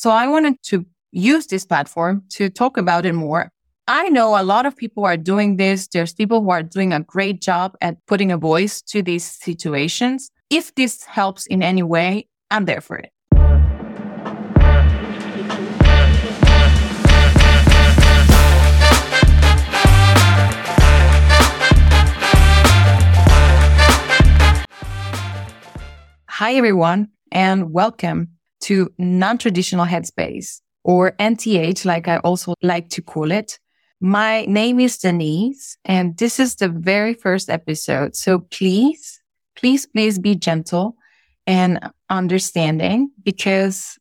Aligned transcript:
So 0.00 0.10
I 0.10 0.28
wanted 0.28 0.62
to 0.66 0.86
use 1.10 1.48
this 1.48 1.66
platform 1.66 2.22
to 2.28 2.48
talk 2.48 2.76
about 2.76 3.04
it 3.04 3.14
more. 3.14 3.50
I 3.88 4.08
know 4.10 4.40
a 4.40 4.44
lot 4.44 4.64
of 4.64 4.76
people 4.76 5.04
are 5.04 5.16
doing 5.16 5.56
this. 5.56 5.88
There's 5.88 6.14
people 6.14 6.40
who 6.40 6.50
are 6.50 6.62
doing 6.62 6.92
a 6.92 7.00
great 7.00 7.40
job 7.40 7.76
at 7.80 7.96
putting 8.06 8.30
a 8.30 8.36
voice 8.38 8.80
to 8.82 9.02
these 9.02 9.24
situations. 9.24 10.30
If 10.50 10.72
this 10.76 11.02
helps 11.02 11.46
in 11.46 11.64
any 11.64 11.82
way, 11.82 12.28
I'm 12.48 12.64
there 12.66 12.80
for 12.80 12.96
it. 12.98 13.10
Hi, 26.28 26.54
everyone, 26.54 27.08
and 27.32 27.72
welcome 27.72 28.37
to 28.68 28.92
Non 28.98 29.38
Traditional 29.38 29.86
Headspace 29.86 30.60
or 30.84 31.12
NTH, 31.12 31.86
like 31.86 32.06
I 32.06 32.18
also 32.18 32.52
like 32.62 32.90
to 32.90 33.00
call 33.00 33.30
it. 33.30 33.58
My 33.98 34.44
name 34.44 34.78
is 34.78 34.98
Denisse, 34.98 35.76
and 35.86 36.16
this 36.18 36.38
is 36.38 36.54
the 36.56 36.68
very 36.68 37.14
first 37.14 37.48
episode. 37.48 38.14
So 38.14 38.40
please, 38.40 39.22
please, 39.56 39.86
please 39.86 40.18
be 40.18 40.34
gentle 40.34 40.96
and 41.46 41.80
understanding 42.10 43.10
because 43.22 43.98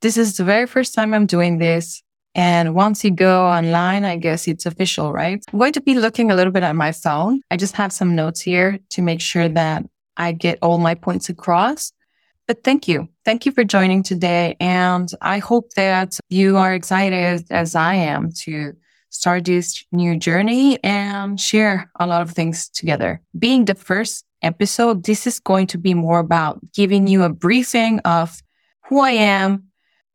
this 0.00 0.16
is 0.16 0.38
the 0.38 0.44
very 0.44 0.66
first 0.66 0.94
time 0.94 1.12
I'm 1.12 1.26
doing 1.26 1.58
this. 1.58 2.02
And 2.34 2.74
once 2.74 3.04
you 3.04 3.10
go 3.10 3.46
online, 3.46 4.06
I 4.06 4.16
guess 4.16 4.48
it's 4.48 4.64
official, 4.64 5.12
right? 5.12 5.44
I'm 5.52 5.58
going 5.58 5.74
to 5.74 5.82
be 5.82 5.94
looking 5.94 6.30
a 6.30 6.34
little 6.34 6.52
bit 6.54 6.62
at 6.62 6.74
my 6.74 6.92
phone. 6.92 7.42
I 7.50 7.58
just 7.58 7.76
have 7.76 7.92
some 7.92 8.16
notes 8.16 8.40
here 8.40 8.78
to 8.90 9.02
make 9.02 9.20
sure 9.20 9.48
that 9.50 9.84
I 10.16 10.32
get 10.32 10.58
all 10.62 10.78
my 10.78 10.94
points 10.94 11.28
across. 11.28 11.92
But 12.46 12.62
thank 12.62 12.86
you. 12.86 13.08
Thank 13.24 13.44
you 13.44 13.52
for 13.52 13.64
joining 13.64 14.02
today. 14.02 14.56
And 14.60 15.10
I 15.20 15.38
hope 15.38 15.72
that 15.74 16.18
you 16.28 16.56
are 16.56 16.74
excited 16.74 17.44
as 17.50 17.74
I 17.74 17.94
am 17.94 18.30
to 18.44 18.72
start 19.10 19.46
this 19.46 19.84
new 19.92 20.16
journey 20.16 20.82
and 20.84 21.40
share 21.40 21.90
a 21.98 22.06
lot 22.06 22.22
of 22.22 22.30
things 22.30 22.68
together. 22.68 23.20
Being 23.36 23.64
the 23.64 23.74
first 23.74 24.24
episode, 24.42 25.04
this 25.04 25.26
is 25.26 25.40
going 25.40 25.66
to 25.68 25.78
be 25.78 25.94
more 25.94 26.20
about 26.20 26.60
giving 26.72 27.08
you 27.08 27.24
a 27.24 27.30
briefing 27.30 27.98
of 28.00 28.40
who 28.88 29.00
I 29.00 29.12
am, 29.12 29.64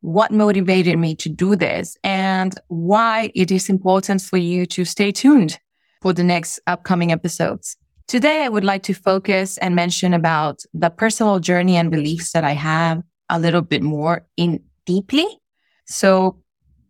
what 0.00 0.32
motivated 0.32 0.98
me 0.98 1.14
to 1.16 1.28
do 1.28 1.54
this, 1.56 1.96
and 2.02 2.58
why 2.68 3.30
it 3.34 3.50
is 3.50 3.68
important 3.68 4.22
for 4.22 4.38
you 4.38 4.64
to 4.66 4.84
stay 4.84 5.12
tuned 5.12 5.58
for 6.00 6.12
the 6.12 6.24
next 6.24 6.60
upcoming 6.66 7.12
episodes. 7.12 7.76
Today, 8.06 8.44
I 8.44 8.48
would 8.48 8.64
like 8.64 8.82
to 8.84 8.94
focus 8.94 9.58
and 9.58 9.74
mention 9.74 10.12
about 10.12 10.62
the 10.74 10.90
personal 10.90 11.38
journey 11.40 11.76
and 11.76 11.90
beliefs 11.90 12.32
that 12.32 12.44
I 12.44 12.52
have 12.52 13.02
a 13.28 13.38
little 13.38 13.62
bit 13.62 13.82
more 13.82 14.26
in 14.36 14.60
deeply. 14.84 15.26
So 15.86 16.38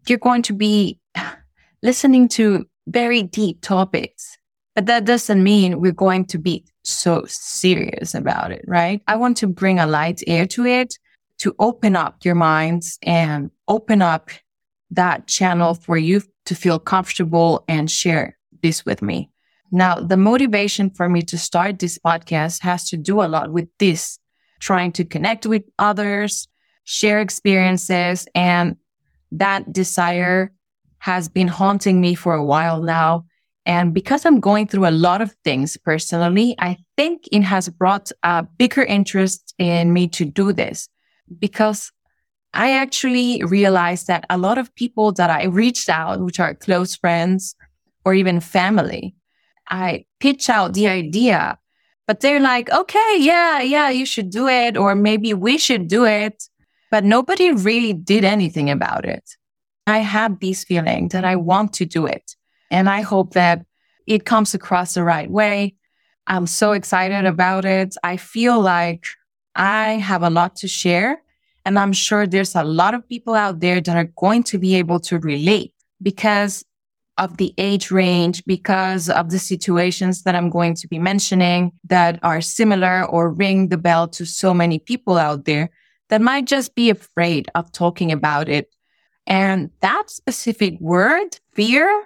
you're 0.06 0.18
going 0.18 0.42
to 0.42 0.52
be 0.52 0.98
listening 1.82 2.28
to 2.28 2.66
very 2.86 3.22
deep 3.22 3.60
topics, 3.62 4.36
but 4.74 4.86
that 4.86 5.04
doesn't 5.04 5.42
mean 5.42 5.80
we're 5.80 5.92
going 5.92 6.24
to 6.26 6.38
be 6.38 6.64
so 6.82 7.24
serious 7.28 8.14
about 8.14 8.50
it, 8.50 8.64
right? 8.66 9.00
I 9.06 9.16
want 9.16 9.36
to 9.38 9.46
bring 9.46 9.78
a 9.78 9.86
light 9.86 10.22
air 10.26 10.46
to 10.48 10.66
it 10.66 10.98
to 11.38 11.54
open 11.58 11.96
up 11.96 12.24
your 12.24 12.34
minds 12.34 12.98
and 13.02 13.50
open 13.68 14.02
up 14.02 14.30
that 14.90 15.26
channel 15.26 15.74
for 15.74 15.96
you 15.96 16.22
to 16.46 16.54
feel 16.54 16.78
comfortable 16.78 17.64
and 17.68 17.90
share 17.90 18.38
this 18.62 18.84
with 18.84 19.02
me. 19.02 19.31
Now, 19.74 19.94
the 19.94 20.18
motivation 20.18 20.90
for 20.90 21.08
me 21.08 21.22
to 21.22 21.38
start 21.38 21.78
this 21.78 21.98
podcast 21.98 22.60
has 22.60 22.88
to 22.90 22.98
do 22.98 23.22
a 23.22 23.26
lot 23.26 23.50
with 23.50 23.68
this, 23.78 24.18
trying 24.60 24.92
to 24.92 25.04
connect 25.04 25.46
with 25.46 25.62
others, 25.78 26.46
share 26.84 27.20
experiences, 27.20 28.28
and 28.34 28.76
that 29.32 29.72
desire 29.72 30.52
has 30.98 31.30
been 31.30 31.48
haunting 31.48 32.02
me 32.02 32.14
for 32.14 32.34
a 32.34 32.44
while 32.44 32.82
now. 32.82 33.24
And 33.64 33.94
because 33.94 34.26
I'm 34.26 34.40
going 34.40 34.66
through 34.66 34.86
a 34.86 34.90
lot 34.90 35.22
of 35.22 35.34
things 35.42 35.78
personally, 35.78 36.54
I 36.58 36.76
think 36.98 37.26
it 37.32 37.42
has 37.42 37.70
brought 37.70 38.12
a 38.22 38.42
bigger 38.42 38.82
interest 38.82 39.54
in 39.58 39.94
me 39.94 40.06
to 40.08 40.26
do 40.26 40.52
this 40.52 40.90
because 41.38 41.90
I 42.52 42.72
actually 42.72 43.42
realized 43.44 44.06
that 44.08 44.26
a 44.28 44.36
lot 44.36 44.58
of 44.58 44.74
people 44.74 45.12
that 45.12 45.30
I 45.30 45.44
reached 45.44 45.88
out, 45.88 46.20
which 46.20 46.38
are 46.38 46.54
close 46.54 46.94
friends 46.94 47.54
or 48.04 48.12
even 48.12 48.40
family, 48.40 49.14
I 49.68 50.04
pitch 50.20 50.50
out 50.50 50.74
the 50.74 50.88
idea, 50.88 51.58
but 52.06 52.20
they're 52.20 52.40
like, 52.40 52.70
okay, 52.70 53.16
yeah, 53.18 53.60
yeah, 53.60 53.88
you 53.90 54.06
should 54.06 54.30
do 54.30 54.48
it. 54.48 54.76
Or 54.76 54.94
maybe 54.94 55.34
we 55.34 55.58
should 55.58 55.88
do 55.88 56.04
it. 56.04 56.48
But 56.90 57.04
nobody 57.04 57.52
really 57.52 57.92
did 57.92 58.24
anything 58.24 58.70
about 58.70 59.04
it. 59.04 59.24
I 59.86 59.98
have 59.98 60.40
this 60.40 60.64
feeling 60.64 61.08
that 61.08 61.24
I 61.24 61.36
want 61.36 61.72
to 61.74 61.86
do 61.86 62.06
it. 62.06 62.36
And 62.70 62.88
I 62.88 63.00
hope 63.00 63.34
that 63.34 63.64
it 64.06 64.24
comes 64.24 64.54
across 64.54 64.94
the 64.94 65.02
right 65.02 65.30
way. 65.30 65.74
I'm 66.26 66.46
so 66.46 66.72
excited 66.72 67.24
about 67.24 67.64
it. 67.64 67.96
I 68.02 68.16
feel 68.16 68.60
like 68.60 69.06
I 69.54 69.94
have 69.94 70.22
a 70.22 70.30
lot 70.30 70.56
to 70.56 70.68
share. 70.68 71.22
And 71.64 71.78
I'm 71.78 71.92
sure 71.92 72.26
there's 72.26 72.54
a 72.54 72.64
lot 72.64 72.94
of 72.94 73.08
people 73.08 73.34
out 73.34 73.60
there 73.60 73.80
that 73.80 73.96
are 73.96 74.10
going 74.16 74.42
to 74.44 74.58
be 74.58 74.74
able 74.76 75.00
to 75.00 75.18
relate 75.18 75.72
because 76.00 76.64
of 77.18 77.36
the 77.36 77.54
age 77.58 77.90
range, 77.90 78.42
because 78.46 79.10
of 79.10 79.30
the 79.30 79.38
situations 79.38 80.22
that 80.22 80.34
I'm 80.34 80.50
going 80.50 80.74
to 80.76 80.88
be 80.88 80.98
mentioning 80.98 81.72
that 81.84 82.18
are 82.22 82.40
similar 82.40 83.04
or 83.04 83.30
ring 83.30 83.68
the 83.68 83.76
bell 83.76 84.08
to 84.08 84.24
so 84.24 84.54
many 84.54 84.78
people 84.78 85.18
out 85.18 85.44
there 85.44 85.70
that 86.08 86.20
might 86.20 86.46
just 86.46 86.74
be 86.74 86.90
afraid 86.90 87.48
of 87.54 87.70
talking 87.72 88.12
about 88.12 88.48
it 88.48 88.72
and 89.26 89.70
that 89.80 90.10
specific 90.10 90.78
word, 90.80 91.38
fear, 91.52 92.04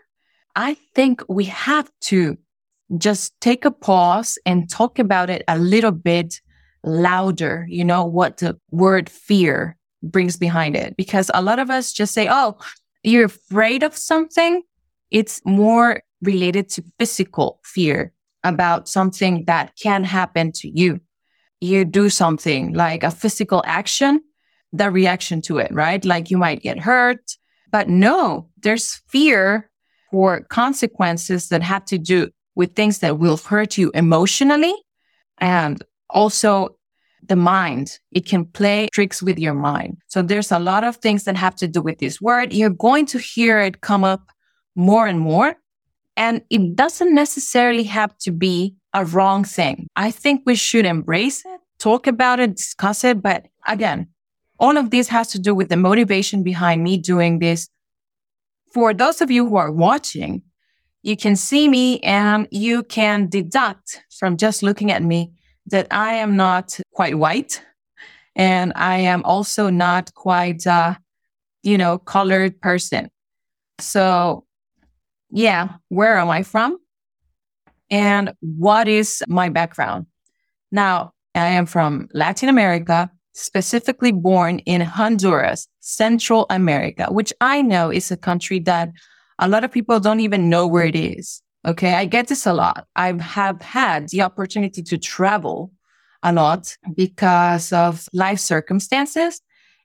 I 0.55 0.75
think 0.94 1.23
we 1.28 1.44
have 1.44 1.91
to 2.03 2.37
just 2.99 3.38
take 3.41 3.65
a 3.65 3.71
pause 3.71 4.38
and 4.47 4.71
talk 4.71 4.99
about 4.99 5.31
it 5.31 5.43
a 5.49 5.59
little 5.59 5.93
bit 5.93 6.41
louder, 6.84 7.67
you 7.69 7.84
know, 7.84 8.05
what 8.05 8.38
the 8.38 8.59
word 8.71 9.11
fear 9.11 9.77
brings 10.03 10.37
behind 10.37 10.77
it. 10.77 10.97
Because 10.97 11.31
a 11.34 11.43
lot 11.43 11.59
of 11.59 11.71
us 11.71 11.93
just 11.93 12.15
say, 12.15 12.28
oh, 12.31 12.56
you're 13.03 13.25
afraid 13.25 13.83
of 13.83 13.97
something. 13.97 14.62
It's 15.11 15.41
more 15.44 16.03
related 16.22 16.69
to 16.71 16.84
physical 16.99 17.61
fear 17.65 18.12
about 18.44 18.89
something 18.89 19.44
that 19.47 19.72
can 19.81 20.05
happen 20.05 20.53
to 20.53 20.69
you. 20.69 21.00
You 21.61 21.84
do 21.84 22.11
something 22.11 22.75
like 22.75 23.03
a 23.03 23.11
physical 23.11 23.62
action 23.67 24.21
the 24.72 24.91
reaction 24.91 25.41
to 25.43 25.59
it, 25.59 25.72
right? 25.72 26.05
Like 26.05 26.31
you 26.31 26.39
might 26.39 26.62
get 26.62 26.78
hurt. 26.78 27.37
But 27.71 27.89
no, 27.89 28.49
there's 28.62 29.03
fear 29.09 29.71
for 30.11 30.41
consequences 30.43 31.49
that 31.49 31.62
have 31.62 31.84
to 31.87 31.99
do 31.99 32.31
with 32.55 32.75
things 32.75 33.00
that 33.00 33.19
will 33.19 33.37
hurt 33.37 33.77
you 33.77 33.91
emotionally 33.94 34.75
and 35.38 35.83
also 36.09 36.77
the 37.27 37.37
mind. 37.37 37.99
It 38.12 38.27
can 38.27 38.44
play 38.44 38.88
tricks 38.93 39.23
with 39.23 39.38
your 39.38 39.55
mind. 39.55 39.99
So 40.06 40.23
there's 40.23 40.53
a 40.53 40.59
lot 40.59 40.84
of 40.84 40.97
things 40.97 41.25
that 41.25 41.37
have 41.37 41.56
to 41.56 41.69
do 41.69 41.83
with 41.83 41.99
this 41.99 42.21
word. 42.21 42.53
You're 42.53 42.71
going 42.71 43.06
to 43.06 43.19
hear 43.19 43.61
it 43.61 43.81
come 43.81 44.05
up 44.05 44.31
more 44.76 45.06
and 45.06 45.19
more. 45.19 45.56
And 46.16 46.42
it 46.48 46.76
doesn't 46.76 47.14
necessarily 47.14 47.84
have 47.84 48.16
to 48.19 48.31
be 48.31 48.76
a 48.92 49.04
wrong 49.04 49.44
thing. 49.44 49.88
I 49.97 50.10
think 50.10 50.42
we 50.47 50.54
should 50.54 50.87
embrace 50.87 51.44
it, 51.44 51.60
talk 51.78 52.06
about 52.06 52.41
it, 52.41 52.56
discuss 52.56 53.04
it. 53.04 53.20
But 53.20 53.47
again, 53.66 54.09
all 54.59 54.78
of 54.78 54.91
this 54.91 55.09
has 55.09 55.28
to 55.28 55.38
do 55.38 55.54
with 55.54 55.69
the 55.69 55.76
motivation 55.76 56.42
behind 56.42 56.82
me 56.82 56.97
doing 56.97 57.38
this. 57.38 57.69
For 58.72 58.94
those 58.94 59.20
of 59.20 59.31
you 59.31 59.47
who 59.47 59.56
are 59.56 59.70
watching, 59.70 60.42
you 61.03 61.16
can 61.16 61.37
see 61.37 61.69
me 61.69 62.00
and 62.00 62.48
you 62.50 62.82
can 62.82 63.28
deduct 63.28 64.03
from 64.19 64.37
just 64.37 64.62
looking 64.62 64.91
at 64.91 65.03
me 65.03 65.32
that 65.66 65.87
I 65.91 66.14
am 66.14 66.37
not 66.37 66.78
quite 66.93 67.19
white. 67.19 67.62
And 68.34 68.72
I 68.76 68.98
am 68.98 69.22
also 69.25 69.70
not 69.70 70.14
quite, 70.14 70.66
uh, 70.66 70.94
you 71.62 71.78
know, 71.78 71.98
colored 71.98 72.61
person. 72.61 73.11
So 73.78 74.45
yeah, 75.31 75.75
where 75.88 76.19
am 76.19 76.31
I 76.31 76.43
from? 76.43 76.78
And 77.90 78.32
what 78.40 78.88
is 78.88 79.23
my 79.28 79.49
background? 79.49 80.06
Now, 80.73 81.12
I 81.34 81.49
am 81.49 81.67
from 81.67 82.08
Latin 82.12 82.49
America 82.49 83.11
specifically 83.32 84.12
born 84.12 84.61
in 84.61 84.81
Honduras, 84.81 85.69
Central 85.81 86.46
America, 86.49 87.06
which 87.11 87.32
I 87.40 87.62
know 87.62 87.90
is 87.90 88.11
a 88.11 88.17
country 88.17 88.58
that 88.61 88.90
a 89.38 89.49
lot 89.49 89.62
of 89.62 89.70
people 89.70 90.00
don't 90.00 90.20
even 90.20 90.49
know 90.49 90.67
where 90.67 90.87
it 90.87 90.96
is. 90.96 91.43
Okay. 91.67 91.94
I 91.94 92.06
get 92.06 92.28
this 92.28 92.46
a 92.46 92.55
lot. 92.55 92.87
I 92.96 93.12
have 93.12 93.61
had 93.61 94.08
the 94.08 94.23
opportunity 94.23 94.82
to 94.82 94.96
travel 94.96 95.73
a 96.23 96.32
lot 96.32 96.76
because 96.94 97.73
of 97.73 98.08
life 98.12 98.38
circumstances. 98.38 99.40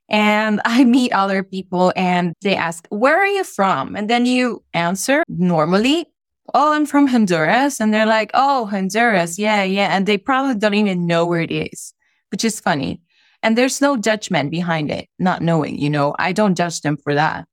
And 0.10 0.62
I 0.66 0.84
meet 0.84 1.12
other 1.14 1.44
people 1.44 1.94
and 1.96 2.34
they 2.42 2.56
ask, 2.56 2.88
where 2.90 3.18
are 3.18 3.28
you 3.28 3.44
from? 3.44 3.96
And 3.96 4.10
then 4.10 4.26
you 4.26 4.64
answer 4.74 5.24
normally, 5.28 6.08
Oh, 6.54 6.74
I'm 6.74 6.86
from 6.86 7.08
Honduras. 7.08 7.80
And 7.80 7.94
they're 7.94 8.06
like, 8.06 8.32
Oh, 8.34 8.66
Honduras. 8.66 9.34
Mm-hmm. 9.34 9.42
Yeah. 9.42 9.64
Yeah. 9.64 9.96
And 9.96 10.06
they 10.06 10.18
probably 10.18 10.56
don't 10.56 10.74
even 10.74 11.08
know 11.08 11.26
where 11.26 11.42
it 11.42 11.52
is, 11.52 11.94
which 12.30 12.44
is 12.44 12.60
funny. 12.60 13.02
And 13.44 13.58
there's 13.58 13.82
no 13.82 13.98
judgment 13.98 14.52
behind 14.52 14.92
it, 14.92 15.08
not 15.18 15.42
knowing, 15.42 15.80
you 15.80 15.90
know, 15.90 16.14
I 16.20 16.32
don't 16.32 16.56
judge 16.56 16.82
them 16.82 16.98
for 16.98 17.16
that. 17.16 17.48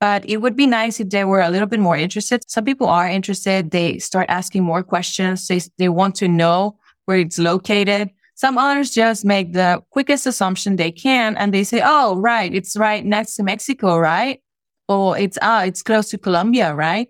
But 0.00 0.28
it 0.28 0.38
would 0.38 0.56
be 0.56 0.66
nice 0.66 1.00
if 1.00 1.08
they 1.10 1.24
were 1.24 1.40
a 1.40 1.48
little 1.48 1.66
bit 1.66 1.80
more 1.80 1.96
interested. 1.96 2.42
Some 2.46 2.64
people 2.64 2.88
are 2.88 3.08
interested. 3.08 3.70
They 3.70 3.98
start 3.98 4.26
asking 4.28 4.62
more 4.62 4.82
questions. 4.82 5.46
They, 5.46 5.60
they 5.78 5.88
want 5.88 6.16
to 6.16 6.28
know 6.28 6.76
where 7.06 7.18
it's 7.18 7.38
located. 7.38 8.10
Some 8.34 8.58
others 8.58 8.90
just 8.90 9.24
make 9.24 9.52
the 9.52 9.82
quickest 9.90 10.26
assumption 10.26 10.76
they 10.76 10.90
can 10.90 11.36
and 11.36 11.54
they 11.54 11.64
say, 11.64 11.80
Oh, 11.84 12.16
right. 12.16 12.52
It's 12.52 12.76
right 12.76 13.04
next 13.04 13.36
to 13.36 13.42
Mexico, 13.42 13.96
right? 13.96 14.40
Or 14.88 15.16
it's, 15.16 15.38
ah, 15.40 15.64
it's 15.64 15.82
close 15.82 16.10
to 16.10 16.18
Colombia, 16.18 16.74
right? 16.74 17.08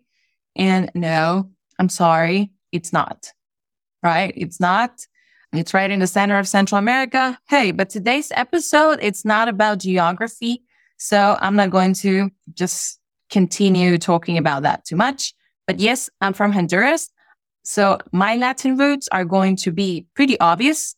And 0.55 0.91
no, 0.95 1.51
I'm 1.79 1.89
sorry. 1.89 2.51
It's 2.73 2.93
not, 2.93 3.31
right? 4.03 4.33
It's 4.37 4.61
not. 4.61 5.07
It's 5.53 5.73
right 5.73 5.91
in 5.91 6.01
the 6.01 6.07
center 6.07 6.39
of 6.39 6.49
Central 6.49 6.79
America. 6.79 7.39
Hey, 7.49 7.71
but 7.71 7.89
today's 7.89 8.33
episode, 8.35 8.99
it's 9.01 9.25
not 9.25 9.49
about 9.49 9.79
geography. 9.79 10.63
So 10.99 11.39
I'm 11.41 11.57
not 11.57 11.71
going 11.71 11.95
to 11.95 12.31
just 12.55 12.99
continue 13.31 13.99
talking 13.99 14.37
about 14.37 14.63
that 14.63 14.85
too 14.85 14.97
much. 14.97 15.33
But 15.67 15.81
yes, 15.81 16.11
I'm 16.21 16.33
from 16.33 16.53
Honduras. 16.53 17.09
So 17.63 17.99
my 18.13 18.37
Latin 18.37 18.77
roots 18.77 19.09
are 19.11 19.25
going 19.25 19.57
to 19.57 19.71
be 19.71 20.07
pretty 20.15 20.39
obvious 20.41 20.95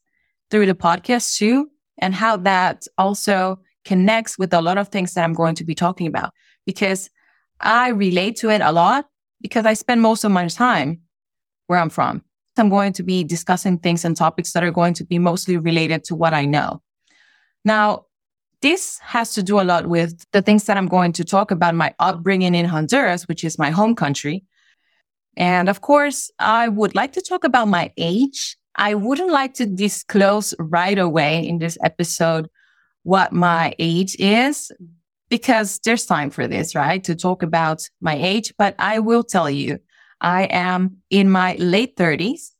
through 0.51 0.67
the 0.67 0.75
podcast 0.75 1.37
too, 1.37 1.71
and 1.99 2.15
how 2.15 2.37
that 2.39 2.87
also 2.99 3.61
connects 3.85 4.39
with 4.39 4.53
a 4.53 4.61
lot 4.61 4.79
of 4.79 4.89
things 4.89 5.15
that 5.15 5.25
I'm 5.25 5.33
going 5.33 5.55
to 5.57 5.65
be 5.65 5.75
talking 5.75 6.07
about 6.07 6.33
because 6.67 7.09
I 7.61 7.89
relate 7.89 8.37
to 8.37 8.51
it 8.51 8.61
a 8.61 8.73
lot 8.73 9.07
because 9.41 9.65
I 9.65 9.75
spend 9.75 10.03
most 10.03 10.25
of 10.25 10.33
my 10.33 10.47
time 10.49 11.01
where 11.69 11.79
I'm 11.79 11.91
from. 11.91 12.23
I'm 12.59 12.69
going 12.69 12.93
to 12.95 13.03
be 13.03 13.23
discussing 13.23 13.79
things 13.79 14.05
and 14.05 14.17
topics 14.17 14.53
that 14.53 14.65
are 14.65 14.71
going 14.71 14.95
to 14.95 15.05
be 15.05 15.19
mostly 15.19 15.57
related 15.57 16.05
to 16.05 16.15
what 16.15 16.33
I 16.33 16.47
know. 16.47 16.83
Now, 17.65 18.07
this 18.63 18.99
has 19.01 19.35
to 19.35 19.43
do 19.43 19.61
a 19.61 19.63
lot 19.63 19.87
with 19.87 20.25
the 20.33 20.41
things 20.41 20.65
that 20.65 20.77
I'm 20.77 20.87
going 20.87 21.13
to 21.13 21.25
talk 21.25 21.51
about 21.51 21.75
my 21.75 21.95
upbringing 21.99 22.55
in 22.55 22.65
Honduras, 22.65 23.29
which 23.29 23.45
is 23.45 23.59
my 23.59 23.71
home 23.71 23.95
country. 23.95 24.45
And 25.37 25.69
of 25.69 25.83
course, 25.83 26.31
I 26.39 26.69
would 26.69 26.95
like 26.95 27.13
to 27.13 27.21
talk 27.21 27.45
about 27.45 27.69
my 27.69 27.93
age. 27.99 28.57
I 28.77 28.95
wouldn't 28.95 29.31
like 29.31 29.55
to 29.55 29.67
disclose 29.67 30.55
right 30.59 30.99
away 30.99 31.47
in 31.47 31.59
this 31.59 31.79
episode 31.83 32.49
what 33.03 33.33
my 33.33 33.75
age 33.79 34.17
is 34.19 34.71
because 35.29 35.81
there's 35.85 36.07
time 36.07 36.31
for 36.31 36.47
this, 36.47 36.75
right? 36.75 37.03
To 37.05 37.15
talk 37.15 37.43
about 37.43 37.89
my 38.01 38.15
age, 38.15 38.53
but 38.59 38.75
I 38.79 38.99
will 38.99 39.25
tell 39.25 39.51
you, 39.51 39.79
I 40.21 40.45
am 40.45 40.99
in 41.11 41.31
my 41.31 41.57
late 41.59 41.97
thirties 41.97 42.53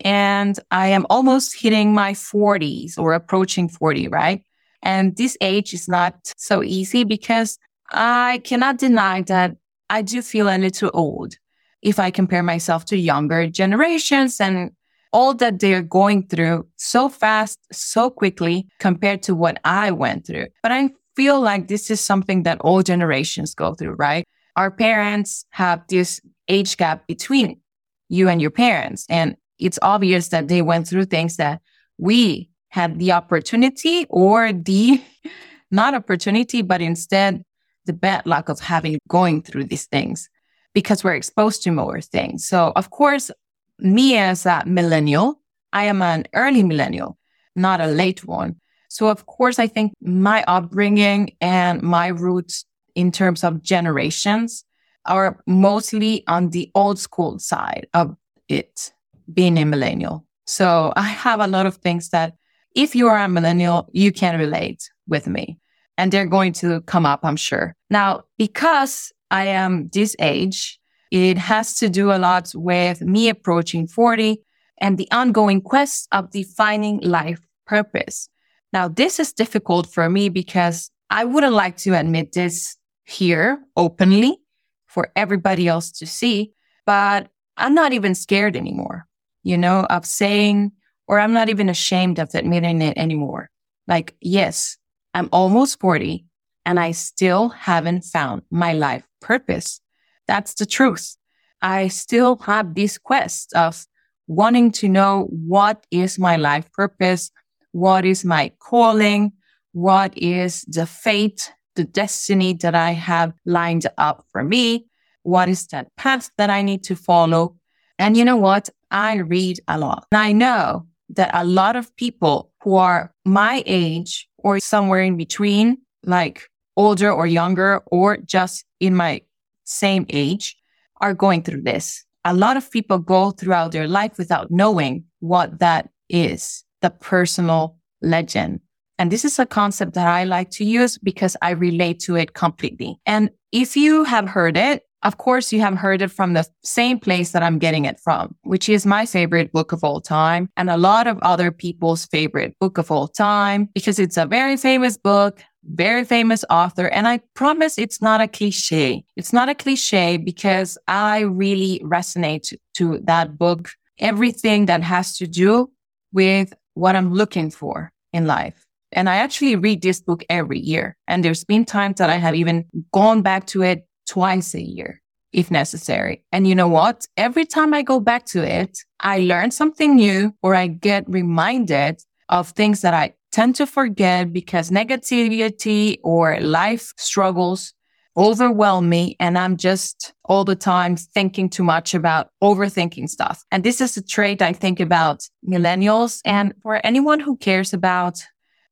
and 0.00 0.58
I 0.70 0.88
am 0.88 1.06
almost 1.08 1.60
hitting 1.60 1.94
my 1.94 2.14
forties 2.14 2.98
or 2.98 3.14
approaching 3.14 3.68
40, 3.68 4.08
right? 4.08 4.42
And 4.82 5.16
this 5.16 5.36
age 5.40 5.72
is 5.72 5.88
not 5.88 6.32
so 6.36 6.62
easy 6.62 7.04
because 7.04 7.58
I 7.90 8.40
cannot 8.44 8.78
deny 8.78 9.22
that 9.22 9.56
I 9.88 10.02
do 10.02 10.20
feel 10.20 10.48
a 10.48 10.58
little 10.58 10.90
old 10.92 11.34
if 11.82 11.98
I 11.98 12.10
compare 12.10 12.42
myself 12.42 12.84
to 12.86 12.96
younger 12.96 13.46
generations 13.48 14.40
and 14.40 14.72
all 15.12 15.34
that 15.34 15.60
they're 15.60 15.82
going 15.82 16.26
through 16.26 16.66
so 16.76 17.08
fast, 17.08 17.58
so 17.72 18.10
quickly 18.10 18.66
compared 18.78 19.22
to 19.24 19.34
what 19.34 19.58
I 19.64 19.90
went 19.90 20.26
through. 20.26 20.46
But 20.62 20.72
I 20.72 20.90
feel 21.14 21.40
like 21.40 21.68
this 21.68 21.90
is 21.90 22.00
something 22.00 22.42
that 22.44 22.60
all 22.60 22.82
generations 22.82 23.54
go 23.54 23.74
through, 23.74 23.94
right? 23.94 24.24
Our 24.56 24.70
parents 24.70 25.44
have 25.50 25.82
this 25.88 26.20
age 26.48 26.76
gap 26.76 27.06
between 27.06 27.60
you 28.08 28.28
and 28.28 28.40
your 28.40 28.50
parents. 28.50 29.06
And 29.08 29.36
it's 29.58 29.78
obvious 29.82 30.28
that 30.28 30.48
they 30.48 30.62
went 30.62 30.86
through 30.86 31.06
things 31.06 31.36
that 31.36 31.60
we 31.98 32.50
had 32.68 32.98
the 32.98 33.12
opportunity 33.12 34.06
or 34.10 34.52
the 34.52 35.02
not 35.70 35.94
opportunity, 35.94 36.62
but 36.62 36.80
instead 36.80 37.42
the 37.86 37.92
bad 37.92 38.26
luck 38.26 38.48
of 38.48 38.60
having 38.60 38.98
going 39.08 39.42
through 39.42 39.64
these 39.64 39.86
things 39.86 40.28
because 40.74 41.02
we're 41.02 41.14
exposed 41.14 41.62
to 41.62 41.70
more 41.70 42.00
things. 42.00 42.46
So 42.46 42.72
of 42.76 42.90
course, 42.90 43.30
me 43.78 44.16
as 44.16 44.46
a 44.46 44.62
millennial, 44.66 45.40
I 45.72 45.84
am 45.84 46.02
an 46.02 46.24
early 46.34 46.62
millennial, 46.62 47.18
not 47.54 47.80
a 47.80 47.86
late 47.86 48.24
one. 48.24 48.60
So 48.88 49.08
of 49.08 49.26
course, 49.26 49.58
I 49.58 49.66
think 49.66 49.92
my 50.00 50.44
upbringing 50.46 51.36
and 51.40 51.82
my 51.82 52.08
roots 52.08 52.64
in 52.94 53.12
terms 53.12 53.44
of 53.44 53.62
generations 53.62 54.64
are 55.04 55.40
mostly 55.46 56.24
on 56.26 56.50
the 56.50 56.70
old 56.74 56.98
school 56.98 57.38
side 57.38 57.86
of 57.94 58.16
it 58.48 58.92
being 59.32 59.58
a 59.58 59.64
millennial. 59.64 60.24
So 60.46 60.92
I 60.96 61.02
have 61.02 61.40
a 61.40 61.46
lot 61.46 61.66
of 61.66 61.76
things 61.76 62.10
that 62.10 62.34
if 62.74 62.94
you 62.94 63.08
are 63.08 63.18
a 63.18 63.28
millennial, 63.28 63.88
you 63.92 64.12
can 64.12 64.38
relate 64.38 64.90
with 65.08 65.26
me 65.26 65.58
and 65.98 66.12
they're 66.12 66.26
going 66.26 66.52
to 66.54 66.80
come 66.82 67.06
up, 67.06 67.20
I'm 67.22 67.36
sure. 67.36 67.74
Now, 67.90 68.24
because 68.38 69.12
I 69.30 69.46
am 69.46 69.88
this 69.88 70.14
age, 70.18 70.78
it 71.10 71.38
has 71.38 71.74
to 71.74 71.88
do 71.88 72.10
a 72.10 72.18
lot 72.18 72.52
with 72.54 73.00
me 73.00 73.28
approaching 73.28 73.86
40 73.86 74.42
and 74.80 74.98
the 74.98 75.08
ongoing 75.10 75.60
quest 75.60 76.08
of 76.12 76.30
defining 76.30 77.00
life 77.00 77.40
purpose. 77.66 78.28
Now, 78.72 78.88
this 78.88 79.18
is 79.18 79.32
difficult 79.32 79.86
for 79.86 80.10
me 80.10 80.28
because 80.28 80.90
I 81.08 81.24
wouldn't 81.24 81.52
like 81.52 81.76
to 81.78 81.98
admit 81.98 82.32
this 82.32 82.76
here 83.04 83.62
openly 83.76 84.38
for 84.86 85.10
everybody 85.14 85.68
else 85.68 85.90
to 85.92 86.06
see, 86.06 86.52
but 86.84 87.28
I'm 87.56 87.74
not 87.74 87.92
even 87.92 88.14
scared 88.14 88.56
anymore, 88.56 89.06
you 89.42 89.56
know, 89.56 89.86
of 89.88 90.04
saying, 90.04 90.72
or 91.06 91.20
I'm 91.20 91.32
not 91.32 91.48
even 91.48 91.68
ashamed 91.68 92.18
of 92.18 92.34
admitting 92.34 92.82
it 92.82 92.98
anymore. 92.98 93.48
Like, 93.86 94.14
yes, 94.20 94.76
I'm 95.14 95.28
almost 95.32 95.80
40 95.80 96.26
and 96.64 96.80
I 96.80 96.90
still 96.90 97.50
haven't 97.50 98.04
found 98.04 98.42
my 98.50 98.72
life 98.72 99.06
purpose. 99.20 99.80
That's 100.26 100.54
the 100.54 100.66
truth. 100.66 101.16
I 101.62 101.88
still 101.88 102.36
have 102.38 102.74
this 102.74 102.98
quest 102.98 103.54
of 103.54 103.86
wanting 104.26 104.72
to 104.72 104.88
know 104.88 105.28
what 105.30 105.86
is 105.90 106.18
my 106.18 106.36
life 106.36 106.70
purpose? 106.72 107.30
What 107.72 108.04
is 108.04 108.24
my 108.24 108.52
calling? 108.58 109.32
What 109.72 110.16
is 110.16 110.62
the 110.62 110.86
fate, 110.86 111.52
the 111.74 111.84
destiny 111.84 112.54
that 112.54 112.74
I 112.74 112.92
have 112.92 113.32
lined 113.44 113.86
up 113.98 114.24
for 114.30 114.42
me? 114.42 114.86
What 115.22 115.48
is 115.48 115.66
that 115.68 115.94
path 115.96 116.30
that 116.38 116.50
I 116.50 116.62
need 116.62 116.84
to 116.84 116.96
follow? 116.96 117.56
And 117.98 118.16
you 118.16 118.24
know 118.24 118.36
what? 118.36 118.68
I 118.90 119.16
read 119.16 119.60
a 119.68 119.78
lot. 119.78 120.06
And 120.12 120.20
I 120.20 120.32
know 120.32 120.86
that 121.10 121.30
a 121.34 121.44
lot 121.44 121.76
of 121.76 121.94
people 121.96 122.52
who 122.62 122.76
are 122.76 123.12
my 123.24 123.62
age 123.66 124.28
or 124.38 124.60
somewhere 124.60 125.02
in 125.02 125.16
between, 125.16 125.78
like 126.04 126.48
older 126.76 127.10
or 127.10 127.26
younger, 127.26 127.82
or 127.86 128.16
just 128.18 128.64
in 128.80 128.94
my 128.94 129.22
same 129.66 130.06
age, 130.08 130.56
are 131.00 131.14
going 131.14 131.42
through 131.42 131.62
this. 131.62 132.04
A 132.24 132.34
lot 132.34 132.56
of 132.56 132.70
people 132.70 132.98
go 132.98 133.30
throughout 133.30 133.72
their 133.72 133.86
life 133.86 134.18
without 134.18 134.50
knowing 134.50 135.04
what 135.20 135.58
that 135.58 135.90
is, 136.08 136.64
the 136.80 136.90
personal 136.90 137.76
legend. 138.02 138.60
And 138.98 139.12
this 139.12 139.24
is 139.24 139.38
a 139.38 139.46
concept 139.46 139.94
that 139.94 140.06
I 140.06 140.24
like 140.24 140.50
to 140.52 140.64
use 140.64 140.96
because 140.98 141.36
I 141.42 141.50
relate 141.50 142.00
to 142.00 142.16
it 142.16 142.32
completely. 142.32 142.98
And 143.04 143.30
if 143.52 143.76
you 143.76 144.04
have 144.04 144.28
heard 144.28 144.56
it, 144.56 144.84
of 145.02 145.18
course, 145.18 145.52
you 145.52 145.60
have 145.60 145.76
heard 145.76 146.02
it 146.02 146.10
from 146.10 146.32
the 146.32 146.46
same 146.64 146.98
place 146.98 147.30
that 147.32 147.42
I'm 147.42 147.58
getting 147.58 147.84
it 147.84 148.00
from, 148.00 148.34
which 148.42 148.68
is 148.68 148.86
my 148.86 149.06
favorite 149.06 149.52
book 149.52 149.72
of 149.72 149.84
all 149.84 150.00
time 150.00 150.48
and 150.56 150.68
a 150.68 150.76
lot 150.76 151.06
of 151.06 151.18
other 151.22 151.52
people's 151.52 152.06
favorite 152.06 152.56
book 152.58 152.78
of 152.78 152.90
all 152.90 153.06
time 153.06 153.68
because 153.74 153.98
it's 153.98 154.16
a 154.16 154.26
very 154.26 154.56
famous 154.56 154.96
book, 154.96 155.44
very 155.68 156.04
famous 156.04 156.44
author. 156.50 156.86
And 156.88 157.08
I 157.08 157.20
promise 157.34 157.78
it's 157.78 158.00
not 158.00 158.20
a 158.20 158.28
cliche. 158.28 159.04
It's 159.16 159.32
not 159.32 159.48
a 159.48 159.54
cliche 159.54 160.16
because 160.16 160.78
I 160.88 161.20
really 161.20 161.80
resonate 161.84 162.54
to 162.74 162.98
that 163.04 163.38
book, 163.38 163.70
everything 163.98 164.66
that 164.66 164.82
has 164.82 165.16
to 165.18 165.26
do 165.26 165.70
with 166.12 166.52
what 166.74 166.96
I'm 166.96 167.12
looking 167.12 167.50
for 167.50 167.92
in 168.12 168.26
life. 168.26 168.66
And 168.92 169.08
I 169.08 169.16
actually 169.16 169.56
read 169.56 169.82
this 169.82 170.00
book 170.00 170.24
every 170.28 170.60
year. 170.60 170.96
And 171.08 171.24
there's 171.24 171.44
been 171.44 171.64
times 171.64 171.98
that 171.98 172.10
I 172.10 172.16
have 172.16 172.34
even 172.34 172.64
gone 172.92 173.22
back 173.22 173.46
to 173.48 173.62
it 173.62 173.86
twice 174.06 174.54
a 174.54 174.62
year 174.62 175.02
if 175.32 175.50
necessary. 175.50 176.24
And 176.32 176.46
you 176.46 176.54
know 176.54 176.68
what? 176.68 177.06
Every 177.16 177.44
time 177.44 177.74
I 177.74 177.82
go 177.82 178.00
back 178.00 178.24
to 178.26 178.42
it, 178.42 178.78
I 179.00 179.18
learn 179.18 179.50
something 179.50 179.94
new 179.94 180.34
or 180.42 180.54
I 180.54 180.66
get 180.66 181.04
reminded 181.08 182.00
of 182.30 182.48
things 182.50 182.80
that 182.80 182.94
I 182.94 183.14
tend 183.36 183.54
to 183.54 183.66
forget 183.66 184.32
because 184.32 184.70
negativity 184.70 185.98
or 186.02 186.40
life 186.40 186.94
struggles 186.96 187.74
overwhelm 188.16 188.88
me 188.88 189.14
and 189.20 189.36
I'm 189.36 189.58
just 189.58 190.14
all 190.24 190.42
the 190.46 190.56
time 190.56 190.96
thinking 190.96 191.50
too 191.50 191.62
much 191.62 191.92
about 191.92 192.30
overthinking 192.42 193.10
stuff. 193.10 193.44
And 193.52 193.62
this 193.62 193.82
is 193.82 193.94
a 193.98 194.02
trait 194.02 194.40
I 194.40 194.54
think 194.54 194.80
about 194.80 195.28
millennials 195.46 196.22
and 196.24 196.54
for 196.62 196.80
anyone 196.82 197.20
who 197.20 197.36
cares 197.36 197.74
about 197.74 198.16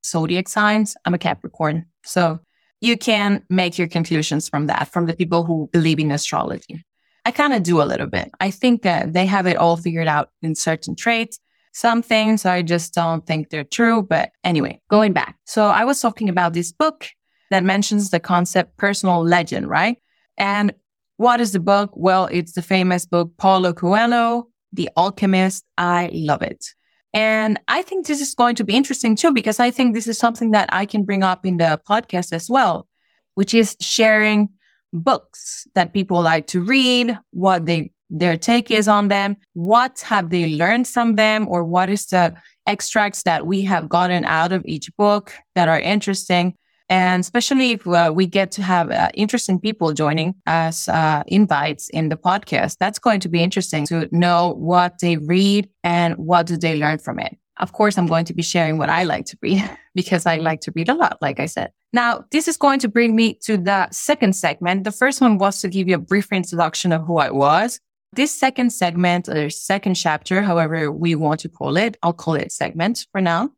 zodiac 0.02 0.48
signs, 0.48 0.96
I'm 1.04 1.12
a 1.12 1.18
Capricorn. 1.18 1.84
So 2.02 2.40
you 2.80 2.96
can 2.96 3.44
make 3.50 3.76
your 3.76 3.88
conclusions 3.88 4.48
from 4.48 4.68
that, 4.68 4.88
from 4.88 5.04
the 5.04 5.14
people 5.14 5.44
who 5.44 5.68
believe 5.74 5.98
in 5.98 6.10
astrology. 6.10 6.82
I 7.26 7.32
kind 7.32 7.52
of 7.52 7.62
do 7.62 7.82
a 7.82 7.84
little 7.84 8.06
bit. 8.06 8.30
I 8.40 8.50
think 8.50 8.80
that 8.82 9.12
they 9.12 9.26
have 9.26 9.46
it 9.46 9.58
all 9.58 9.76
figured 9.76 10.08
out 10.08 10.30
in 10.40 10.54
certain 10.54 10.96
traits. 10.96 11.38
Some 11.74 12.02
things 12.02 12.46
I 12.46 12.62
just 12.62 12.94
don't 12.94 13.26
think 13.26 13.50
they're 13.50 13.64
true. 13.64 14.02
But 14.02 14.30
anyway, 14.44 14.80
going 14.88 15.12
back. 15.12 15.36
So 15.44 15.66
I 15.66 15.84
was 15.84 16.00
talking 16.00 16.28
about 16.28 16.54
this 16.54 16.72
book 16.72 17.08
that 17.50 17.64
mentions 17.64 18.10
the 18.10 18.20
concept 18.20 18.76
personal 18.78 19.22
legend, 19.22 19.68
right? 19.68 19.98
And 20.38 20.72
what 21.16 21.40
is 21.40 21.52
the 21.52 21.60
book? 21.60 21.90
Well, 21.94 22.28
it's 22.32 22.52
the 22.52 22.62
famous 22.62 23.06
book, 23.06 23.32
Paulo 23.36 23.72
Coelho, 23.72 24.48
The 24.72 24.88
Alchemist. 24.96 25.64
I 25.76 26.10
love 26.12 26.42
it. 26.42 26.64
And 27.12 27.60
I 27.68 27.82
think 27.82 28.06
this 28.06 28.20
is 28.20 28.34
going 28.34 28.56
to 28.56 28.64
be 28.64 28.74
interesting 28.74 29.14
too, 29.14 29.32
because 29.32 29.60
I 29.60 29.70
think 29.70 29.94
this 29.94 30.06
is 30.06 30.18
something 30.18 30.52
that 30.52 30.68
I 30.72 30.86
can 30.86 31.04
bring 31.04 31.22
up 31.22 31.46
in 31.46 31.58
the 31.58 31.80
podcast 31.88 32.32
as 32.32 32.48
well, 32.48 32.88
which 33.34 33.54
is 33.54 33.76
sharing 33.80 34.48
books 34.92 35.66
that 35.74 35.92
people 35.92 36.22
like 36.22 36.46
to 36.48 36.60
read, 36.60 37.16
what 37.30 37.66
they, 37.66 37.92
their 38.10 38.36
take 38.36 38.70
is 38.70 38.88
on 38.88 39.08
them, 39.08 39.36
what 39.54 40.00
have 40.00 40.30
they 40.30 40.54
learned 40.54 40.86
from 40.86 41.16
them, 41.16 41.48
or 41.48 41.64
what 41.64 41.88
is 41.88 42.06
the 42.06 42.34
extracts 42.66 43.22
that 43.24 43.46
we 43.46 43.62
have 43.62 43.88
gotten 43.88 44.24
out 44.24 44.52
of 44.52 44.62
each 44.66 44.94
book 44.96 45.32
that 45.54 45.68
are 45.68 45.80
interesting. 45.80 46.54
And 46.90 47.20
especially 47.20 47.72
if 47.72 47.86
uh, 47.86 48.12
we 48.14 48.26
get 48.26 48.50
to 48.52 48.62
have 48.62 48.90
uh, 48.90 49.08
interesting 49.14 49.58
people 49.58 49.92
joining 49.92 50.34
as 50.46 50.88
uh, 50.88 51.22
invites 51.26 51.88
in 51.88 52.10
the 52.10 52.16
podcast, 52.16 52.76
that's 52.78 52.98
going 52.98 53.20
to 53.20 53.28
be 53.28 53.42
interesting 53.42 53.86
to 53.86 54.08
know 54.12 54.54
what 54.58 54.98
they 55.00 55.16
read 55.16 55.68
and 55.82 56.14
what 56.16 56.46
do 56.46 56.56
they 56.56 56.76
learn 56.76 56.98
from 56.98 57.18
it. 57.18 57.38
Of 57.58 57.72
course, 57.72 57.96
I'm 57.96 58.06
going 58.06 58.24
to 58.26 58.34
be 58.34 58.42
sharing 58.42 58.78
what 58.78 58.90
I 58.90 59.04
like 59.04 59.26
to 59.26 59.38
read 59.40 59.64
because 59.94 60.26
I 60.26 60.36
like 60.36 60.60
to 60.62 60.72
read 60.74 60.88
a 60.88 60.94
lot, 60.94 61.18
like 61.22 61.40
I 61.40 61.46
said. 61.46 61.70
Now, 61.92 62.24
this 62.32 62.48
is 62.48 62.56
going 62.56 62.80
to 62.80 62.88
bring 62.88 63.14
me 63.14 63.38
to 63.44 63.56
the 63.56 63.88
second 63.90 64.34
segment. 64.34 64.84
The 64.84 64.92
first 64.92 65.20
one 65.20 65.38
was 65.38 65.60
to 65.60 65.68
give 65.68 65.88
you 65.88 65.94
a 65.94 65.98
brief 65.98 66.32
introduction 66.32 66.92
of 66.92 67.06
who 67.06 67.18
I 67.18 67.30
was. 67.30 67.80
This 68.14 68.32
second 68.32 68.70
segment 68.70 69.28
or 69.28 69.50
second 69.50 69.94
chapter, 69.94 70.40
however 70.42 70.92
we 70.92 71.16
want 71.16 71.40
to 71.40 71.48
call 71.48 71.76
it, 71.76 71.96
I'll 72.00 72.12
call 72.12 72.34
it 72.34 72.52
segment 72.52 73.06
for 73.10 73.20
now, 73.20 73.50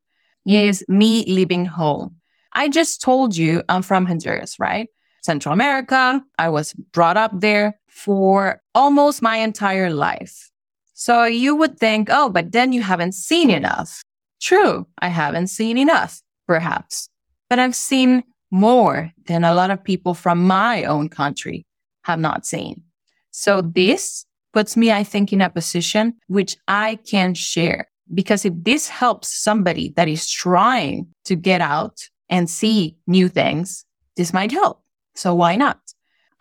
is 0.46 0.82
me 0.88 1.26
leaving 1.26 1.66
home. 1.66 2.16
I 2.54 2.68
just 2.68 3.02
told 3.02 3.36
you 3.36 3.62
I'm 3.68 3.82
from 3.82 4.06
Honduras, 4.06 4.58
right? 4.58 4.88
Central 5.22 5.52
America. 5.52 6.22
I 6.38 6.48
was 6.48 6.72
brought 6.72 7.18
up 7.18 7.32
there 7.34 7.78
for 7.86 8.62
almost 8.74 9.20
my 9.20 9.36
entire 9.38 9.90
life. 9.90 10.50
So 10.94 11.24
you 11.24 11.54
would 11.56 11.78
think, 11.78 12.08
oh, 12.10 12.30
but 12.30 12.52
then 12.52 12.72
you 12.72 12.80
haven't 12.80 13.12
seen 13.12 13.50
enough. 13.50 14.02
True, 14.40 14.86
I 14.98 15.08
haven't 15.08 15.48
seen 15.48 15.76
enough, 15.76 16.22
perhaps, 16.46 17.10
but 17.50 17.58
I've 17.58 17.74
seen 17.74 18.24
more 18.50 19.12
than 19.26 19.44
a 19.44 19.54
lot 19.54 19.70
of 19.70 19.84
people 19.84 20.14
from 20.14 20.46
my 20.46 20.84
own 20.84 21.10
country 21.10 21.66
have 22.04 22.20
not 22.20 22.46
seen. 22.46 22.84
So 23.32 23.60
this 23.60 24.25
puts 24.56 24.74
me, 24.74 24.90
I 24.90 25.04
think, 25.04 25.34
in 25.34 25.42
a 25.42 25.50
position 25.50 26.14
which 26.28 26.56
I 26.66 26.98
can 27.06 27.34
share. 27.34 27.88
Because 28.14 28.46
if 28.46 28.54
this 28.56 28.88
helps 28.88 29.28
somebody 29.28 29.92
that 29.96 30.08
is 30.08 30.30
trying 30.30 31.08
to 31.26 31.36
get 31.36 31.60
out 31.60 31.98
and 32.30 32.48
see 32.48 32.96
new 33.06 33.28
things, 33.28 33.84
this 34.16 34.32
might 34.32 34.50
help. 34.50 34.82
So 35.14 35.34
why 35.34 35.56
not? 35.56 35.78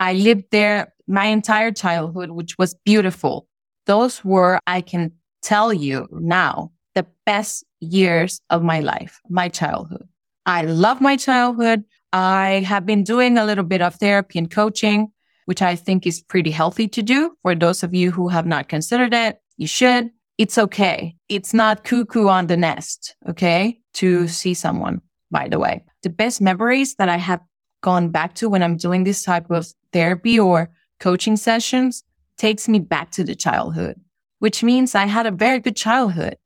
I 0.00 0.14
lived 0.14 0.44
there 0.50 0.94
my 1.06 1.26
entire 1.26 1.72
childhood, 1.72 2.30
which 2.30 2.56
was 2.56 2.74
beautiful. 2.86 3.48
Those 3.84 4.24
were, 4.24 4.60
I 4.66 4.80
can 4.80 5.12
tell 5.42 5.70
you 5.70 6.08
now, 6.10 6.72
the 6.94 7.04
best 7.26 7.64
years 7.80 8.40
of 8.48 8.62
my 8.62 8.80
life, 8.80 9.20
my 9.28 9.50
childhood. 9.50 10.08
I 10.46 10.62
love 10.62 11.02
my 11.02 11.16
childhood. 11.18 11.84
I 12.14 12.64
have 12.66 12.86
been 12.86 13.04
doing 13.04 13.36
a 13.36 13.44
little 13.44 13.64
bit 13.64 13.82
of 13.82 13.96
therapy 13.96 14.38
and 14.38 14.50
coaching, 14.50 15.12
which 15.46 15.62
I 15.62 15.74
think 15.74 16.06
is 16.06 16.20
pretty 16.20 16.50
healthy 16.50 16.86
to 16.88 17.02
do. 17.02 17.36
For 17.42 17.54
those 17.54 17.82
of 17.82 17.94
you 17.94 18.12
who 18.12 18.28
have 18.28 18.46
not 18.46 18.68
considered 18.68 19.14
it, 19.14 19.40
you 19.56 19.66
should. 19.66 20.10
It's 20.38 20.58
okay. 20.58 21.16
It's 21.28 21.54
not 21.54 21.82
cuckoo 21.82 22.28
on 22.28 22.46
the 22.46 22.56
nest. 22.56 23.16
Okay. 23.28 23.80
To 23.94 24.28
see 24.28 24.54
someone 24.54 25.00
by 25.30 25.48
the 25.48 25.58
way. 25.58 25.84
The 26.02 26.10
best 26.10 26.40
memories 26.40 26.94
that 26.96 27.08
I 27.08 27.16
have 27.16 27.40
gone 27.82 28.10
back 28.10 28.34
to 28.36 28.48
when 28.48 28.62
I'm 28.62 28.76
doing 28.76 29.04
this 29.04 29.22
type 29.22 29.50
of 29.50 29.66
therapy 29.92 30.38
or 30.38 30.70
coaching 31.00 31.36
sessions 31.36 32.02
takes 32.36 32.68
me 32.68 32.78
back 32.78 33.10
to 33.12 33.24
the 33.24 33.34
childhood, 33.34 34.00
which 34.38 34.62
means 34.62 34.94
I 34.94 35.06
had 35.06 35.26
a 35.26 35.30
very 35.30 35.58
good 35.60 35.76
childhood. 35.76 36.36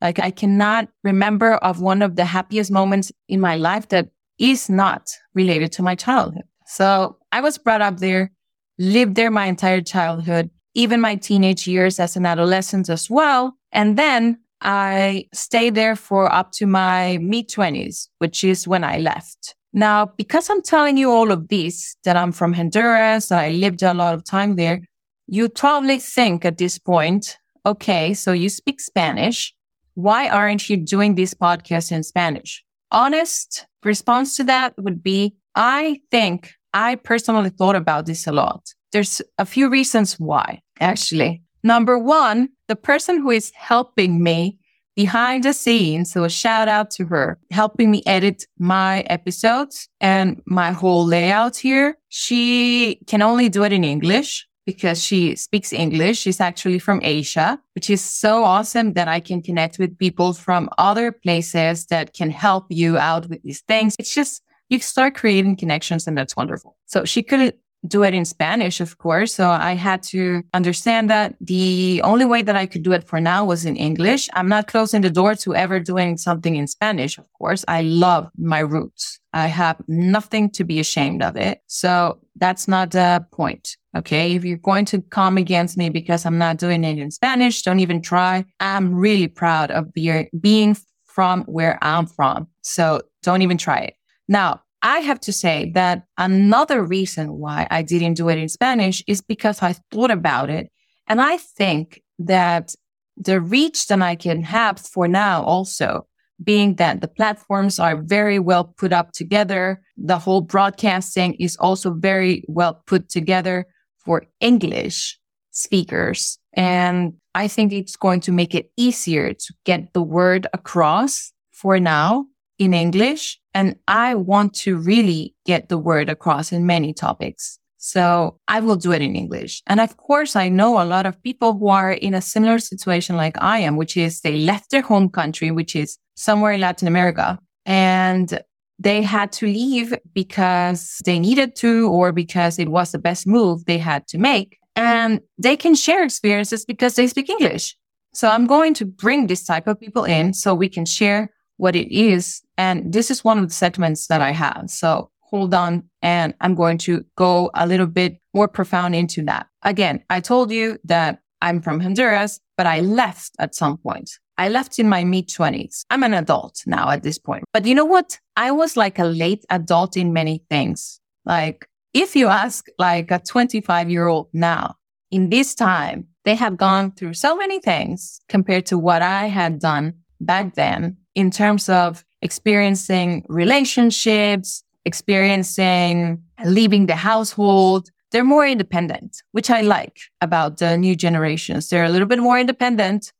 Like 0.00 0.18
I 0.18 0.30
cannot 0.30 0.88
remember 1.02 1.54
of 1.54 1.80
one 1.80 2.02
of 2.02 2.16
the 2.16 2.24
happiest 2.24 2.70
moments 2.70 3.10
in 3.28 3.40
my 3.40 3.56
life 3.56 3.88
that 3.88 4.08
is 4.38 4.68
not 4.70 5.10
related 5.34 5.72
to 5.72 5.82
my 5.82 5.94
childhood. 5.94 6.44
So 6.66 7.16
I 7.32 7.40
was 7.40 7.58
brought 7.58 7.82
up 7.82 7.98
there, 7.98 8.30
lived 8.78 9.14
there 9.14 9.30
my 9.30 9.46
entire 9.46 9.80
childhood, 9.80 10.50
even 10.74 11.00
my 11.00 11.16
teenage 11.16 11.66
years 11.66 11.98
as 11.98 12.16
an 12.16 12.26
adolescent 12.26 12.88
as 12.88 13.10
well. 13.10 13.56
And 13.72 13.96
then 13.96 14.38
I 14.60 15.26
stayed 15.32 15.74
there 15.74 15.96
for 15.96 16.32
up 16.32 16.52
to 16.52 16.66
my 16.66 17.18
mid 17.20 17.48
20s, 17.48 18.08
which 18.18 18.44
is 18.44 18.66
when 18.66 18.84
I 18.84 18.98
left. 18.98 19.54
Now, 19.72 20.06
because 20.16 20.48
I'm 20.48 20.62
telling 20.62 20.96
you 20.96 21.10
all 21.10 21.30
of 21.30 21.48
this, 21.48 21.96
that 22.04 22.16
I'm 22.16 22.32
from 22.32 22.54
Honduras, 22.54 23.30
I 23.30 23.50
lived 23.50 23.82
a 23.82 23.94
lot 23.94 24.14
of 24.14 24.24
time 24.24 24.56
there, 24.56 24.80
you 25.26 25.48
probably 25.48 25.98
think 25.98 26.44
at 26.44 26.56
this 26.56 26.78
point, 26.78 27.36
okay, 27.66 28.14
so 28.14 28.32
you 28.32 28.48
speak 28.48 28.80
Spanish. 28.80 29.54
Why 29.94 30.28
aren't 30.28 30.70
you 30.70 30.76
doing 30.78 31.14
this 31.14 31.34
podcast 31.34 31.92
in 31.92 32.02
Spanish? 32.02 32.64
Honest 32.90 33.66
response 33.84 34.36
to 34.36 34.44
that 34.44 34.72
would 34.78 35.02
be, 35.02 35.36
I 35.54 36.00
think 36.10 36.54
I 36.72 36.96
personally 36.96 37.50
thought 37.50 37.76
about 37.76 38.06
this 38.06 38.26
a 38.26 38.32
lot. 38.32 38.74
There's 38.92 39.20
a 39.38 39.44
few 39.44 39.68
reasons 39.68 40.18
why, 40.18 40.62
actually. 40.80 41.42
Number 41.62 41.98
one, 41.98 42.50
the 42.68 42.76
person 42.76 43.20
who 43.20 43.30
is 43.30 43.50
helping 43.54 44.22
me 44.22 44.58
behind 44.98 45.44
the 45.44 45.52
scenes. 45.52 46.10
So 46.10 46.24
a 46.24 46.28
shout 46.28 46.66
out 46.66 46.90
to 46.92 47.04
her 47.04 47.38
helping 47.52 47.88
me 47.88 48.02
edit 48.04 48.46
my 48.58 49.02
episodes 49.02 49.88
and 50.00 50.42
my 50.44 50.72
whole 50.72 51.04
layout 51.06 51.56
here. 51.56 51.96
She 52.08 52.98
can 53.06 53.22
only 53.22 53.48
do 53.48 53.62
it 53.62 53.72
in 53.72 53.84
English 53.84 54.48
because 54.66 55.00
she 55.02 55.36
speaks 55.36 55.72
English. 55.72 56.18
She's 56.18 56.40
actually 56.40 56.80
from 56.80 57.00
Asia, 57.04 57.60
which 57.76 57.88
is 57.88 58.02
so 58.02 58.42
awesome 58.42 58.94
that 58.94 59.06
I 59.06 59.20
can 59.20 59.40
connect 59.40 59.78
with 59.78 59.96
people 59.96 60.32
from 60.32 60.68
other 60.78 61.12
places 61.12 61.86
that 61.86 62.12
can 62.12 62.30
help 62.30 62.66
you 62.68 62.98
out 62.98 63.28
with 63.28 63.40
these 63.44 63.60
things. 63.60 63.94
It's 64.00 64.12
just, 64.12 64.42
you 64.68 64.78
start 64.80 65.14
creating 65.14 65.56
connections 65.56 66.06
and 66.06 66.16
that's 66.16 66.36
wonderful. 66.36 66.76
So 66.86 67.04
she 67.04 67.22
couldn't 67.22 67.56
do 67.86 68.02
it 68.02 68.12
in 68.12 68.24
Spanish, 68.24 68.80
of 68.80 68.98
course. 68.98 69.34
So 69.34 69.48
I 69.48 69.74
had 69.74 70.02
to 70.04 70.42
understand 70.52 71.08
that 71.10 71.36
the 71.40 72.00
only 72.02 72.24
way 72.24 72.42
that 72.42 72.56
I 72.56 72.66
could 72.66 72.82
do 72.82 72.92
it 72.92 73.04
for 73.04 73.20
now 73.20 73.44
was 73.44 73.64
in 73.64 73.76
English. 73.76 74.28
I'm 74.32 74.48
not 74.48 74.66
closing 74.66 75.02
the 75.02 75.10
door 75.10 75.34
to 75.36 75.54
ever 75.54 75.78
doing 75.78 76.16
something 76.16 76.56
in 76.56 76.66
Spanish, 76.66 77.18
of 77.18 77.32
course. 77.34 77.64
I 77.68 77.82
love 77.82 78.30
my 78.36 78.58
roots. 78.60 79.20
I 79.32 79.46
have 79.46 79.76
nothing 79.86 80.50
to 80.52 80.64
be 80.64 80.80
ashamed 80.80 81.22
of 81.22 81.36
it. 81.36 81.60
So 81.66 82.18
that's 82.36 82.66
not 82.66 82.90
the 82.90 83.24
point. 83.30 83.76
Okay. 83.96 84.34
If 84.34 84.44
you're 84.44 84.58
going 84.58 84.84
to 84.86 85.00
come 85.00 85.38
against 85.38 85.76
me 85.76 85.88
because 85.88 86.26
I'm 86.26 86.38
not 86.38 86.58
doing 86.58 86.84
it 86.84 86.98
in 86.98 87.10
Spanish, 87.10 87.62
don't 87.62 87.80
even 87.80 88.02
try. 88.02 88.44
I'm 88.60 88.94
really 88.94 89.28
proud 89.28 89.70
of 89.70 89.92
be- 89.92 90.28
being 90.38 90.76
from 91.04 91.42
where 91.44 91.78
I'm 91.82 92.06
from. 92.06 92.48
So 92.62 93.02
don't 93.22 93.42
even 93.42 93.58
try 93.58 93.78
it. 93.78 93.94
Now, 94.28 94.62
I 94.82 95.00
have 95.00 95.18
to 95.20 95.32
say 95.32 95.72
that 95.74 96.04
another 96.16 96.84
reason 96.84 97.32
why 97.38 97.66
I 97.70 97.82
didn't 97.82 98.14
do 98.14 98.28
it 98.28 98.38
in 98.38 98.48
Spanish 98.48 99.02
is 99.06 99.20
because 99.20 99.62
I 99.62 99.74
thought 99.90 100.10
about 100.10 100.50
it. 100.50 100.70
And 101.08 101.20
I 101.20 101.38
think 101.38 102.02
that 102.18 102.74
the 103.16 103.40
reach 103.40 103.88
that 103.88 104.00
I 104.00 104.14
can 104.14 104.42
have 104.42 104.78
for 104.78 105.08
now 105.08 105.42
also 105.42 106.06
being 106.42 106.76
that 106.76 107.00
the 107.00 107.08
platforms 107.08 107.80
are 107.80 108.00
very 108.00 108.38
well 108.38 108.64
put 108.64 108.92
up 108.92 109.12
together. 109.12 109.80
The 109.96 110.18
whole 110.18 110.40
broadcasting 110.40 111.34
is 111.34 111.56
also 111.56 111.92
very 111.94 112.44
well 112.46 112.82
put 112.86 113.08
together 113.08 113.66
for 114.04 114.26
English 114.40 115.18
speakers. 115.50 116.38
And 116.52 117.14
I 117.34 117.48
think 117.48 117.72
it's 117.72 117.96
going 117.96 118.20
to 118.20 118.32
make 118.32 118.54
it 118.54 118.70
easier 118.76 119.32
to 119.32 119.54
get 119.64 119.92
the 119.92 120.02
word 120.02 120.46
across 120.52 121.32
for 121.50 121.80
now 121.80 122.26
in 122.58 122.74
English. 122.74 123.40
And 123.58 123.74
I 123.88 124.14
want 124.14 124.54
to 124.62 124.76
really 124.76 125.34
get 125.44 125.68
the 125.68 125.78
word 125.78 126.08
across 126.08 126.52
in 126.52 126.64
many 126.64 126.94
topics. 126.94 127.58
So 127.78 128.38
I 128.46 128.60
will 128.60 128.76
do 128.76 128.92
it 128.92 129.02
in 129.02 129.16
English. 129.16 129.62
And 129.66 129.80
of 129.80 129.96
course, 129.96 130.36
I 130.36 130.48
know 130.48 130.80
a 130.80 130.84
lot 130.84 131.06
of 131.06 131.20
people 131.24 131.58
who 131.58 131.66
are 131.66 131.90
in 131.90 132.14
a 132.14 132.20
similar 132.20 132.60
situation 132.60 133.16
like 133.16 133.36
I 133.42 133.58
am, 133.58 133.74
which 133.76 133.96
is 133.96 134.20
they 134.20 134.38
left 134.38 134.70
their 134.70 134.82
home 134.82 135.08
country, 135.08 135.50
which 135.50 135.74
is 135.74 135.98
somewhere 136.14 136.52
in 136.52 136.60
Latin 136.60 136.86
America 136.86 137.36
and 137.66 138.40
they 138.78 139.02
had 139.02 139.32
to 139.32 139.46
leave 139.46 139.92
because 140.14 141.00
they 141.04 141.18
needed 141.18 141.56
to 141.56 141.88
or 141.88 142.12
because 142.12 142.60
it 142.60 142.68
was 142.68 142.92
the 142.92 142.98
best 142.98 143.26
move 143.26 143.64
they 143.64 143.78
had 143.78 144.06
to 144.06 144.18
make. 144.18 144.56
And 144.76 145.20
they 145.36 145.56
can 145.56 145.74
share 145.74 146.04
experiences 146.04 146.64
because 146.64 146.94
they 146.94 147.08
speak 147.08 147.28
English. 147.28 147.76
So 148.14 148.28
I'm 148.28 148.46
going 148.46 148.74
to 148.74 148.84
bring 148.84 149.26
this 149.26 149.44
type 149.44 149.66
of 149.66 149.80
people 149.80 150.04
in 150.04 150.32
so 150.32 150.54
we 150.54 150.68
can 150.68 150.86
share 150.86 151.30
what 151.58 151.76
it 151.76 151.94
is. 151.94 152.40
And 152.56 152.92
this 152.92 153.10
is 153.10 153.22
one 153.22 153.38
of 153.38 153.48
the 153.48 153.54
segments 153.54 154.06
that 154.06 154.22
I 154.22 154.30
have. 154.32 154.70
So 154.70 155.10
hold 155.20 155.52
on. 155.52 155.84
And 156.00 156.34
I'm 156.40 156.54
going 156.54 156.78
to 156.78 157.04
go 157.16 157.50
a 157.54 157.66
little 157.66 157.86
bit 157.86 158.18
more 158.32 158.48
profound 158.48 158.94
into 158.94 159.22
that. 159.24 159.46
Again, 159.62 160.02
I 160.08 160.20
told 160.20 160.50
you 160.50 160.78
that 160.84 161.20
I'm 161.42 161.60
from 161.60 161.80
Honduras, 161.80 162.40
but 162.56 162.66
I 162.66 162.80
left 162.80 163.32
at 163.38 163.54
some 163.54 163.76
point. 163.76 164.10
I 164.38 164.48
left 164.48 164.78
in 164.78 164.88
my 164.88 165.04
mid 165.04 165.28
20s. 165.28 165.84
I'm 165.90 166.02
an 166.02 166.14
adult 166.14 166.62
now 166.66 166.90
at 166.90 167.02
this 167.02 167.18
point. 167.18 167.44
But 167.52 167.66
you 167.66 167.74
know 167.74 167.84
what? 167.84 168.18
I 168.36 168.52
was 168.52 168.76
like 168.76 168.98
a 168.98 169.04
late 169.04 169.44
adult 169.50 169.96
in 169.96 170.12
many 170.12 170.44
things. 170.48 171.00
Like 171.24 171.68
if 171.92 172.14
you 172.14 172.28
ask 172.28 172.66
like 172.78 173.10
a 173.10 173.18
25 173.18 173.90
year 173.90 174.06
old 174.06 174.28
now, 174.32 174.76
in 175.10 175.30
this 175.30 175.54
time, 175.54 176.06
they 176.24 176.34
have 176.34 176.56
gone 176.56 176.92
through 176.92 177.14
so 177.14 177.36
many 177.36 177.60
things 177.60 178.20
compared 178.28 178.66
to 178.66 178.78
what 178.78 179.02
I 179.02 179.26
had 179.26 179.58
done 179.58 179.94
back 180.20 180.54
then 180.54 180.98
in 181.18 181.32
terms 181.32 181.68
of 181.68 182.04
experiencing 182.22 183.24
relationships, 183.28 184.62
experiencing 184.84 186.22
leaving 186.44 186.86
the 186.86 186.94
household. 186.94 187.90
They're 188.12 188.22
more 188.22 188.46
independent, 188.46 189.20
which 189.32 189.50
I 189.50 189.62
like 189.62 189.98
about 190.20 190.58
the 190.58 190.78
new 190.78 190.94
generations. 190.94 191.68
They're 191.68 191.84
a 191.84 191.88
little 191.88 192.06
bit 192.06 192.20
more 192.20 192.38
independent 192.38 193.12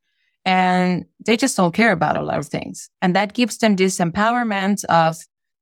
and 0.44 1.06
they 1.26 1.36
just 1.36 1.56
don't 1.56 1.74
care 1.74 1.90
about 1.90 2.16
a 2.16 2.22
lot 2.22 2.38
of 2.38 2.46
things. 2.46 2.88
And 3.02 3.16
that 3.16 3.34
gives 3.34 3.58
them 3.58 3.74
this 3.74 3.98
empowerment 3.98 4.84
of 4.84 5.16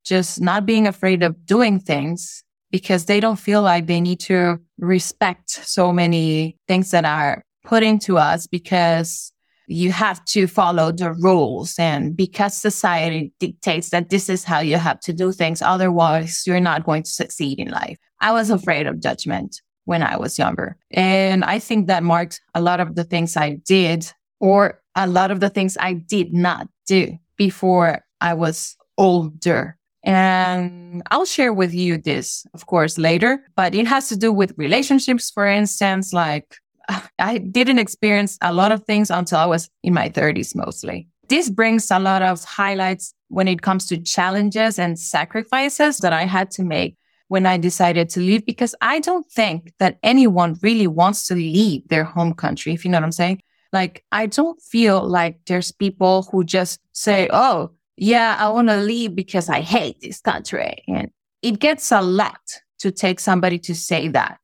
just 0.05 0.39
not 0.39 0.67
being 0.67 0.87
afraid 0.87 1.23
of 1.23 1.47
doing 1.47 1.81
things 1.81 2.45
because 2.71 3.07
they 3.07 3.19
don't 3.19 3.41
feel 3.49 3.63
like 3.63 3.87
they 3.87 4.03
need 4.03 4.21
to 4.21 4.61
respect 4.79 5.49
so 5.49 5.91
many 5.91 6.59
things 6.69 6.91
that 6.91 7.07
are 7.07 7.43
put 7.65 7.83
into 7.83 8.19
us 8.19 8.47
because 8.47 9.33
you 9.67 9.91
have 9.93 10.25
to 10.27 10.47
follow 10.47 10.93
the 10.93 11.13
rules 11.13 11.79
and 11.79 12.17
because 12.17 12.57
society 12.57 13.33
dictates 13.41 13.91
that 13.91 14.11
this 14.11 14.29
is 14.29 14.45
how 14.45 14.61
you 14.61 14.77
have 14.77 15.01
to 15.01 15.13
do 15.13 15.33
things. 15.33 15.61
Otherwise, 15.61 16.45
you're 16.47 16.61
not 16.61 16.85
going 16.85 17.03
to 17.03 17.11
succeed 17.11 17.59
in 17.59 17.69
life. 17.69 17.99
I 18.21 18.33
was 18.33 18.51
afraid 18.51 18.87
of 18.87 19.01
judgment 19.01 19.61
when 19.85 20.03
I 20.03 20.17
was 20.17 20.39
younger. 20.39 20.77
And 20.93 21.45
I 21.45 21.59
think 21.59 21.87
that 21.87 22.03
marked 22.03 22.41
a 22.55 22.61
lot 22.61 22.81
of 22.81 22.95
the 22.95 23.05
things 23.05 23.37
I 23.37 23.59
did 23.67 24.11
or 24.41 24.81
a 24.95 25.07
lot 25.07 25.31
of 25.31 25.41
the 25.41 25.51
things 25.51 25.77
I 25.81 25.95
did 25.95 26.33
not 26.33 26.69
do 26.87 27.17
before 27.37 28.05
I 28.21 28.35
was 28.35 28.77
older. 28.99 29.77
And 30.05 31.03
I'll 31.11 31.25
share 31.25 31.53
with 31.53 31.75
you 31.75 31.99
this, 31.99 32.47
of 32.55 32.67
course, 32.67 32.97
later, 32.97 33.43
but 33.57 33.75
it 33.75 33.87
has 33.89 34.09
to 34.11 34.17
do 34.17 34.33
with 34.33 34.55
relationships, 34.57 35.31
for 35.31 35.47
instance, 35.47 36.13
like 36.13 36.57
I 37.19 37.39
didn't 37.39 37.79
experience 37.79 38.39
a 38.43 38.53
lot 38.53 38.73
of 38.73 38.85
things 38.85 39.11
until 39.11 39.39
I 39.39 39.47
was 39.47 39.71
in 39.83 39.95
my 39.95 40.09
30s 40.09 40.55
mostly. 40.55 41.09
This 41.29 41.51
brings 41.51 41.91
a 41.91 41.99
lot 41.99 42.23
of 42.23 42.45
highlights 42.45 43.13
when 43.29 43.49
it 43.49 43.63
comes 43.63 43.87
to 43.89 43.99
challenges 43.99 44.79
and 44.79 44.99
sacrifices 44.99 45.99
that 45.99 46.13
I 46.13 46.25
had 46.25 46.51
to 46.53 46.63
make 46.63 46.97
when 47.29 47.47
I 47.47 47.57
decided 47.57 48.09
to 48.11 48.21
leave 48.21 48.47
because 48.47 48.75
I 48.81 49.01
don't 49.01 49.29
think 49.31 49.73
that 49.79 49.99
anyone 50.03 50.57
really 50.63 50.87
wants 50.87 51.27
to 51.29 51.35
leave 51.35 51.89
their 51.89 52.05
home 52.05 52.35
country, 52.35 52.73
if 52.73 52.85
you 52.85 52.91
know 52.91 52.99
what 52.99 53.05
I'm 53.05 53.13
saying. 53.13 53.43
Like, 53.73 54.05
I 54.13 54.27
don't 54.27 54.61
feel 54.63 55.03
like 55.03 55.41
there's 55.47 55.73
people 55.73 56.29
who 56.31 56.45
just 56.45 56.81
say, 56.93 57.29
Oh, 57.33 57.73
yeah, 57.97 58.37
I 58.39 58.49
want 58.51 58.69
to 58.69 58.77
leave 58.77 59.17
because 59.17 59.49
I 59.49 59.61
hate 59.61 60.01
this 60.01 60.21
country. 60.21 60.85
And 60.87 61.11
it 61.43 61.59
gets 61.59 61.91
a 61.91 62.01
lot 62.01 62.41
to 62.79 62.93
take 62.93 63.19
somebody 63.19 63.59
to 63.61 63.75
say 63.75 64.09
that 64.09 64.39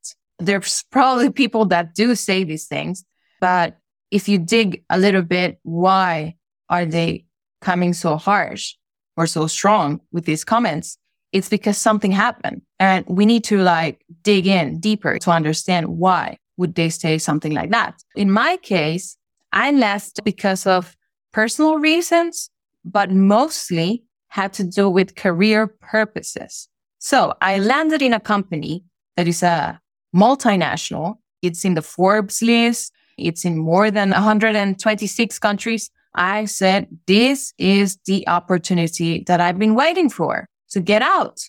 there's 0.45 0.83
probably 0.91 1.29
people 1.29 1.65
that 1.65 1.95
do 1.95 2.15
say 2.15 2.43
these 2.43 2.65
things, 2.65 3.03
but 3.39 3.77
if 4.11 4.29
you 4.29 4.37
dig 4.37 4.83
a 4.89 4.97
little 4.97 5.21
bit, 5.21 5.59
why 5.63 6.35
are 6.69 6.85
they 6.85 7.25
coming 7.61 7.93
so 7.93 8.17
harsh 8.17 8.75
or 9.17 9.27
so 9.27 9.47
strong 9.47 10.01
with 10.11 10.25
these 10.25 10.43
comments? 10.43 10.97
It's 11.31 11.49
because 11.49 11.77
something 11.77 12.11
happened 12.11 12.61
and 12.79 13.05
we 13.07 13.25
need 13.25 13.43
to 13.45 13.57
like 13.59 14.05
dig 14.21 14.45
in 14.45 14.79
deeper 14.79 15.17
to 15.19 15.31
understand 15.31 15.87
why 15.87 16.37
would 16.57 16.75
they 16.75 16.89
say 16.89 17.17
something 17.17 17.53
like 17.53 17.71
that. 17.71 17.95
In 18.15 18.29
my 18.29 18.57
case, 18.57 19.17
I 19.51 19.71
left 19.71 20.23
because 20.23 20.67
of 20.67 20.95
personal 21.31 21.77
reasons, 21.77 22.49
but 22.85 23.11
mostly 23.11 24.03
had 24.27 24.53
to 24.53 24.63
do 24.63 24.89
with 24.89 25.15
career 25.15 25.67
purposes. 25.67 26.69
So 26.99 27.33
I 27.41 27.59
landed 27.59 28.01
in 28.01 28.13
a 28.13 28.19
company 28.19 28.83
that 29.17 29.27
is 29.27 29.43
a 29.43 29.79
multinational. 30.13 31.15
It's 31.41 31.65
in 31.65 31.73
the 31.73 31.81
Forbes 31.81 32.41
list. 32.41 32.93
It's 33.17 33.45
in 33.45 33.57
more 33.57 33.91
than 33.91 34.11
126 34.11 35.39
countries. 35.39 35.89
I 36.15 36.45
said, 36.45 36.87
this 37.07 37.53
is 37.57 37.97
the 38.05 38.27
opportunity 38.27 39.23
that 39.27 39.41
I've 39.41 39.59
been 39.59 39.75
waiting 39.75 40.09
for 40.09 40.47
to 40.69 40.79
get 40.79 41.01
out, 41.01 41.41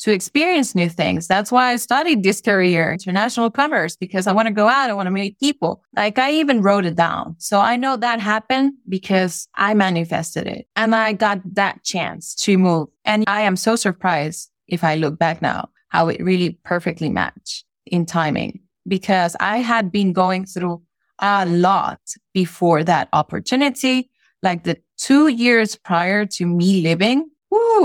to 0.00 0.12
experience 0.12 0.74
new 0.74 0.88
things. 0.88 1.26
That's 1.26 1.50
why 1.50 1.72
I 1.72 1.76
studied 1.76 2.22
this 2.22 2.40
career, 2.40 2.92
international 2.92 3.50
commerce, 3.50 3.96
because 3.96 4.26
I 4.26 4.32
want 4.32 4.46
to 4.46 4.54
go 4.54 4.68
out. 4.68 4.90
I 4.90 4.94
want 4.94 5.06
to 5.06 5.12
meet 5.12 5.40
people. 5.40 5.82
Like 5.96 6.18
I 6.18 6.32
even 6.32 6.62
wrote 6.62 6.84
it 6.84 6.94
down. 6.94 7.34
So 7.38 7.58
I 7.58 7.76
know 7.76 7.96
that 7.96 8.20
happened 8.20 8.74
because 8.88 9.48
I 9.54 9.74
manifested 9.74 10.46
it 10.46 10.66
and 10.76 10.94
I 10.94 11.12
got 11.12 11.40
that 11.54 11.82
chance 11.82 12.34
to 12.36 12.56
move. 12.58 12.88
And 13.04 13.24
I 13.26 13.42
am 13.42 13.56
so 13.56 13.76
surprised 13.76 14.50
if 14.68 14.84
I 14.84 14.94
look 14.94 15.18
back 15.18 15.42
now, 15.42 15.68
how 15.88 16.08
it 16.08 16.22
really 16.22 16.58
perfectly 16.64 17.08
matched 17.08 17.64
in 17.86 18.06
timing 18.06 18.60
because 18.86 19.36
I 19.40 19.58
had 19.58 19.92
been 19.92 20.12
going 20.12 20.46
through 20.46 20.82
a 21.18 21.46
lot 21.46 22.00
before 22.34 22.84
that 22.84 23.08
opportunity. 23.12 24.10
Like 24.42 24.64
the 24.64 24.78
two 24.98 25.28
years 25.28 25.76
prior 25.76 26.26
to 26.26 26.46
me 26.46 26.82
living, 26.82 27.30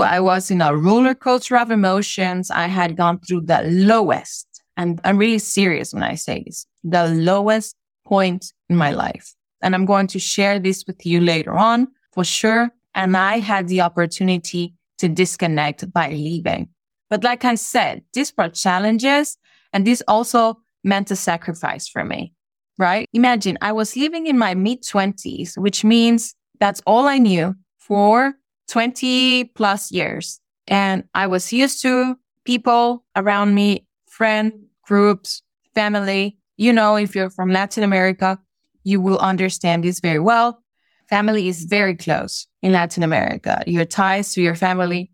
I 0.02 0.20
was 0.20 0.50
in 0.50 0.60
a 0.60 0.74
roller 0.74 1.14
coaster 1.14 1.56
of 1.56 1.70
emotions. 1.70 2.50
I 2.50 2.66
had 2.66 2.96
gone 2.96 3.20
through 3.20 3.42
the 3.42 3.62
lowest, 3.64 4.46
and 4.76 5.00
I'm 5.04 5.18
really 5.18 5.38
serious 5.38 5.92
when 5.92 6.02
I 6.02 6.14
say 6.14 6.44
this, 6.46 6.66
the 6.84 7.08
lowest 7.08 7.76
point 8.06 8.52
in 8.68 8.76
my 8.76 8.92
life. 8.92 9.34
And 9.62 9.74
I'm 9.74 9.84
going 9.84 10.06
to 10.08 10.18
share 10.18 10.58
this 10.58 10.84
with 10.86 11.04
you 11.04 11.20
later 11.20 11.52
on 11.52 11.88
for 12.12 12.24
sure. 12.24 12.70
And 12.94 13.16
I 13.16 13.38
had 13.38 13.68
the 13.68 13.80
opportunity 13.82 14.74
to 14.98 15.08
disconnect 15.08 15.92
by 15.92 16.10
leaving. 16.10 16.68
But 17.10 17.24
like 17.24 17.44
I 17.44 17.56
said, 17.56 18.02
these 18.12 18.30
brought 18.30 18.54
challenges 18.54 19.36
and 19.72 19.86
this 19.86 20.02
also 20.08 20.58
meant 20.84 21.10
a 21.10 21.16
sacrifice 21.16 21.88
for 21.88 22.04
me, 22.04 22.32
right? 22.78 23.06
Imagine 23.12 23.58
I 23.60 23.72
was 23.72 23.96
living 23.96 24.26
in 24.26 24.38
my 24.38 24.54
mid 24.54 24.86
twenties, 24.86 25.54
which 25.56 25.84
means 25.84 26.34
that's 26.60 26.82
all 26.86 27.06
I 27.06 27.18
knew 27.18 27.54
for 27.78 28.34
20 28.68 29.44
plus 29.54 29.90
years. 29.90 30.40
And 30.66 31.04
I 31.14 31.26
was 31.26 31.52
used 31.52 31.80
to 31.82 32.16
people 32.44 33.04
around 33.16 33.54
me, 33.54 33.86
friend 34.06 34.52
groups, 34.82 35.42
family. 35.74 36.38
You 36.56 36.72
know, 36.72 36.96
if 36.96 37.14
you're 37.14 37.30
from 37.30 37.50
Latin 37.50 37.82
America, 37.82 38.38
you 38.84 39.00
will 39.00 39.18
understand 39.18 39.84
this 39.84 40.00
very 40.00 40.18
well. 40.18 40.62
Family 41.08 41.48
is 41.48 41.64
very 41.64 41.94
close 41.94 42.46
in 42.62 42.72
Latin 42.72 43.02
America. 43.02 43.62
Your 43.66 43.86
ties 43.86 44.32
to 44.34 44.42
your 44.42 44.54
family 44.54 45.10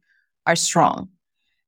are 0.47 0.57
strong. 0.57 1.09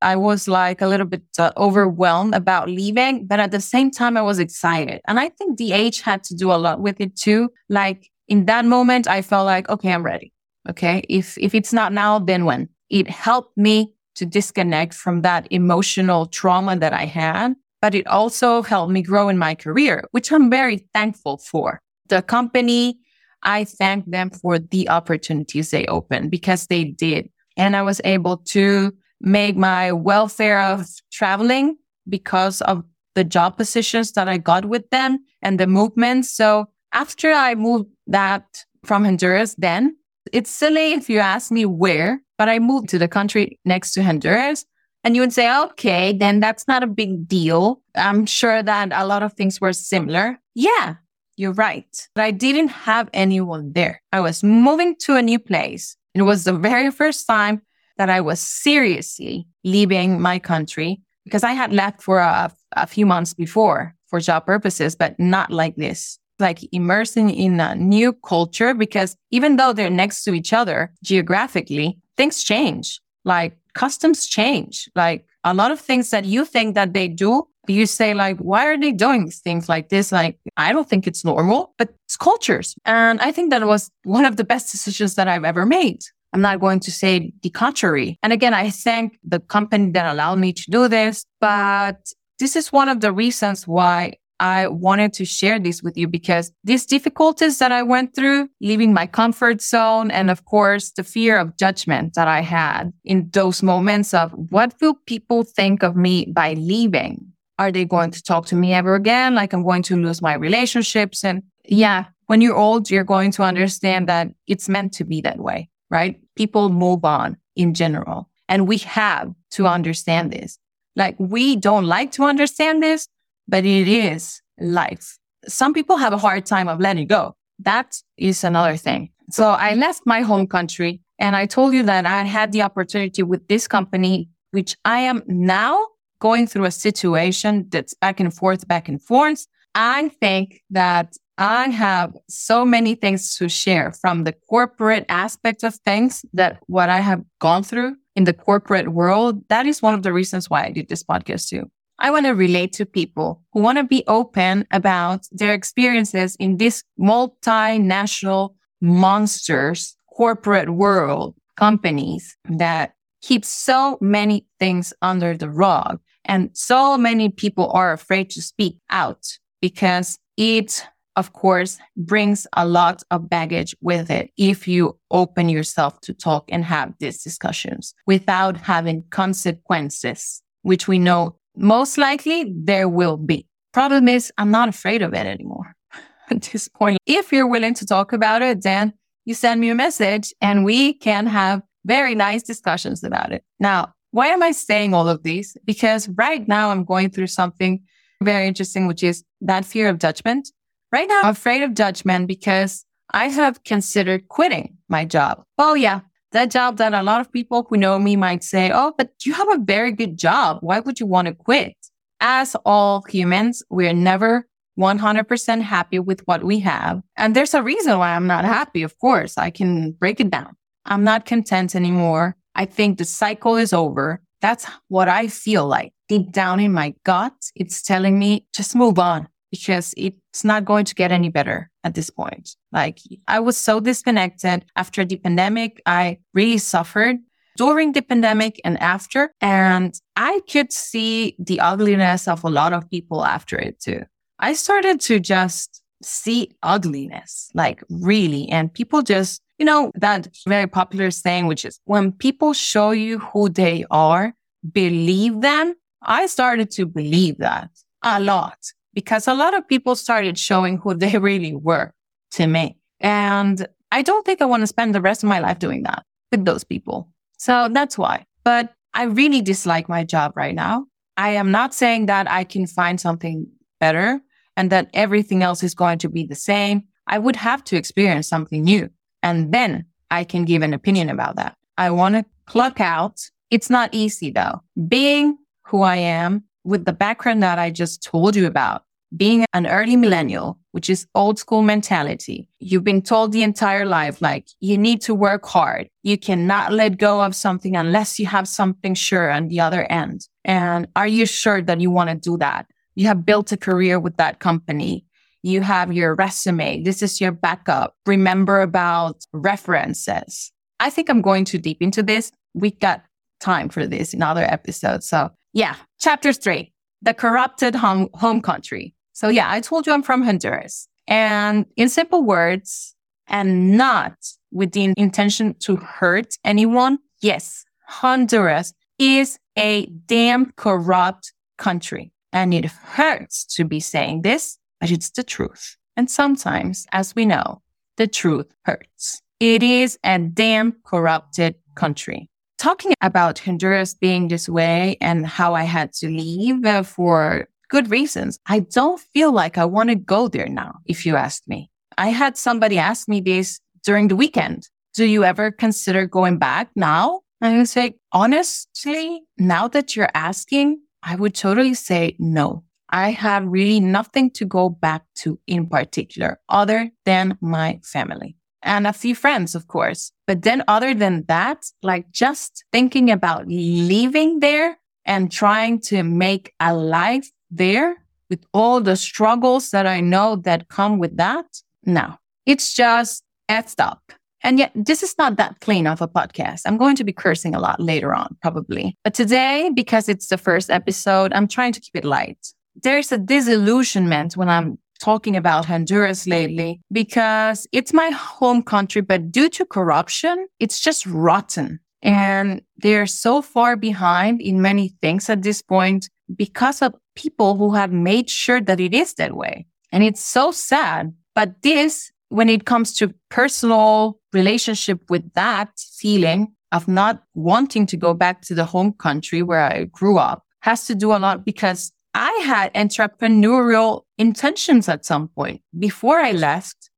I 0.07 0.15
was 0.15 0.47
like 0.47 0.81
a 0.81 0.87
little 0.87 1.05
bit 1.05 1.25
uh, 1.37 1.51
overwhelmed 1.57 2.33
about 2.33 2.69
leaving, 2.69 3.27
but 3.27 3.41
at 3.41 3.51
the 3.51 3.61
same 3.61 3.91
time, 3.91 4.17
I 4.17 4.23
was 4.23 4.39
excited. 4.39 5.01
And 5.09 5.19
I 5.19 5.31
think 5.31 5.59
the 5.59 5.73
age 5.73 6.01
had 6.01 6.23
to 6.25 6.35
do 6.37 6.53
a 6.53 6.61
lot 6.67 6.81
with 6.81 7.01
it 7.01 7.17
too. 7.17 7.51
Like 7.69 8.09
in 8.29 8.47
that 8.47 8.65
moment, 8.65 9.09
I 9.09 9.21
felt 9.21 9.47
like, 9.47 9.69
okay, 9.69 9.93
I'm 9.93 10.05
ready. 10.05 10.33
Okay. 10.71 11.03
If, 11.09 11.37
if 11.39 11.57
it's 11.57 11.73
not 11.73 11.93
now, 11.93 12.21
then 12.21 12.45
when? 12.45 12.69
It 12.89 13.11
helped 13.11 13.59
me 13.59 13.95
to 14.15 14.25
disconnect 14.25 14.95
from 14.95 15.23
that 15.23 15.49
emotional 15.51 16.27
trauma 16.27 16.77
that 16.77 16.93
I 16.93 17.07
had, 17.07 17.57
but 17.83 17.93
it 17.97 18.07
also 18.07 18.63
helped 18.63 18.93
me 18.93 19.03
grow 19.03 19.29
in 19.29 19.39
my 19.39 19.57
career, 19.57 20.05
which 20.13 20.31
I'm 20.31 20.49
very 20.49 20.87
thankful 20.95 21.39
for. 21.39 21.81
The 22.11 22.23
company, 22.23 23.01
I 23.43 23.65
thank 23.65 24.09
them 24.09 24.31
for 24.31 24.61
the 24.61 24.89
opportunities 24.89 25.73
they 25.73 25.85
opened 25.87 26.31
because 26.31 26.69
they 26.69 26.85
did. 26.85 27.29
And 27.57 27.75
I 27.75 27.83
was 27.83 28.01
able 28.05 28.37
to 28.55 28.93
make 29.21 29.57
my 29.57 29.93
welfare 29.93 30.61
of 30.61 30.87
traveling 31.11 31.77
because 32.09 32.61
of 32.63 32.85
the 33.15 33.25
job 33.25 33.57
positions 33.57 34.13
that 34.13 34.29
I 34.29 34.39
got 34.39 34.67
with 34.67 34.89
them 34.91 35.19
and 35.43 35.59
the 35.59 35.67
movement. 35.67 36.27
So 36.27 36.67
after 36.93 37.33
I 37.33 37.55
moved 37.55 37.89
that 38.07 38.65
from 38.85 39.05
Honduras, 39.05 39.55
then 39.57 39.97
it's 40.33 40.51
silly 40.51 40.93
if 40.93 41.09
you 41.09 41.19
ask 41.19 41.51
me 41.51 41.65
where, 41.67 42.21
but 42.39 42.49
I 42.49 42.59
moved 42.59 42.89
to 42.91 42.99
the 42.99 43.09
country 43.09 43.59
next 43.65 43.93
to 43.93 44.03
Honduras. 44.03 44.65
And 45.03 45.15
you 45.15 45.23
would 45.23 45.33
say, 45.33 45.57
okay, 45.67 46.13
then 46.13 46.41
that's 46.41 46.67
not 46.67 46.83
a 46.83 46.87
big 46.89 47.29
deal. 47.29 47.81
I'm 47.95 48.27
sure 48.27 48.63
that 48.63 48.91
a 48.93 49.07
lot 49.07 49.23
of 49.23 49.35
things 49.35 49.61
were 49.61 49.73
similar. 49.73 50.39
Yeah, 50.55 50.97
you're 51.37 51.53
right. 51.53 52.09
But 52.15 52.25
I 52.25 52.33
didn't 52.33 52.69
have 52.69 53.09
anyone 53.13 53.73
there. 53.73 54.03
I 54.13 54.21
was 54.21 54.43
moving 54.43 54.97
to 55.03 55.15
a 55.15 55.23
new 55.23 55.39
place. 55.39 55.97
It 56.15 56.23
was 56.23 56.45
the 56.45 56.55
very 56.55 56.91
first 56.91 57.27
time 57.27 57.63
that 57.99 58.11
I 58.11 58.21
was 58.21 58.41
seriously 58.41 59.47
leaving 59.65 60.21
my 60.21 60.39
country 60.39 61.01
because 61.25 61.43
I 61.43 61.53
had 61.53 61.73
left 61.73 62.03
for 62.03 62.19
a, 62.19 62.53
a 62.77 62.87
few 62.87 63.07
months 63.07 63.35
before 63.35 63.95
for 64.07 64.21
job 64.21 64.47
purposes, 64.47 64.95
but 64.95 65.19
not 65.19 65.51
like 65.51 65.77
this 65.77 66.19
like 66.39 66.61
immersing 66.73 67.31
in 67.31 67.61
a 67.61 67.75
new 67.75 68.13
culture 68.13 68.75
because 68.75 69.17
even 69.31 69.57
though 69.57 69.73
they're 69.73 69.91
next 69.91 70.25
to 70.25 70.35
each 70.35 70.53
other 70.53 70.93
geographically, 71.03 71.99
things 72.17 72.43
change. 72.43 73.01
Like 73.25 73.57
customs 73.75 74.27
change. 74.27 74.89
Like 74.95 75.27
a 75.45 75.55
lot 75.55 75.71
of 75.71 75.81
things 75.81 76.11
that 76.11 76.25
you 76.25 76.45
think 76.45 76.75
that 76.75 76.93
they 76.93 77.09
do 77.09 77.49
You 77.69 77.87
say 77.87 78.15
like, 78.15 78.39
why 78.39 78.65
are 78.67 78.79
they 78.79 78.93
doing 78.93 79.29
things 79.29 79.69
like 79.69 79.89
this? 79.89 80.13
Like, 80.13 80.39
I 80.57 80.73
don't 80.73 80.89
think 80.89 81.09
it's 81.09 81.25
normal, 81.25 81.75
but 81.79 81.89
it's 82.05 82.17
cultures. 82.17 82.77
And 82.85 83.21
I 83.21 83.33
think 83.33 83.51
that 83.51 83.67
was 83.67 83.91
one 84.05 84.25
of 84.25 84.37
the 84.37 84.45
best 84.45 84.71
decisions 84.75 85.17
that 85.17 85.27
I've 85.27 85.45
ever 85.45 85.67
made. 85.67 85.99
I'm 86.37 86.43
not 86.43 86.61
going 86.61 86.81
to 86.81 86.93
say 86.93 87.33
the 87.41 87.49
contrary. 87.49 88.19
And 88.23 88.31
again, 88.31 88.53
I 88.53 88.69
thank 88.69 89.19
the 89.25 89.41
company 89.41 89.91
that 89.93 90.13
allowed 90.13 90.39
me 90.39 90.53
to 90.53 90.71
do 90.71 90.87
this, 90.87 91.25
but 91.41 91.97
this 92.39 92.57
is 92.57 92.71
one 92.71 92.91
of 92.91 93.01
the 93.01 93.11
reasons 93.11 93.67
why 93.67 94.19
I 94.39 94.67
wanted 94.67 95.15
to 95.15 95.25
share 95.25 95.59
this 95.59 95.83
with 95.83 95.97
you 95.97 96.07
because 96.07 96.53
these 96.63 96.85
difficulties 96.85 97.57
that 97.57 97.73
I 97.73 97.83
went 97.83 98.15
through, 98.15 98.51
leaving 98.61 98.93
my 98.93 99.07
comfort 99.07 99.63
zone, 99.63 100.11
and 100.11 100.29
of 100.29 100.45
course, 100.45 100.91
the 100.91 101.05
fear 101.05 101.39
of 101.39 101.57
judgment 101.57 102.13
that 102.17 102.29
I 102.29 102.43
had 102.43 102.93
in 103.03 103.31
those 103.33 103.63
moments 103.63 104.13
of 104.13 104.31
what 104.51 104.75
will 104.83 104.97
people 105.07 105.43
think 105.43 105.83
of 105.83 105.97
me 105.97 106.27
by 106.27 106.53
leaving? 106.53 107.33
Are 107.59 107.73
they 107.73 107.87
going 107.87 108.11
to 108.11 108.23
talk 108.23 108.45
to 108.49 108.57
me 108.57 108.75
ever 108.75 108.95
again? 108.95 109.35
Like 109.35 109.55
I'm 109.55 109.63
going 109.63 109.85
to 109.85 109.97
lose 109.97 110.21
my 110.21 110.35
relationships. 110.35 111.25
And 111.25 111.45
yeah, 111.65 112.05
when 112.27 112.43
you're 112.43 112.59
old, 112.59 112.91
you're 112.91 113.05
going 113.05 113.31
to 113.31 113.43
understand 113.43 114.07
that 114.11 114.29
it's 114.47 114.69
meant 114.69 114.93
to 114.93 115.05
be 115.05 115.23
that 115.23 115.39
way, 115.39 115.71
right? 115.89 116.21
People 116.37 116.69
move 116.69 117.05
on 117.05 117.37
in 117.55 117.75
general. 117.75 118.29
And 118.49 118.69
we 118.69 118.79
have 118.79 119.33
to 119.53 119.67
understand 119.67 120.33
this. 120.33 120.59
Like 120.95 121.17
we 121.19 121.57
don't 121.57 121.85
like 121.85 122.13
to 122.13 122.25
understand 122.25 122.83
this, 122.83 123.09
but 123.49 123.65
it 123.65 123.89
is 123.89 124.41
life. 124.59 125.19
Some 125.47 125.75
people 125.75 125.97
have 125.97 126.13
a 126.13 126.19
hard 126.19 126.47
time 126.47 126.69
of 126.69 126.81
letting 126.81 127.07
go. 127.07 127.37
That 127.59 128.01
is 128.17 128.45
another 128.45 128.77
thing. 128.77 129.11
So 129.31 129.51
I 129.51 129.75
left 129.75 130.03
my 130.07 130.21
home 130.21 130.47
country 130.47 131.01
and 131.19 131.35
I 131.35 131.47
told 131.47 131.75
you 131.75 131.83
that 131.85 132.07
I 132.07 132.23
had 132.25 132.53
the 132.53 132.63
opportunity 132.63 133.23
with 133.23 133.49
this 133.49 133.67
company, 133.67 134.29
which 134.51 134.77
I 134.85 135.01
am 135.01 135.23
now 135.27 135.87
going 136.19 136.47
through 136.47 136.65
a 136.65 136.71
situation 136.71 137.67
that's 137.71 137.95
back 137.95 138.21
and 138.21 138.33
forth, 138.33 138.67
back 138.69 138.89
and 138.89 139.03
forth. 139.03 139.47
I 139.75 140.09
think 140.21 140.63
that 140.71 141.17
I 141.39 141.69
have 141.69 142.15
so 142.29 142.65
many 142.65 142.95
things 142.95 143.37
to 143.37 143.49
share 143.49 143.93
from 143.93 144.25
the 144.25 144.33
corporate 144.33 145.05
aspect 145.09 145.65
of 145.65 145.75
things 145.75 146.25
that 146.33 146.61
what 146.67 146.89
I 146.89 147.01
have 147.01 147.23
gone 147.41 147.63
through 147.63 147.97
in 148.15 148.25
the 148.25 148.33
corporate 148.33 148.89
world. 148.89 149.43
That 149.49 149.67
is 149.67 149.83
one 149.83 149.95
of 149.95 150.03
the 150.03 150.13
reasons 150.13 150.49
why 150.49 150.65
I 150.65 150.71
did 150.71 150.89
this 150.89 151.03
podcast 151.03 151.49
too. 151.49 151.71
I 151.99 152.11
want 152.11 152.27
to 152.27 152.33
relate 152.33 152.73
to 152.75 152.87
people 152.87 153.43
who 153.53 153.61
want 153.61 153.79
to 153.79 153.85
be 153.85 154.05
open 154.07 154.67
about 154.71 155.27
their 155.31 155.55
experiences 155.55 156.37
in 156.37 156.59
this 156.59 156.83
multinational 156.99 158.55
monsters 158.81 159.97
corporate 160.13 160.71
world 160.71 161.35
companies 161.57 162.37
that 162.49 162.95
keep 163.23 163.45
so 163.45 163.99
many 164.01 164.47
things 164.59 164.93
under 165.03 165.37
the 165.37 165.51
rug. 165.51 166.01
And 166.25 166.51
so 166.55 166.99
many 166.99 167.29
people 167.29 167.71
are 167.73 167.93
afraid 167.93 168.31
to 168.31 168.43
speak 168.43 168.79
out 168.91 169.27
because 169.61 170.19
it, 170.37 170.87
of 171.17 171.33
course, 171.33 171.79
brings 171.97 172.47
a 172.53 172.67
lot 172.67 173.03
of 173.11 173.29
baggage 173.29 173.75
with 173.81 174.11
it 174.11 174.31
if 174.37 174.69
you 174.69 174.99
open 175.11 175.49
yourself 175.49 176.01
to 176.03 176.13
talk 176.13 176.45
and 176.51 176.65
have 176.65 176.93
these 177.01 177.23
discussions 177.23 177.95
without 178.07 178.57
having 178.59 179.03
consequences, 179.11 180.43
which 180.63 180.87
we 180.87 180.99
know 180.99 181.37
most 181.57 181.97
likely 181.97 182.53
there 182.55 182.89
will 182.89 183.17
be. 183.17 183.47
Problem 183.73 184.09
is, 184.09 184.31
I'm 184.39 184.51
not 184.51 184.69
afraid 184.69 185.03
of 185.03 185.15
it 185.15 185.27
anymore 185.27 185.75
at 186.31 186.43
this 186.43 186.69
point. 186.69 186.99
If 187.07 187.33
you're 187.33 187.47
willing 187.47 187.75
to 187.75 187.87
talk 187.87 188.13
about 188.13 188.43
it, 188.43 188.63
then 188.63 188.93
you 189.25 189.35
send 189.35 189.61
me 189.61 189.71
a 189.71 189.75
message 189.75 190.35
and 190.41 190.65
we 190.65 190.95
can 190.95 191.27
have 191.27 191.63
very 191.85 192.15
nice 192.15 192.43
discussions 192.43 193.03
about 193.03 193.33
it. 193.33 193.43
Now, 193.59 193.95
why 194.11 194.29
am 194.29 194.43
I 194.43 194.53
saying 194.53 194.95
all 194.95 195.09
of 195.09 195.23
these? 195.23 195.57
Because 195.65 196.09
right 196.11 196.47
now 196.47 196.71
I'm 196.71 196.85
going 196.85 197.11
through 197.11 197.27
something 197.29 197.83
very 198.23 198.47
interesting, 198.47 198.87
which 198.87 199.03
is 199.03 199.25
that 199.43 199.65
fear 199.65 199.89
of 199.89 199.99
judgment. 199.99 200.49
Right 200.93 201.09
now, 201.09 201.23
I'm 201.25 201.31
afraid 201.31 201.63
of 201.63 201.75
judgment 201.75 202.29
because 202.29 202.85
I 203.13 203.29
have 203.29 203.65
considered 203.65 204.29
quitting 204.29 204.77
my 204.89 205.05
job. 205.05 205.43
Oh, 205.59 205.75
yeah, 205.75 206.01
that 206.33 206.51
job 206.51 206.77
that 206.79 206.95
a 206.95 207.03
lot 207.03 207.21
of 207.21 207.33
people 207.33 207.67
who 207.69 207.77
know 207.77 207.99
me 207.99 208.17
might 208.17 208.45
say, 208.45 208.71
Oh, 208.73 208.93
but 208.97 209.11
you 209.25 209.33
have 209.33 209.49
a 209.49 209.59
very 209.59 209.93
good 209.93 210.19
job. 210.19 210.59
Why 210.61 210.81
would 210.81 211.01
you 211.01 211.07
want 211.07 211.29
to 211.29 211.35
quit? 211.35 211.75
As 212.21 212.57
all 212.65 213.03
humans, 213.09 213.63
we're 213.69 213.93
never 213.93 214.47
100% 214.79 215.61
happy 215.63 215.99
with 215.99 216.21
what 216.27 216.45
we 216.45 216.61
have. 216.61 217.03
And 217.17 217.35
there's 217.35 217.55
a 217.55 217.63
reason 217.63 217.99
why 217.99 218.15
I'm 218.15 218.27
not 218.27 218.45
happy. 218.45 218.83
Of 218.83 218.99
course, 218.99 219.39
I 219.39 219.51
can 219.51 219.93
break 219.93 220.21
it 220.21 220.31
down. 220.31 220.57
I'm 220.85 221.05
not 221.05 221.27
content 221.27 221.75
anymore. 221.75 222.37
I 222.55 222.65
think 222.65 222.99
the 222.99 223.05
cycle 223.05 223.57
is 223.57 223.73
over. 223.73 224.21
That's 224.41 224.67
what 224.89 225.09
I 225.09 225.29
feel 225.29 225.67
like 225.67 225.93
deep 226.09 226.31
down 226.33 226.61
in 226.61 226.73
my 226.73 226.95
gut. 227.05 227.35
It's 227.55 227.83
telling 227.83 228.19
me 228.19 228.47
just 228.55 228.77
move 228.77 228.99
on 228.99 229.29
because 229.57 229.95
it's 229.97 230.45
not 230.45 230.65
going 230.65 230.85
to 230.85 230.95
get 230.95 231.13
any 231.13 231.29
better 231.29 231.71
at 231.85 231.95
this 231.95 232.11
point. 232.11 232.57
Like 232.73 232.99
I 233.27 233.41
was 233.41 233.57
so 233.57 233.81
disconnected 233.81 234.65
after 234.77 235.05
the 235.05 235.17
pandemic. 235.17 235.81
I 235.87 236.19
really 236.35 236.59
suffered 236.59 237.17
during 237.57 237.93
the 237.93 238.03
pandemic 238.03 238.61
and 238.65 238.79
after. 238.81 239.33
And 239.41 239.99
I 240.15 240.41
could 240.51 240.73
see 240.73 241.37
the 241.39 241.61
ugliness 241.61 242.29
of 242.29 242.45
a 242.45 242.51
lot 242.51 242.73
of 242.73 242.89
people 242.91 243.25
after 243.25 243.59
it 243.59 243.81
too. 243.81 244.03
I 244.39 244.53
started 244.53 245.01
to 245.03 245.19
just 245.19 245.83
see 246.03 246.51
ugliness, 246.63 247.51
like 247.55 247.83
really. 247.89 248.49
And 248.51 248.73
people 248.73 249.03
just, 249.03 249.41
you 249.59 249.65
know, 249.65 249.91
that 249.95 250.29
very 250.47 250.67
popular 250.67 251.11
saying, 251.11 251.47
which 251.47 251.65
is 251.65 251.81
when 251.85 252.13
people 252.13 252.53
show 252.53 252.91
you 252.91 253.19
who 253.19 253.49
they 253.49 253.87
are, 253.91 254.35
believe 254.71 255.41
them. 255.41 255.75
I 256.03 256.27
started 256.27 256.71
to 256.73 256.87
believe 256.87 257.39
that 257.39 257.71
a 258.03 258.21
lot 258.21 258.59
because 258.97 259.29
a 259.29 259.35
lot 259.35 259.55
of 259.55 259.69
people 259.69 259.95
started 259.95 260.39
showing 260.39 260.79
who 260.79 260.95
they 260.95 261.19
really 261.31 261.55
were 261.55 261.93
to 262.33 262.49
me. 262.49 262.79
And 262.99 263.69
I 263.93 264.03
don't 264.03 264.25
think 264.25 264.43
I 264.43 264.47
want 264.47 264.63
to 264.63 264.67
spend 264.67 264.95
the 264.95 265.03
rest 265.03 265.23
of 265.23 265.29
my 265.29 265.39
life 265.39 265.61
doing 265.61 265.85
that 265.85 266.05
with 266.33 266.45
those 266.45 266.65
people. 266.65 267.09
So 267.37 267.69
that's 267.71 267.97
why. 267.97 268.25
But 268.43 268.73
I 268.95 269.05
really 269.05 269.43
dislike 269.43 269.89
my 269.89 270.03
job 270.03 270.33
right 270.35 270.55
now. 270.55 270.87
I 271.19 271.31
am 271.31 271.51
not 271.51 271.75
saying 271.75 272.07
that 272.07 272.29
I 272.31 272.43
can 272.45 272.67
find 272.67 272.99
something 272.99 273.47
better 273.79 274.21
and 274.57 274.71
that 274.71 274.91
everything 274.95 275.43
else 275.43 275.63
is 275.63 275.75
going 275.75 275.99
to 275.99 276.09
be 276.09 276.25
the 276.25 276.35
same. 276.35 276.85
I 277.07 277.19
would 277.19 277.37
have 277.37 277.63
to 277.65 277.77
experience 277.77 278.27
something 278.27 278.65
new 278.65 278.89
and 279.23 279.53
then 279.53 279.85
I 280.11 280.25
can 280.25 280.47
give 280.47 280.63
an 280.63 280.73
opinion 280.73 281.11
about 281.11 281.37
that. 281.37 281.57
I 281.77 281.91
want 281.91 282.15
to 282.15 282.25
clock 282.47 282.81
out. 282.81 283.21
It's 283.51 283.69
not 283.69 283.91
easy 283.93 284.31
though. 284.31 284.63
Being 284.89 285.37
who 285.67 285.83
I 285.83 285.97
am 285.97 286.45
with 286.65 286.85
the 286.85 286.93
background 286.93 287.43
that 287.43 287.59
I 287.59 287.71
just 287.71 288.03
told 288.03 288.35
you 288.35 288.47
about, 288.47 288.83
being 289.15 289.45
an 289.53 289.67
early 289.67 289.97
millennial, 289.97 290.59
which 290.73 290.91
is 290.91 291.07
old 291.15 291.39
school 291.39 291.63
mentality, 291.63 292.49
you've 292.59 292.85
been 292.85 293.03
told 293.03 293.33
the 293.33 293.43
entire 293.43 293.85
life, 293.85 294.21
like 294.21 294.49
you 294.61 294.77
need 294.77 295.01
to 295.03 295.15
work 295.15 295.47
hard. 295.47 295.89
You 296.03 296.19
cannot 296.19 296.73
let 296.73 296.99
go 296.99 297.23
of 297.23 297.35
something 297.35 297.77
unless 297.77 298.19
you 298.19 298.27
have 298.27 298.49
something 298.49 298.95
sure 298.95 299.31
on 299.31 299.49
the 299.49 299.61
other 299.61 299.85
end. 299.85 300.27
And 300.45 300.89
are 300.97 301.07
you 301.07 301.27
sure 301.27 301.63
that 301.63 301.81
you 301.81 301.91
want 301.91 302.11
to 302.11 302.17
do 302.17 302.37
that? 302.39 302.67
You 302.95 303.07
have 303.07 303.25
built 303.25 303.53
a 303.53 303.57
career 303.57 304.01
with 304.01 304.17
that 304.17 304.41
company. 304.41 305.07
You 305.43 305.61
have 305.61 305.93
your 305.93 306.15
resume. 306.17 306.83
This 306.83 307.03
is 307.03 307.21
your 307.21 307.33
backup. 307.33 307.95
Remember 308.07 308.61
about 308.61 309.25
references. 309.33 310.51
I 310.81 310.91
think 310.91 311.09
I'm 311.09 311.23
going 311.23 311.45
too 311.45 311.59
deep 311.59 311.81
into 311.81 312.03
this. 312.03 312.33
We 312.55 312.73
got 312.73 313.05
time 313.39 313.69
for 313.69 313.87
this 313.87 314.15
in 314.15 314.23
other 314.23 314.43
episodes. 314.43 315.09
So 315.09 315.31
yeah, 315.53 315.77
chapter 316.01 316.33
three, 316.33 316.73
the 317.03 317.15
corrupted 317.15 317.75
home, 317.75 318.09
home 318.15 318.41
country. 318.41 318.95
So 319.13 319.29
yeah, 319.29 319.51
I 319.51 319.61
told 319.61 319.87
you 319.87 319.93
I'm 319.93 320.03
from 320.03 320.23
Honduras 320.23 320.89
and 321.07 321.67
in 321.77 321.89
simple 321.89 322.23
words 322.23 322.95
and 323.29 323.77
not 323.77 324.15
with 324.53 324.73
the 324.73 324.95
intention 324.97 325.55
to 325.61 325.77
hurt 325.77 326.37
anyone. 326.45 326.99
Yes, 327.21 327.65
Honduras 327.87 328.73
is 328.99 329.39
a 329.57 329.87
damn 330.07 330.53
corrupt 330.53 331.33
country 331.59 332.13
and 332.33 332.53
it 332.53 332.67
hurts 332.67 333.45
to 333.57 333.65
be 333.65 333.81
saying 333.81 334.23
this, 334.23 334.59
but 334.81 334.91
it's 334.91 335.11
the 335.11 335.23
truth. 335.23 335.77
And 335.97 336.11
sometimes, 336.11 336.87
as 336.93 337.15
we 337.15 337.25
know, 337.25 337.63
the 337.97 338.07
truth 338.07 338.55
hurts. 338.65 339.23
It 339.41 339.63
is 339.63 339.99
a 340.05 340.19
damn 340.19 340.77
corrupted 340.85 341.57
country. 341.75 342.29
Talking 342.59 342.95
about 343.03 343.39
Honduras 343.39 343.95
being 343.95 344.29
this 344.29 344.49
way 344.49 344.97
and 345.01 345.27
how 345.27 345.55
I 345.55 345.65
had 345.65 345.93
to 345.95 346.09
leave 346.09 346.65
uh, 346.65 346.83
for 346.83 347.49
good 347.69 347.91
reasons. 347.91 348.39
I 348.47 348.61
don't 348.61 348.99
feel 348.99 349.33
like 349.33 349.59
I 349.59 349.65
want 349.65 349.91
to 349.91 349.95
go 349.95 350.29
there 350.29 350.49
now, 350.49 350.79
if 350.87 351.05
you 351.05 351.17
ask 351.17 351.43
me. 351.47 351.71
I 351.99 352.09
had 352.09 352.37
somebody 352.37 352.79
ask 352.79 353.09
me 353.09 353.21
this 353.21 353.61
during 353.85 354.09
the 354.09 354.17
weekend. 354.17 354.69
Do 354.95 355.05
you 355.05 355.25
ever 355.25 355.51
consider 355.51 356.07
going 356.07 356.39
back 356.39 356.71
now? 356.75 357.21
I 357.43 357.59
would 357.59 357.69
say, 357.69 357.97
honestly, 358.13 359.23
now 359.37 359.69
that 359.69 359.95
you're 359.95 360.11
asking, 360.15 360.81
I 361.03 361.17
would 361.17 361.35
totally 361.35 361.75
say 361.75 362.17
no. 362.19 362.65
I 362.89 363.11
have 363.11 363.45
really 363.47 363.81
nothing 363.81 364.31
to 364.33 364.45
go 364.45 364.69
back 364.71 365.03
to 365.17 365.39
in 365.47 365.67
particular 365.67 366.41
other 366.49 366.91
than 367.05 367.37
my 367.41 367.81
family 367.83 368.37
and 368.67 368.87
a 368.87 368.93
few 368.93 369.15
friends, 369.15 369.55
of 369.55 369.69
course. 369.69 370.13
But 370.27 370.43
then 370.43 370.63
other 370.69 370.93
than 370.93 371.25
that, 371.29 371.65
like 371.83 372.11
just 372.11 372.65
thinking 372.73 373.11
about 373.11 373.47
leaving 373.47 374.41
there 374.41 374.79
and 375.05 375.31
trying 375.31 375.81
to 375.81 376.03
make 376.03 376.53
a 376.61 376.75
life 376.75 377.31
there 377.51 377.97
with 378.29 378.45
all 378.53 378.81
the 378.81 378.97
struggles 378.97 379.71
that 379.71 379.87
I 379.87 380.01
know 380.01 380.37
that 380.37 380.69
come 380.69 380.99
with 380.99 381.17
that. 381.17 381.47
No, 381.85 382.17
it's 382.45 382.75
just 382.75 383.23
effed 383.49 383.81
up. 383.81 384.03
And 384.43 384.59
yet, 384.59 384.73
this 384.75 385.03
is 385.03 385.17
not 385.19 385.37
that 385.37 385.61
clean 385.61 385.87
of 385.87 386.03
a 386.03 386.09
podcast. 386.09 386.63
I'm 386.67 386.77
going 386.77 386.95
to 386.97 387.05
be 387.05 387.13
cursing 387.13 387.55
a 387.55 387.59
lot 387.59 387.81
later 387.81 388.15
on, 388.15 388.37
probably. 388.43 388.97
But 389.03 389.15
today, 389.15 389.71
because 389.75 390.09
it's 390.09 390.29
the 390.29 390.39
first 390.39 390.71
episode, 390.71 391.33
I'm 391.33 391.49
trying 391.49 391.73
to 391.73 391.81
keep 391.81 391.97
it 391.97 392.05
light. 392.05 392.39
There's 392.83 393.11
a 393.11 393.19
disillusionment 393.19 394.37
when 394.37 394.49
I'm 394.49 394.79
talking 395.01 395.37
about 395.37 395.65
Honduras 395.65 396.27
lately 396.27 396.81
because 396.93 397.67
it's 397.73 397.93
my 397.93 398.11
home 398.11 398.63
country, 398.63 399.03
but 399.03 399.31
due 399.31 399.49
to 399.51 399.65
corruption, 399.65 400.47
it's 400.61 400.81
just 400.81 401.07
rotten. 401.07 401.81
And 402.03 402.63
they're 402.77 403.07
so 403.07 403.43
far 403.43 403.77
behind 403.77 404.41
in 404.41 404.63
many 404.63 404.95
things 405.01 405.29
at 405.29 405.43
this 405.43 405.63
point 405.63 406.09
because 406.35 406.83
of 406.83 406.95
people 407.15 407.57
who 407.57 407.75
have 407.75 407.93
made 407.93 408.31
sure 408.31 408.61
that 408.61 408.81
it 408.81 408.95
is 408.95 409.15
that 409.15 409.35
way. 409.35 409.67
And 409.93 410.03
it's 410.05 410.23
so 410.23 410.51
sad. 410.51 411.15
But 411.35 411.63
this, 411.63 412.11
when 412.29 412.49
it 412.49 412.67
comes 412.67 412.95
to 412.99 413.15
personal 413.31 414.19
relationship 414.33 415.01
with 415.11 415.33
that 415.35 415.71
feeling 415.99 416.53
of 416.73 416.89
not 416.89 417.23
wanting 417.35 417.87
to 417.87 417.97
go 417.97 418.13
back 418.15 418.43
to 418.43 418.55
the 418.55 418.65
home 418.65 418.93
country 418.93 419.43
where 419.43 419.61
I 419.61 419.85
grew 419.85 420.19
up, 420.19 420.43
has 420.61 420.87
to 420.87 420.95
do 420.95 421.13
a 421.13 421.19
lot 421.19 421.45
because 421.45 421.93
I 422.19 422.33
had 422.47 422.73
entrepreneurial 422.73 424.05
intentions 424.17 424.89
at 424.89 425.05
some 425.05 425.29
point 425.29 425.61
before 425.79 426.19
I 426.19 426.33
left. 426.33 426.89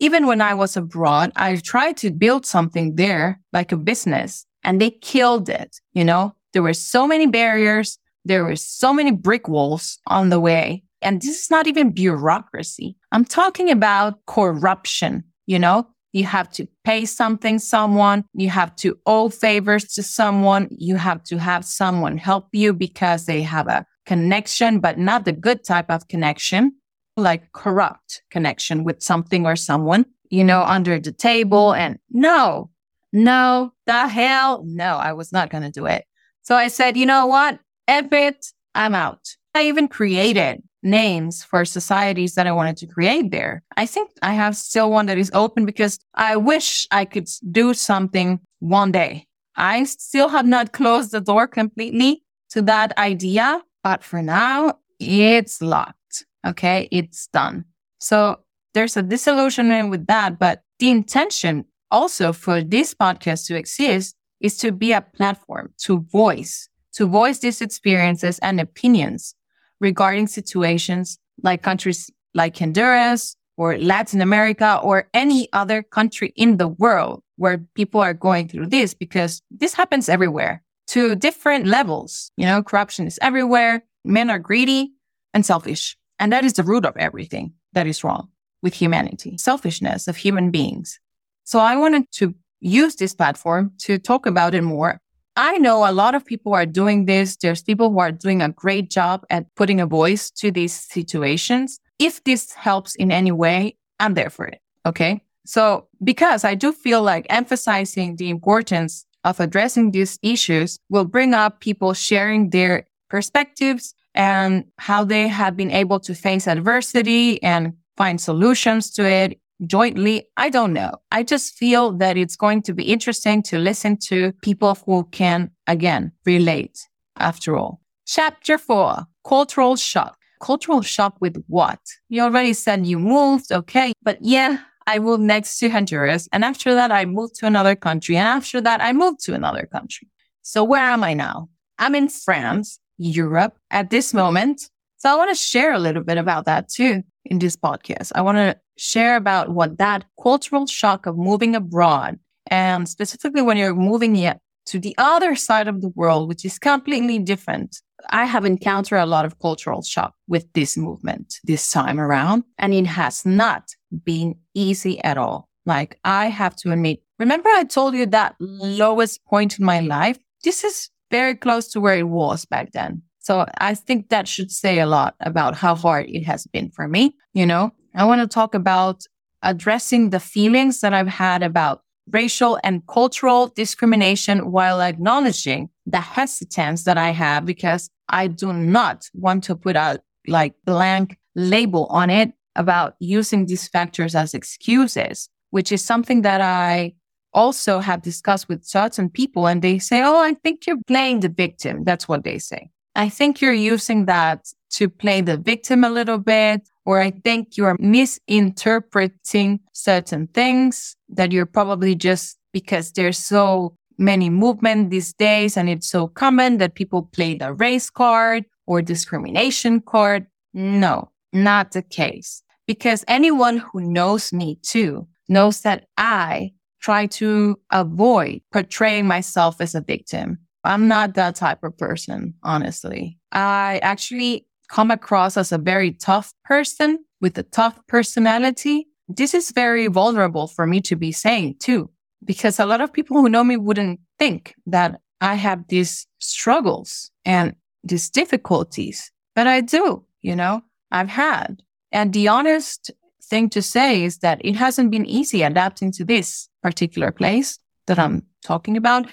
Even 0.00 0.26
when 0.26 0.40
I 0.40 0.54
was 0.54 0.78
abroad, 0.78 1.30
I 1.36 1.56
tried 1.56 1.98
to 1.98 2.10
build 2.10 2.46
something 2.46 2.96
there, 2.96 3.38
like 3.52 3.70
a 3.70 3.76
business, 3.76 4.46
and 4.64 4.80
they 4.80 4.88
killed 4.88 5.50
it. 5.50 5.76
You 5.92 6.06
know, 6.06 6.34
there 6.54 6.62
were 6.62 6.72
so 6.72 7.06
many 7.06 7.26
barriers. 7.26 7.98
There 8.24 8.44
were 8.44 8.56
so 8.56 8.94
many 8.94 9.10
brick 9.10 9.46
walls 9.46 9.98
on 10.06 10.30
the 10.30 10.40
way. 10.40 10.84
And 11.02 11.20
this 11.20 11.42
is 11.42 11.50
not 11.50 11.66
even 11.66 11.90
bureaucracy. 11.90 12.96
I'm 13.12 13.26
talking 13.26 13.70
about 13.70 14.24
corruption. 14.26 15.24
You 15.44 15.58
know, 15.58 15.86
you 16.14 16.24
have 16.24 16.50
to 16.52 16.66
pay 16.82 17.04
something 17.04 17.58
someone. 17.58 18.24
You 18.32 18.48
have 18.48 18.74
to 18.76 18.98
owe 19.04 19.28
favors 19.28 19.84
to 19.94 20.02
someone. 20.02 20.68
You 20.70 20.96
have 20.96 21.22
to 21.24 21.38
have 21.38 21.66
someone 21.66 22.16
help 22.16 22.48
you 22.52 22.72
because 22.72 23.26
they 23.26 23.42
have 23.42 23.68
a 23.68 23.84
connection, 24.06 24.80
but 24.80 24.98
not 24.98 25.24
the 25.24 25.32
good 25.32 25.64
type 25.64 25.90
of 25.90 26.08
connection, 26.08 26.74
like 27.16 27.52
corrupt 27.52 28.22
connection 28.30 28.84
with 28.84 29.02
something 29.02 29.46
or 29.46 29.56
someone, 29.56 30.06
you 30.30 30.44
know, 30.44 30.62
under 30.62 30.98
the 30.98 31.12
table. 31.12 31.74
And 31.74 31.98
no, 32.10 32.70
no, 33.12 33.72
the 33.86 34.08
hell, 34.08 34.62
no, 34.66 34.96
I 34.96 35.12
was 35.12 35.32
not 35.32 35.50
going 35.50 35.64
to 35.64 35.70
do 35.70 35.86
it. 35.86 36.04
So 36.42 36.56
I 36.56 36.68
said, 36.68 36.96
you 36.96 37.06
know 37.06 37.26
what? 37.26 37.58
F 37.88 38.12
it, 38.12 38.46
I'm 38.74 38.94
out. 38.94 39.36
I 39.54 39.64
even 39.64 39.88
created 39.88 40.62
names 40.82 41.44
for 41.44 41.64
societies 41.64 42.34
that 42.34 42.46
I 42.46 42.52
wanted 42.52 42.76
to 42.78 42.86
create 42.86 43.30
there. 43.30 43.62
I 43.76 43.86
think 43.86 44.10
I 44.22 44.32
have 44.32 44.56
still 44.56 44.90
one 44.90 45.06
that 45.06 45.18
is 45.18 45.30
open 45.34 45.64
because 45.64 45.98
I 46.14 46.36
wish 46.36 46.86
I 46.90 47.04
could 47.04 47.28
do 47.50 47.74
something 47.74 48.40
one 48.58 48.90
day. 48.90 49.26
I 49.54 49.84
still 49.84 50.28
have 50.28 50.46
not 50.46 50.72
closed 50.72 51.12
the 51.12 51.20
door 51.20 51.46
completely 51.46 52.24
to 52.50 52.62
that 52.62 52.96
idea, 52.98 53.62
but 53.82 54.02
for 54.02 54.22
now, 54.22 54.78
it's 54.98 55.60
locked. 55.60 56.24
Okay. 56.46 56.88
It's 56.90 57.28
done. 57.28 57.64
So 57.98 58.40
there's 58.74 58.96
a 58.96 59.02
disillusionment 59.02 59.90
with 59.90 60.06
that. 60.06 60.38
But 60.38 60.62
the 60.78 60.90
intention 60.90 61.64
also 61.90 62.32
for 62.32 62.62
this 62.62 62.94
podcast 62.94 63.46
to 63.46 63.56
exist 63.56 64.16
is 64.40 64.56
to 64.58 64.72
be 64.72 64.92
a 64.92 65.00
platform 65.00 65.72
to 65.78 66.00
voice, 66.00 66.68
to 66.94 67.06
voice 67.06 67.38
these 67.38 67.60
experiences 67.60 68.38
and 68.40 68.60
opinions 68.60 69.34
regarding 69.80 70.26
situations 70.26 71.18
like 71.42 71.62
countries 71.62 72.10
like 72.34 72.58
Honduras 72.58 73.36
or 73.56 73.78
Latin 73.78 74.20
America 74.20 74.80
or 74.82 75.08
any 75.12 75.48
other 75.52 75.82
country 75.82 76.32
in 76.34 76.56
the 76.56 76.68
world 76.68 77.22
where 77.36 77.58
people 77.74 78.00
are 78.00 78.14
going 78.14 78.48
through 78.48 78.66
this 78.66 78.94
because 78.94 79.42
this 79.50 79.74
happens 79.74 80.08
everywhere 80.08 80.62
to 80.88 81.14
different 81.14 81.66
levels. 81.66 82.30
You 82.36 82.46
know, 82.46 82.62
corruption 82.62 83.06
is 83.06 83.18
everywhere. 83.22 83.84
Men 84.04 84.30
are 84.30 84.38
greedy 84.38 84.92
and 85.32 85.44
selfish. 85.44 85.96
And 86.18 86.32
that 86.32 86.44
is 86.44 86.54
the 86.54 86.62
root 86.62 86.84
of 86.84 86.96
everything 86.96 87.54
that 87.72 87.86
is 87.86 88.04
wrong 88.04 88.28
with 88.62 88.74
humanity, 88.74 89.36
selfishness 89.38 90.06
of 90.08 90.16
human 90.16 90.50
beings. 90.50 91.00
So 91.44 91.58
I 91.58 91.76
wanted 91.76 92.10
to 92.12 92.34
use 92.60 92.96
this 92.96 93.14
platform 93.14 93.72
to 93.78 93.98
talk 93.98 94.26
about 94.26 94.54
it 94.54 94.62
more. 94.62 95.00
I 95.34 95.58
know 95.58 95.88
a 95.88 95.92
lot 95.92 96.14
of 96.14 96.24
people 96.24 96.52
are 96.52 96.66
doing 96.66 97.06
this. 97.06 97.36
There's 97.36 97.62
people 97.62 97.90
who 97.90 97.98
are 97.98 98.12
doing 98.12 98.42
a 98.42 98.50
great 98.50 98.90
job 98.90 99.24
at 99.30 99.46
putting 99.56 99.80
a 99.80 99.86
voice 99.86 100.30
to 100.32 100.50
these 100.50 100.74
situations. 100.74 101.80
If 101.98 102.22
this 102.24 102.52
helps 102.52 102.94
in 102.94 103.10
any 103.10 103.32
way, 103.32 103.76
I'm 103.98 104.14
there 104.14 104.30
for 104.30 104.46
it. 104.46 104.60
Okay. 104.84 105.22
So 105.44 105.88
because 106.04 106.44
I 106.44 106.54
do 106.54 106.72
feel 106.72 107.02
like 107.02 107.26
emphasizing 107.30 108.16
the 108.16 108.30
importance 108.30 109.06
of 109.24 109.40
addressing 109.40 109.90
these 109.90 110.18
issues 110.22 110.78
will 110.88 111.04
bring 111.04 111.34
up 111.34 111.60
people 111.60 111.94
sharing 111.94 112.50
their 112.50 112.86
perspectives 113.08 113.94
and 114.14 114.64
how 114.78 115.04
they 115.04 115.28
have 115.28 115.56
been 115.56 115.70
able 115.70 116.00
to 116.00 116.14
face 116.14 116.46
adversity 116.46 117.42
and 117.42 117.72
find 117.96 118.20
solutions 118.20 118.90
to 118.90 119.08
it 119.08 119.38
jointly. 119.66 120.26
I 120.36 120.48
don't 120.48 120.72
know. 120.72 120.96
I 121.12 121.22
just 121.22 121.54
feel 121.54 121.92
that 121.98 122.16
it's 122.16 122.36
going 122.36 122.62
to 122.62 122.74
be 122.74 122.84
interesting 122.84 123.42
to 123.44 123.58
listen 123.58 123.96
to 124.08 124.32
people 124.42 124.76
who 124.86 125.04
can, 125.12 125.50
again, 125.66 126.12
relate 126.26 126.88
after 127.16 127.56
all. 127.56 127.80
Chapter 128.06 128.58
four, 128.58 129.06
cultural 129.26 129.76
shock. 129.76 130.18
Cultural 130.40 130.82
shock 130.82 131.16
with 131.20 131.36
what? 131.46 131.78
You 132.08 132.22
already 132.22 132.52
said 132.52 132.84
you 132.84 132.98
moved. 132.98 133.52
Okay. 133.52 133.92
But 134.02 134.18
yeah, 134.20 134.58
I 134.86 134.98
moved 134.98 135.22
next 135.22 135.58
to 135.58 135.68
Honduras. 135.68 136.28
And 136.32 136.44
after 136.44 136.74
that, 136.74 136.90
I 136.90 137.04
moved 137.04 137.34
to 137.36 137.46
another 137.46 137.74
country. 137.74 138.16
And 138.16 138.26
after 138.26 138.60
that, 138.60 138.80
I 138.80 138.92
moved 138.92 139.20
to 139.24 139.34
another 139.34 139.68
country. 139.70 140.08
So 140.42 140.64
where 140.64 140.82
am 140.82 141.04
I 141.04 141.14
now? 141.14 141.48
I'm 141.78 141.94
in 141.94 142.08
France, 142.08 142.78
Europe 142.98 143.56
at 143.70 143.90
this 143.90 144.12
moment. 144.12 144.68
So 144.98 145.10
I 145.10 145.16
want 145.16 145.30
to 145.30 145.36
share 145.36 145.72
a 145.72 145.78
little 145.78 146.02
bit 146.02 146.18
about 146.18 146.44
that 146.44 146.68
too 146.68 147.02
in 147.24 147.38
this 147.38 147.56
podcast. 147.56 148.12
I 148.14 148.22
want 148.22 148.36
to 148.36 148.56
share 148.76 149.16
about 149.16 149.50
what 149.50 149.78
that 149.78 150.04
cultural 150.20 150.66
shock 150.66 151.06
of 151.06 151.16
moving 151.16 151.54
abroad 151.54 152.18
and 152.48 152.88
specifically 152.88 153.42
when 153.42 153.56
you're 153.56 153.74
moving 153.74 154.14
yet 154.14 154.40
to 154.66 154.78
the 154.78 154.94
other 154.98 155.34
side 155.34 155.68
of 155.68 155.80
the 155.80 155.88
world, 155.90 156.28
which 156.28 156.44
is 156.44 156.58
completely 156.58 157.18
different. 157.18 157.80
I 158.10 158.24
have 158.24 158.44
encountered 158.44 158.98
a 158.98 159.06
lot 159.06 159.24
of 159.24 159.38
cultural 159.38 159.82
shock 159.82 160.14
with 160.28 160.52
this 160.52 160.76
movement 160.76 161.34
this 161.44 161.70
time 161.70 162.00
around, 162.00 162.44
and 162.58 162.74
it 162.74 162.86
has 162.86 163.24
not 163.24 163.74
been 164.04 164.36
easy 164.54 165.02
at 165.04 165.18
all. 165.18 165.48
Like 165.66 165.98
I 166.04 166.26
have 166.26 166.56
to 166.56 166.72
admit, 166.72 167.02
remember 167.18 167.48
I 167.50 167.64
told 167.64 167.94
you 167.94 168.06
that 168.06 168.34
lowest 168.40 169.24
point 169.24 169.58
in 169.58 169.64
my 169.64 169.80
life? 169.80 170.18
This 170.42 170.64
is 170.64 170.90
very 171.10 171.34
close 171.34 171.68
to 171.68 171.80
where 171.80 171.96
it 171.96 172.08
was 172.08 172.44
back 172.44 172.72
then. 172.72 173.02
So 173.20 173.46
I 173.58 173.74
think 173.74 174.08
that 174.08 174.26
should 174.26 174.50
say 174.50 174.80
a 174.80 174.86
lot 174.86 175.14
about 175.20 175.54
how 175.54 175.76
hard 175.76 176.06
it 176.08 176.24
has 176.24 176.46
been 176.46 176.70
for 176.70 176.88
me. 176.88 177.14
You 177.34 177.46
know, 177.46 177.72
I 177.94 178.04
want 178.04 178.20
to 178.20 178.26
talk 178.26 178.54
about 178.54 179.04
addressing 179.42 180.10
the 180.10 180.20
feelings 180.20 180.80
that 180.80 180.92
I've 180.92 181.08
had 181.08 181.42
about 181.42 181.82
racial 182.10 182.58
and 182.64 182.86
cultural 182.88 183.48
discrimination 183.48 184.50
while 184.50 184.80
acknowledging 184.80 185.70
the 185.86 186.00
hesitance 186.00 186.84
that 186.84 186.98
I 186.98 187.10
have 187.10 187.44
because 187.44 187.90
I 188.08 188.26
do 188.26 188.52
not 188.52 189.08
want 189.14 189.44
to 189.44 189.54
put 189.54 189.76
a 189.76 190.00
like 190.26 190.54
blank 190.64 191.18
label 191.34 191.86
on 191.86 192.10
it 192.10 192.32
about 192.56 192.94
using 192.98 193.46
these 193.46 193.68
factors 193.68 194.14
as 194.14 194.34
excuses, 194.34 195.28
which 195.50 195.72
is 195.72 195.84
something 195.84 196.22
that 196.22 196.40
I 196.40 196.94
also 197.34 197.78
have 197.78 198.02
discussed 198.02 198.48
with 198.48 198.64
certain 198.64 199.08
people 199.08 199.46
and 199.46 199.62
they 199.62 199.78
say, 199.78 200.02
Oh, 200.02 200.20
I 200.20 200.34
think 200.34 200.66
you're 200.66 200.82
playing 200.86 201.20
the 201.20 201.28
victim. 201.28 201.84
That's 201.84 202.08
what 202.08 202.24
they 202.24 202.38
say. 202.38 202.70
I 202.94 203.08
think 203.08 203.40
you're 203.40 203.52
using 203.52 204.04
that 204.06 204.46
to 204.72 204.88
play 204.88 205.20
the 205.22 205.36
victim 205.36 205.84
a 205.84 205.90
little 205.90 206.18
bit, 206.18 206.68
or 206.84 207.00
I 207.00 207.10
think 207.10 207.56
you're 207.56 207.76
misinterpreting 207.78 209.60
certain 209.72 210.26
things 210.28 210.96
that 211.08 211.32
you're 211.32 211.46
probably 211.46 211.94
just 211.94 212.38
because 212.52 212.92
there's 212.92 213.18
so 213.18 213.76
many 213.98 214.28
movement 214.28 214.90
these 214.90 215.12
days 215.14 215.56
and 215.56 215.68
it's 215.68 215.88
so 215.88 216.08
common 216.08 216.58
that 216.58 216.74
people 216.74 217.02
play 217.02 217.34
the 217.34 217.52
race 217.52 217.88
card 217.88 218.44
or 218.66 218.82
discrimination 218.82 219.80
card. 219.80 220.26
No, 220.54 221.10
not 221.32 221.72
the 221.72 221.82
case. 221.82 222.42
Because 222.66 223.04
anyone 223.08 223.58
who 223.58 223.80
knows 223.80 224.32
me 224.32 224.58
too 224.62 225.08
knows 225.28 225.62
that 225.62 225.86
I 225.96 226.52
try 226.80 227.06
to 227.06 227.58
avoid 227.70 228.40
portraying 228.52 229.06
myself 229.06 229.60
as 229.60 229.74
a 229.74 229.80
victim. 229.80 230.38
I'm 230.64 230.88
not 230.88 231.14
that 231.14 231.34
type 231.36 231.62
of 231.64 231.76
person, 231.76 232.34
honestly. 232.42 233.18
I 233.32 233.80
actually 233.82 234.46
come 234.68 234.90
across 234.90 235.36
as 235.36 235.52
a 235.52 235.58
very 235.58 235.92
tough 235.92 236.32
person 236.44 236.98
with 237.20 237.36
a 237.38 237.42
tough 237.42 237.78
personality. 237.88 238.88
This 239.08 239.34
is 239.34 239.52
very 239.52 239.88
vulnerable 239.88 240.46
for 240.46 240.66
me 240.66 240.80
to 240.82 240.96
be 240.96 241.12
saying 241.12 241.56
too, 241.58 241.90
because 242.24 242.58
a 242.58 242.66
lot 242.66 242.80
of 242.80 242.92
people 242.92 243.20
who 243.20 243.28
know 243.28 243.44
me 243.44 243.56
wouldn't 243.56 244.00
think 244.18 244.54
that 244.66 245.00
I 245.20 245.34
have 245.34 245.66
these 245.68 246.06
struggles 246.18 247.10
and 247.24 247.54
these 247.84 248.10
difficulties 248.10 249.12
but 249.34 249.46
I 249.46 249.60
do, 249.60 250.04
you 250.20 250.36
know, 250.36 250.62
I've 250.92 251.08
had. 251.08 251.62
And 251.90 252.12
the 252.12 252.28
honest 252.28 252.90
thing 253.24 253.48
to 253.50 253.62
say 253.62 254.04
is 254.04 254.18
that 254.18 254.40
it 254.44 254.56
hasn't 254.56 254.90
been 254.90 255.06
easy 255.06 255.42
adapting 255.42 255.90
to 255.92 256.04
this 256.04 256.48
particular 256.62 257.10
place 257.10 257.58
that 257.86 257.98
I'm 257.98 258.26
talking 258.44 258.76
about 258.76 259.06